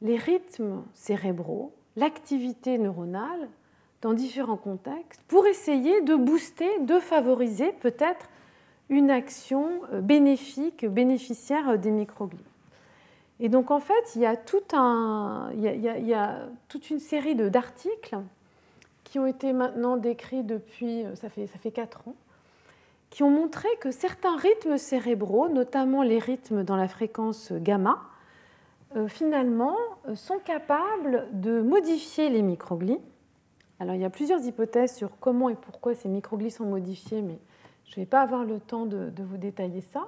[0.02, 3.48] les rythmes cérébraux, l'activité neuronale
[4.08, 8.30] dans différents contextes pour essayer de booster, de favoriser peut-être
[8.88, 12.40] une action euh, bénéfique, bénéficiaire des microglies.
[13.42, 14.72] Et donc en fait, il y a, toute
[16.90, 18.18] une série d'articles
[19.04, 22.16] qui ont été maintenant décrits depuis, euh, ça fait, ça fait 4 ans,
[23.10, 28.00] qui ont montré que certains rythmes cérébraux, notamment les rythmes dans la fréquence gamma,
[28.96, 29.76] euh, finalement
[30.16, 33.02] sont capables de modifier les microglies
[33.80, 37.40] alors il y a plusieurs hypothèses sur comment et pourquoi ces microglies sont modifiés, mais
[37.86, 40.08] je ne vais pas avoir le temps de, vous détailler ça.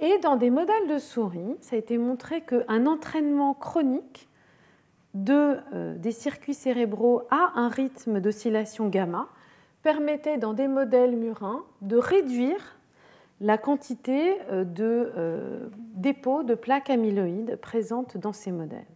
[0.00, 4.28] Et dans des modèles de souris, ça a été montré qu'un entraînement chronique
[5.28, 9.28] euh, des circuits cérébraux à un rythme d'oscillation gamma
[9.82, 12.76] permettait dans des modèles murins de réduire
[13.40, 18.86] la quantité euh, de euh, dépôts de plaques amyloïdes présentes dans ces modèles.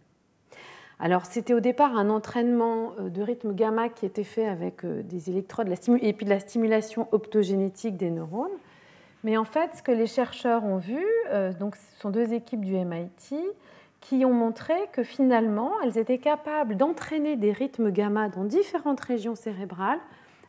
[1.03, 5.03] Alors, c'était au départ un entraînement euh, de rythme gamma qui était fait avec euh,
[5.03, 8.55] des électrodes et puis de la stimulation optogénétique des neurones.
[9.25, 12.63] Mais en fait, ce que les chercheurs ont vu, euh, donc ce sont deux équipes
[12.63, 13.35] du MIT,
[13.99, 19.35] qui ont montré que finalement, elles étaient capables d'entraîner des rythmes gamma dans différentes régions
[19.35, 19.99] cérébrales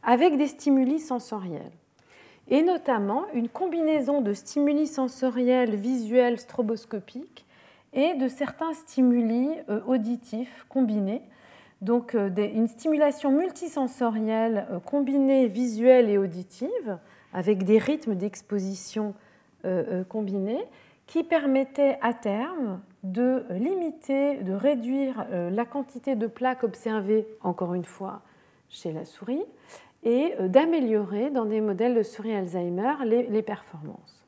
[0.05, 1.73] avec des stimuli sensoriels.
[2.47, 7.44] Et notamment une combinaison de stimuli sensoriels, visuels, stroboscopiques
[7.95, 11.23] et de certains stimuli euh, auditifs combinés.
[11.81, 16.99] Donc euh, une stimulation multisensorielle euh, combinée visuelle et auditive
[17.33, 19.15] avec des rythmes d'exposition
[20.11, 20.63] combinés
[21.07, 27.87] qui permettaient à terme de limiter, de réduire la quantité de plaques observées, encore une
[27.87, 28.21] fois,
[28.69, 29.43] chez la souris,
[30.03, 34.24] et d'améliorer dans des modèles de souris Alzheimer les performances.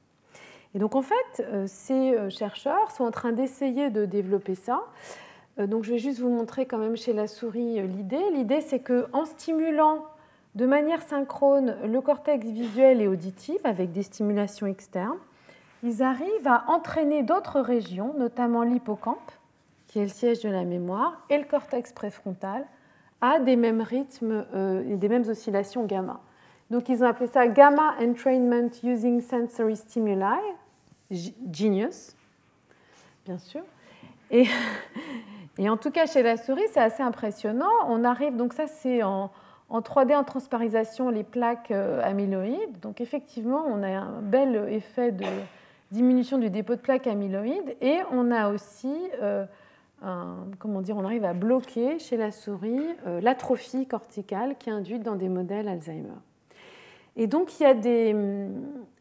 [0.77, 4.85] Et donc en fait, euh, ces euh, chercheurs sont en train d'essayer de développer ça
[5.59, 8.21] donc je vais juste vous montrer quand même chez la souris l'idée.
[8.35, 10.05] L'idée c'est qu'en stimulant
[10.55, 15.17] de manière synchrone le cortex visuel et auditif avec des stimulations externes,
[15.83, 19.31] ils arrivent à entraîner d'autres régions, notamment l'hippocampe,
[19.87, 22.67] qui est le siège de la mémoire, et le cortex préfrontal,
[23.21, 26.21] à des mêmes rythmes euh, et des mêmes oscillations gamma.
[26.71, 30.25] Donc ils ont appelé ça Gamma Entrainment Using Sensory Stimuli,
[31.11, 32.15] Genius,
[33.25, 33.63] bien sûr.
[34.31, 34.47] Et,
[35.59, 37.71] et en tout cas, chez la souris, c'est assez impressionnant.
[37.87, 39.31] On arrive, donc ça c'est en,
[39.69, 42.81] en 3D en transparisation les plaques euh, amyloïdes.
[42.83, 45.25] Donc effectivement, on a un bel effet de
[45.91, 49.45] diminution du dépôt de plaques amyloïdes et on a aussi, euh,
[50.59, 55.03] comment dire, on arrive à bloquer chez la souris euh, l'atrophie corticale qui est induite
[55.03, 56.15] dans des modèles Alzheimer.
[57.17, 58.15] Et donc il y a des,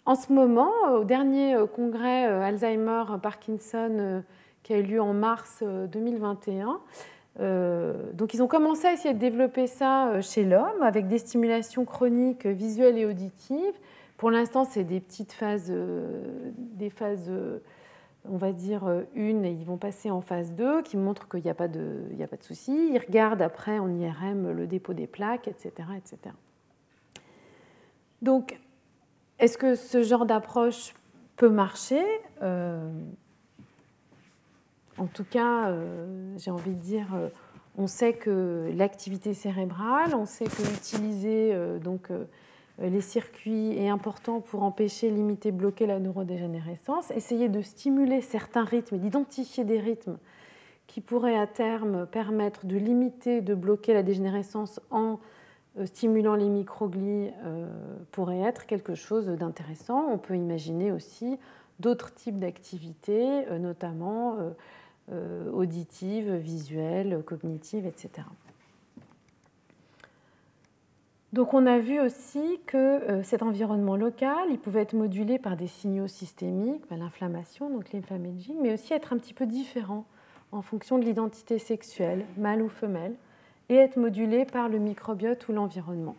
[0.05, 4.23] en ce moment, au dernier congrès Alzheimer-Parkinson
[4.63, 6.79] qui a eu lieu en mars 2021,
[7.41, 11.17] euh, donc ils ont commencé à essayer de développer ça euh, chez l'homme avec des
[11.17, 13.75] stimulations chroniques visuelles et auditives.
[14.17, 17.29] Pour l'instant, c'est des petites phases, euh, des phases,
[18.29, 18.83] on va dire
[19.13, 22.03] une, et ils vont passer en phase 2, qui montrent qu'il n'y a pas de,
[22.17, 22.91] de souci.
[22.93, 26.33] Ils regardent après en IRM le dépôt des plaques, etc., etc.
[28.21, 28.57] Donc,
[29.39, 30.93] est-ce que ce genre d'approche
[31.35, 32.03] peut marcher?
[34.97, 37.27] En tout cas, euh, j'ai envie de dire, euh,
[37.77, 42.09] on sait que l'activité cérébrale, on sait que utiliser euh, donc,
[42.79, 47.09] les circuits est important pour empêcher, limiter, bloquer la neurodégénérescence.
[47.11, 50.17] Essayer de stimuler certains rythmes, d'identifier des rythmes
[50.85, 55.19] qui pourraient à terme permettre de limiter, de bloquer la dégénérescence en
[55.83, 57.31] stimulant les microglies
[58.11, 60.07] pourrait être quelque chose d'intéressant.
[60.09, 61.37] On peut imaginer aussi
[61.79, 64.37] d'autres types d'activités, notamment
[65.11, 68.27] euh, auditive, visuelle, cognitive, etc.
[71.31, 75.57] Donc on a vu aussi que euh, cet environnement local, il pouvait être modulé par
[75.57, 80.05] des signaux systémiques, l'inflammation, donc l'inflammaging, mais aussi être un petit peu différent
[80.51, 83.13] en fonction de l'identité sexuelle, mâle ou femelle,
[83.69, 86.15] et être modulé par le microbiote ou l'environnement.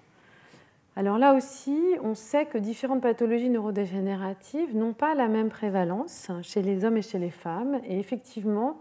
[0.98, 6.62] Alors là aussi, on sait que différentes pathologies neurodégénératives n'ont pas la même prévalence chez
[6.62, 7.80] les hommes et chez les femmes.
[7.86, 8.78] Et effectivement,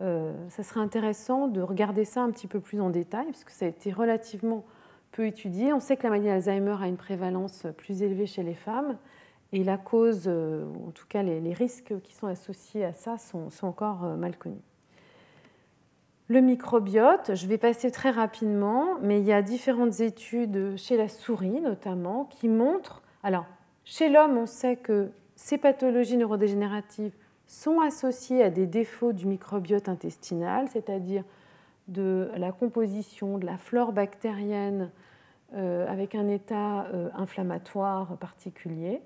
[0.00, 3.64] euh, ça serait intéressant de regarder ça un petit peu plus en détail, puisque ça
[3.64, 4.64] a été relativement
[5.10, 5.72] peu étudié.
[5.72, 8.96] On sait que la maladie d'Alzheimer a une prévalence plus élevée chez les femmes,
[9.52, 13.50] et la cause, euh, en tout cas les, risques qui sont associés à ça, sont
[13.62, 14.67] encore euh, mal connus.
[16.30, 21.08] Le microbiote, je vais passer très rapidement, mais il y a différentes études chez la
[21.08, 23.46] souris notamment qui montrent, alors
[23.86, 27.14] chez l'homme on sait que ces pathologies neurodégénératives
[27.46, 31.24] sont associées à des défauts du microbiote intestinal, c'est-à-dire
[31.86, 34.90] de la composition de la flore bactérienne
[35.54, 39.00] euh, avec un état euh, inflammatoire particulier.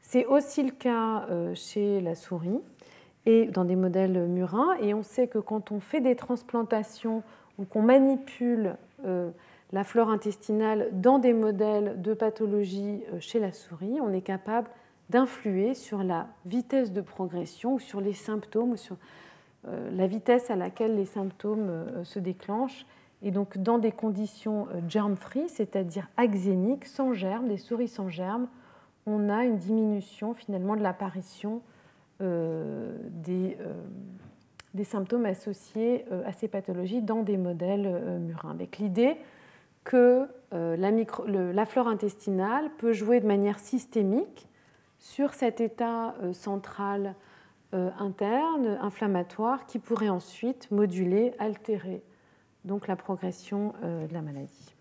[0.00, 2.62] C'est aussi le cas euh, chez la souris
[3.26, 4.74] et dans des modèles murins.
[4.80, 7.22] Et on sait que quand on fait des transplantations
[7.58, 9.30] ou qu'on manipule euh,
[9.72, 14.68] la flore intestinale dans des modèles de pathologie euh, chez la souris, on est capable
[15.10, 18.96] d'influer sur la vitesse de progression ou sur les symptômes ou sur
[19.68, 22.86] euh, la vitesse à laquelle les symptômes se déclenchent.
[23.22, 28.48] Et donc dans des conditions germ-free, c'est-à-dire axéniques, sans germes, des souris sans germes,
[29.06, 31.62] on a une diminution finalement de l'apparition
[32.24, 33.72] des, euh,
[34.74, 39.16] des, symptômes associés euh, à ces pathologies dans des modèles murins, avec l'idée
[39.84, 40.90] que la,
[41.52, 44.48] la, flore intestinale peut jouer de manière systémique
[44.98, 47.14] sur cet état central
[47.72, 52.02] interne, inflammatoire, qui pourrait ensuite moduler, altérer
[52.64, 54.73] donc la progression de la maladie.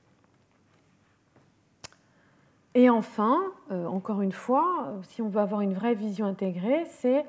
[2.76, 3.40] Et enfin,
[3.72, 7.24] euh, encore une fois, si on veut avoir une vraie vision intégrée, c'est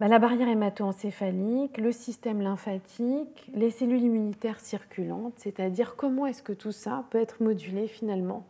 [0.00, 6.52] bah, la barrière hémato-encéphalique, le système lymphatique, les cellules immunitaires circulantes, c'est-à-dire comment est-ce que
[6.52, 8.46] tout ça peut être modulé finalement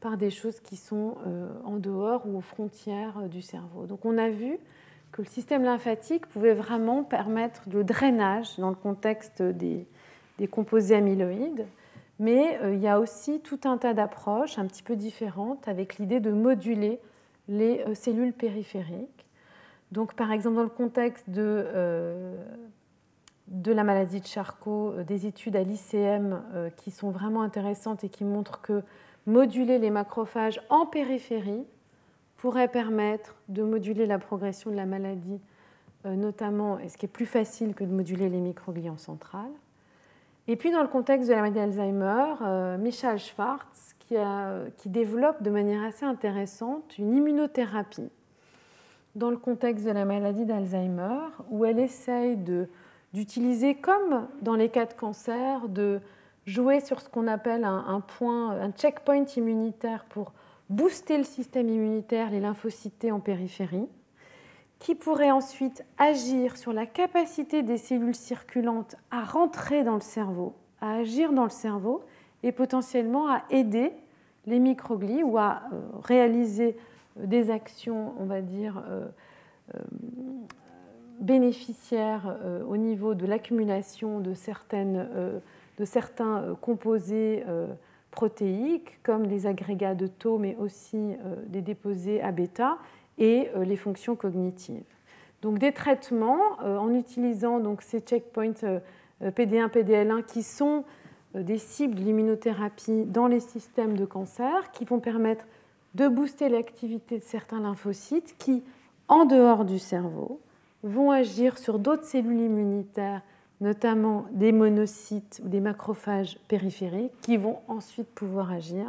[0.00, 3.84] par des choses qui sont euh, en dehors ou aux frontières euh, du cerveau.
[3.84, 4.58] Donc on a vu
[5.12, 9.86] que le système lymphatique pouvait vraiment permettre le drainage dans le contexte des
[10.48, 11.66] composés amyloïdes
[12.20, 15.96] mais euh, il y a aussi tout un tas d'approches un petit peu différentes avec
[15.96, 17.00] l'idée de moduler
[17.48, 19.26] les euh, cellules périphériques.
[19.90, 22.36] Donc, par exemple, dans le contexte de, euh,
[23.64, 26.42] la maladie de Charcot, des études à l'ICM
[26.76, 28.84] qui sont vraiment intéressantes et qui montrent que
[29.26, 31.64] moduler les macrophages en périphérie
[32.36, 35.40] pourrait permettre de moduler la progression de la maladie
[36.04, 39.50] notamment, et ce qui est plus facile que de moduler les microglies en centrale.
[40.48, 44.16] Et puis dans le contexte de la maladie d'Alzheimer, Michel Schwartz, qui,
[44.78, 48.10] qui, développe de manière assez intéressante une immunothérapie.
[49.14, 51.18] Dans le contexte de la maladie d'Alzheimer,
[51.50, 52.36] où elle essaye
[53.12, 56.00] d'utiliser, comme dans les cas de cancer, de
[56.46, 60.32] jouer sur ce qu'on appelle un, point, un checkpoint immunitaire pour
[60.68, 63.88] booster le système immunitaire, les lymphocytes en périphérie,
[64.80, 70.54] qui pourrait ensuite agir sur la capacité des cellules circulantes à rentrer dans le cerveau,
[70.80, 72.02] à agir dans le cerveau
[72.42, 73.92] et potentiellement à aider
[74.46, 76.76] les microglies ou à euh, réaliser
[77.16, 79.06] des actions, on va dire, euh,
[79.74, 79.78] euh,
[81.20, 84.96] bénéficiaires au niveau de l'accumulation de certains
[86.20, 87.66] euh, composés euh,
[88.10, 92.78] protéiques, comme les agrégats de tau, mais aussi euh, des déposés à bêta,
[93.20, 94.82] et les fonctions cognitives.
[95.42, 98.80] Donc des traitements en utilisant donc, ces checkpoints
[99.22, 100.84] PD1, PDL1 qui sont
[101.34, 105.44] des cibles de l'immunothérapie dans les systèmes de cancer, qui vont permettre
[105.94, 108.62] de booster l'activité de certains lymphocytes qui,
[109.08, 110.40] en dehors du cerveau,
[110.82, 113.22] vont agir sur d'autres cellules immunitaires
[113.60, 118.86] notamment des monocytes ou des macrophages périphériques qui vont ensuite pouvoir agir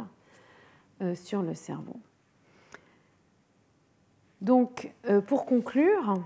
[1.02, 1.96] euh, sur le cerveau.
[4.42, 6.16] Donc, euh, pour conclure,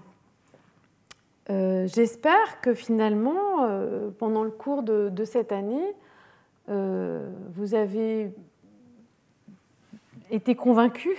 [1.50, 3.68] euh, j'espère que finalement,
[4.18, 5.94] pendant le cours de, cette année,
[6.68, 8.32] vous avez
[10.30, 11.16] été convaincus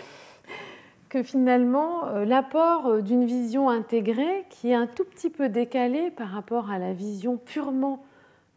[1.10, 6.12] que finalement euh, l'apport euh, d'une vision intégrée qui est un tout petit peu décalée
[6.12, 8.04] par rapport à la vision purement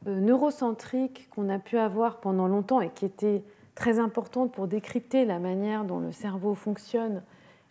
[0.07, 3.43] euh, neurocentrique qu'on a pu avoir pendant longtemps et qui était
[3.75, 7.23] très importante pour décrypter la manière dont le cerveau fonctionne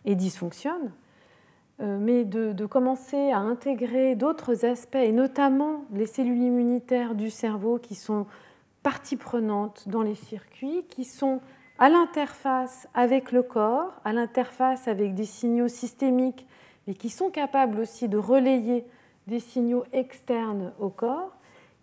[0.04, 0.92] et dysfonctionne,
[1.78, 7.94] mais de, commencer à intégrer d'autres aspects, et notamment les cellules immunitaires du cerveau qui
[7.94, 8.26] sont
[8.82, 11.40] partie prenante dans les circuits, qui sont
[11.78, 16.46] à l'interface avec le corps, à l'interface avec des signaux systémiques,
[16.86, 18.84] mais qui sont capables aussi de relayer
[19.26, 21.32] des signaux externes au corps,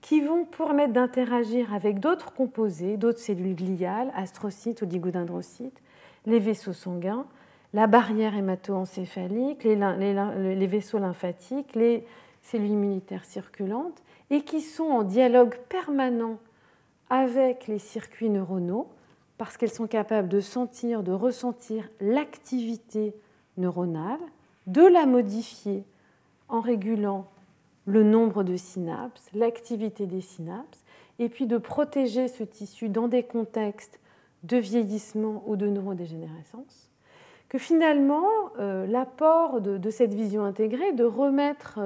[0.01, 5.81] qui vont permettre d'interagir avec d'autres composés, d'autres cellules gliales, astrocytes, oligodendrocytes,
[6.25, 7.25] les vaisseaux sanguins,
[7.73, 12.05] la barrière hémato-encéphalique, les, les vaisseaux lymphatiques, les
[12.41, 16.37] cellules immunitaires circulantes, et qui sont en dialogue permanent
[17.09, 18.87] avec les circuits neuronaux
[19.37, 23.13] parce qu'elles sont capables de sentir, de ressentir l'activité
[23.57, 24.19] neuronale,
[24.65, 25.83] de la modifier
[26.49, 27.27] en régulant
[27.85, 30.83] le nombre de synapses, l'activité des synapses,
[31.19, 33.99] et puis de protéger ce tissu dans des contextes
[34.43, 36.89] de vieillissement ou de neurodégénérescence,
[37.49, 38.27] que finalement
[38.59, 41.79] euh, l'apport de, cette vision intégrée, de remettre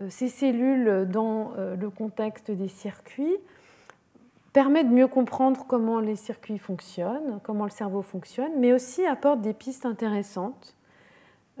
[0.00, 3.36] euh, ces cellules dans euh, le contexte des circuits,
[4.52, 9.40] permet de mieux comprendre comment les circuits fonctionnent, comment le cerveau fonctionne, mais aussi apporte
[9.40, 10.76] des pistes intéressantes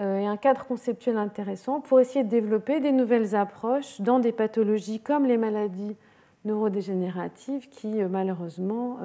[0.00, 4.98] et un cadre conceptuel intéressant pour essayer de développer des nouvelles approches dans des pathologies
[4.98, 5.96] comme les maladies
[6.44, 8.98] neurodégénératives qui malheureusement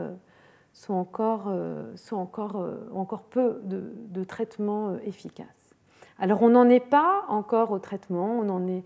[0.74, 1.52] sont encore,
[1.96, 5.76] sont encore, encore peu de, de traitements efficaces.
[6.20, 8.84] Alors on n'en est pas encore au traitement, on en est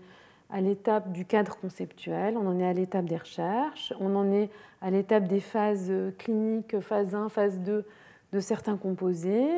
[0.50, 4.50] à l'étape du cadre conceptuel, on en est à l'étape des recherches, on en est
[4.80, 7.84] à l'étape des phases cliniques, phase 1, phase 2
[8.32, 9.48] de certains composés.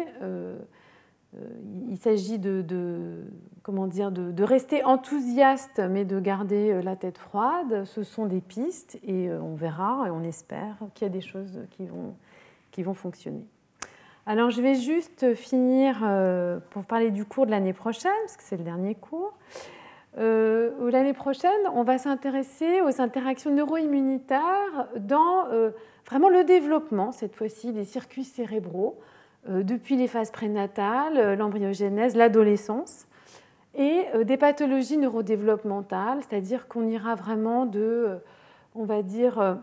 [1.35, 1.45] Euh, euh,
[1.89, 3.25] il s'agit de,
[3.63, 7.85] comment dire, de, rester enthousiaste, mais de garder euh, la tête froide.
[7.85, 11.61] Ce sont des pistes et on verra et on espère qu'il y a des choses
[11.71, 12.15] qui vont,
[12.71, 13.45] qui vont fonctionner.
[14.29, 15.99] Alors je vais juste finir
[16.71, 19.35] pour parler du cours de l'année prochaine, parce que c'est le dernier cours.
[20.19, 25.71] Euh, L'année prochaine, on va s'intéresser aux interactions neuroimmunitaires dans euh,
[26.07, 29.16] vraiment le développement, cette fois-ci, des circuits cérébraux, euh,
[29.49, 33.07] depuis les phases prénatales, euh, l'embryogénèse, l'adolescence,
[33.79, 38.17] et des pathologies neurodéveloppementales, c'est-à-dire qu'on ira vraiment de,
[38.75, 39.59] on va dire,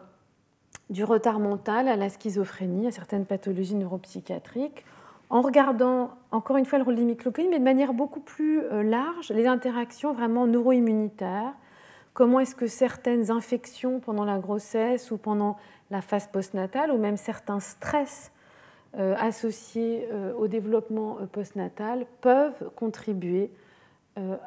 [0.91, 4.85] du retard mental à la schizophrénie, à certaines pathologies neuropsychiatriques
[5.33, 8.83] en regardant encore une fois le rôle des microglies, mais de manière beaucoup plus euh,
[8.83, 11.53] large, les interactions vraiment neuroimmunitaires.
[12.13, 15.57] Comment est-ce que certaines infections pendant la grossesse ou pendant
[15.89, 18.32] la phase postnatale, ou même certains stress euh,
[18.97, 23.51] associés euh, au développement postnatal, peuvent contribuer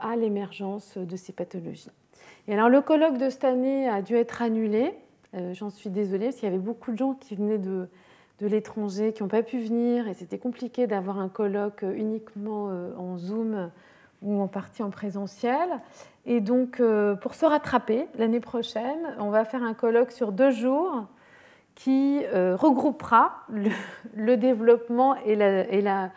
[0.01, 1.91] à l'émergence de ces pathologies.
[2.47, 4.95] Et alors le colloque de cette année a dû être annulé.
[5.55, 7.89] J'en suis désolée parce qu'il y avait beaucoup de gens qui venaient de,
[8.39, 12.95] de l'étranger qui n'ont pas pu venir et c'était compliqué d'avoir un colloque uniquement euh,
[12.97, 13.71] en Zoom
[14.23, 15.69] ou en partie en présentiel.
[16.25, 16.81] Et donc,
[17.21, 21.07] pour se rattraper l'année prochaine, on va faire un colloque sur deux jours
[21.77, 23.45] qui regroupera
[24.15, 26.11] le, développement et la,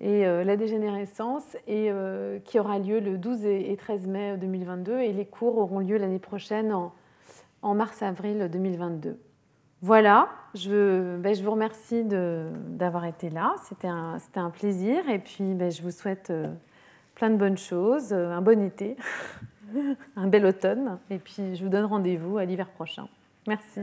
[0.00, 1.90] la dégénérescence et
[2.44, 6.18] qui aura lieu le 12 et 13 mai 2022 et les cours auront lieu l'année
[6.18, 9.18] prochaine en, mars-avril 2022.
[9.84, 13.54] Voilà, je, ben, je vous remercie d'avoir été là.
[13.68, 15.06] C'était un, plaisir.
[15.10, 16.46] Et puis, ben, je vous souhaite euh,
[17.14, 18.96] plein de bonnes choses, euh, un bon été,
[20.16, 20.98] un bel automne.
[21.10, 23.08] Et puis, je vous donne rendez-vous à l'hiver prochain.
[23.46, 23.82] Merci.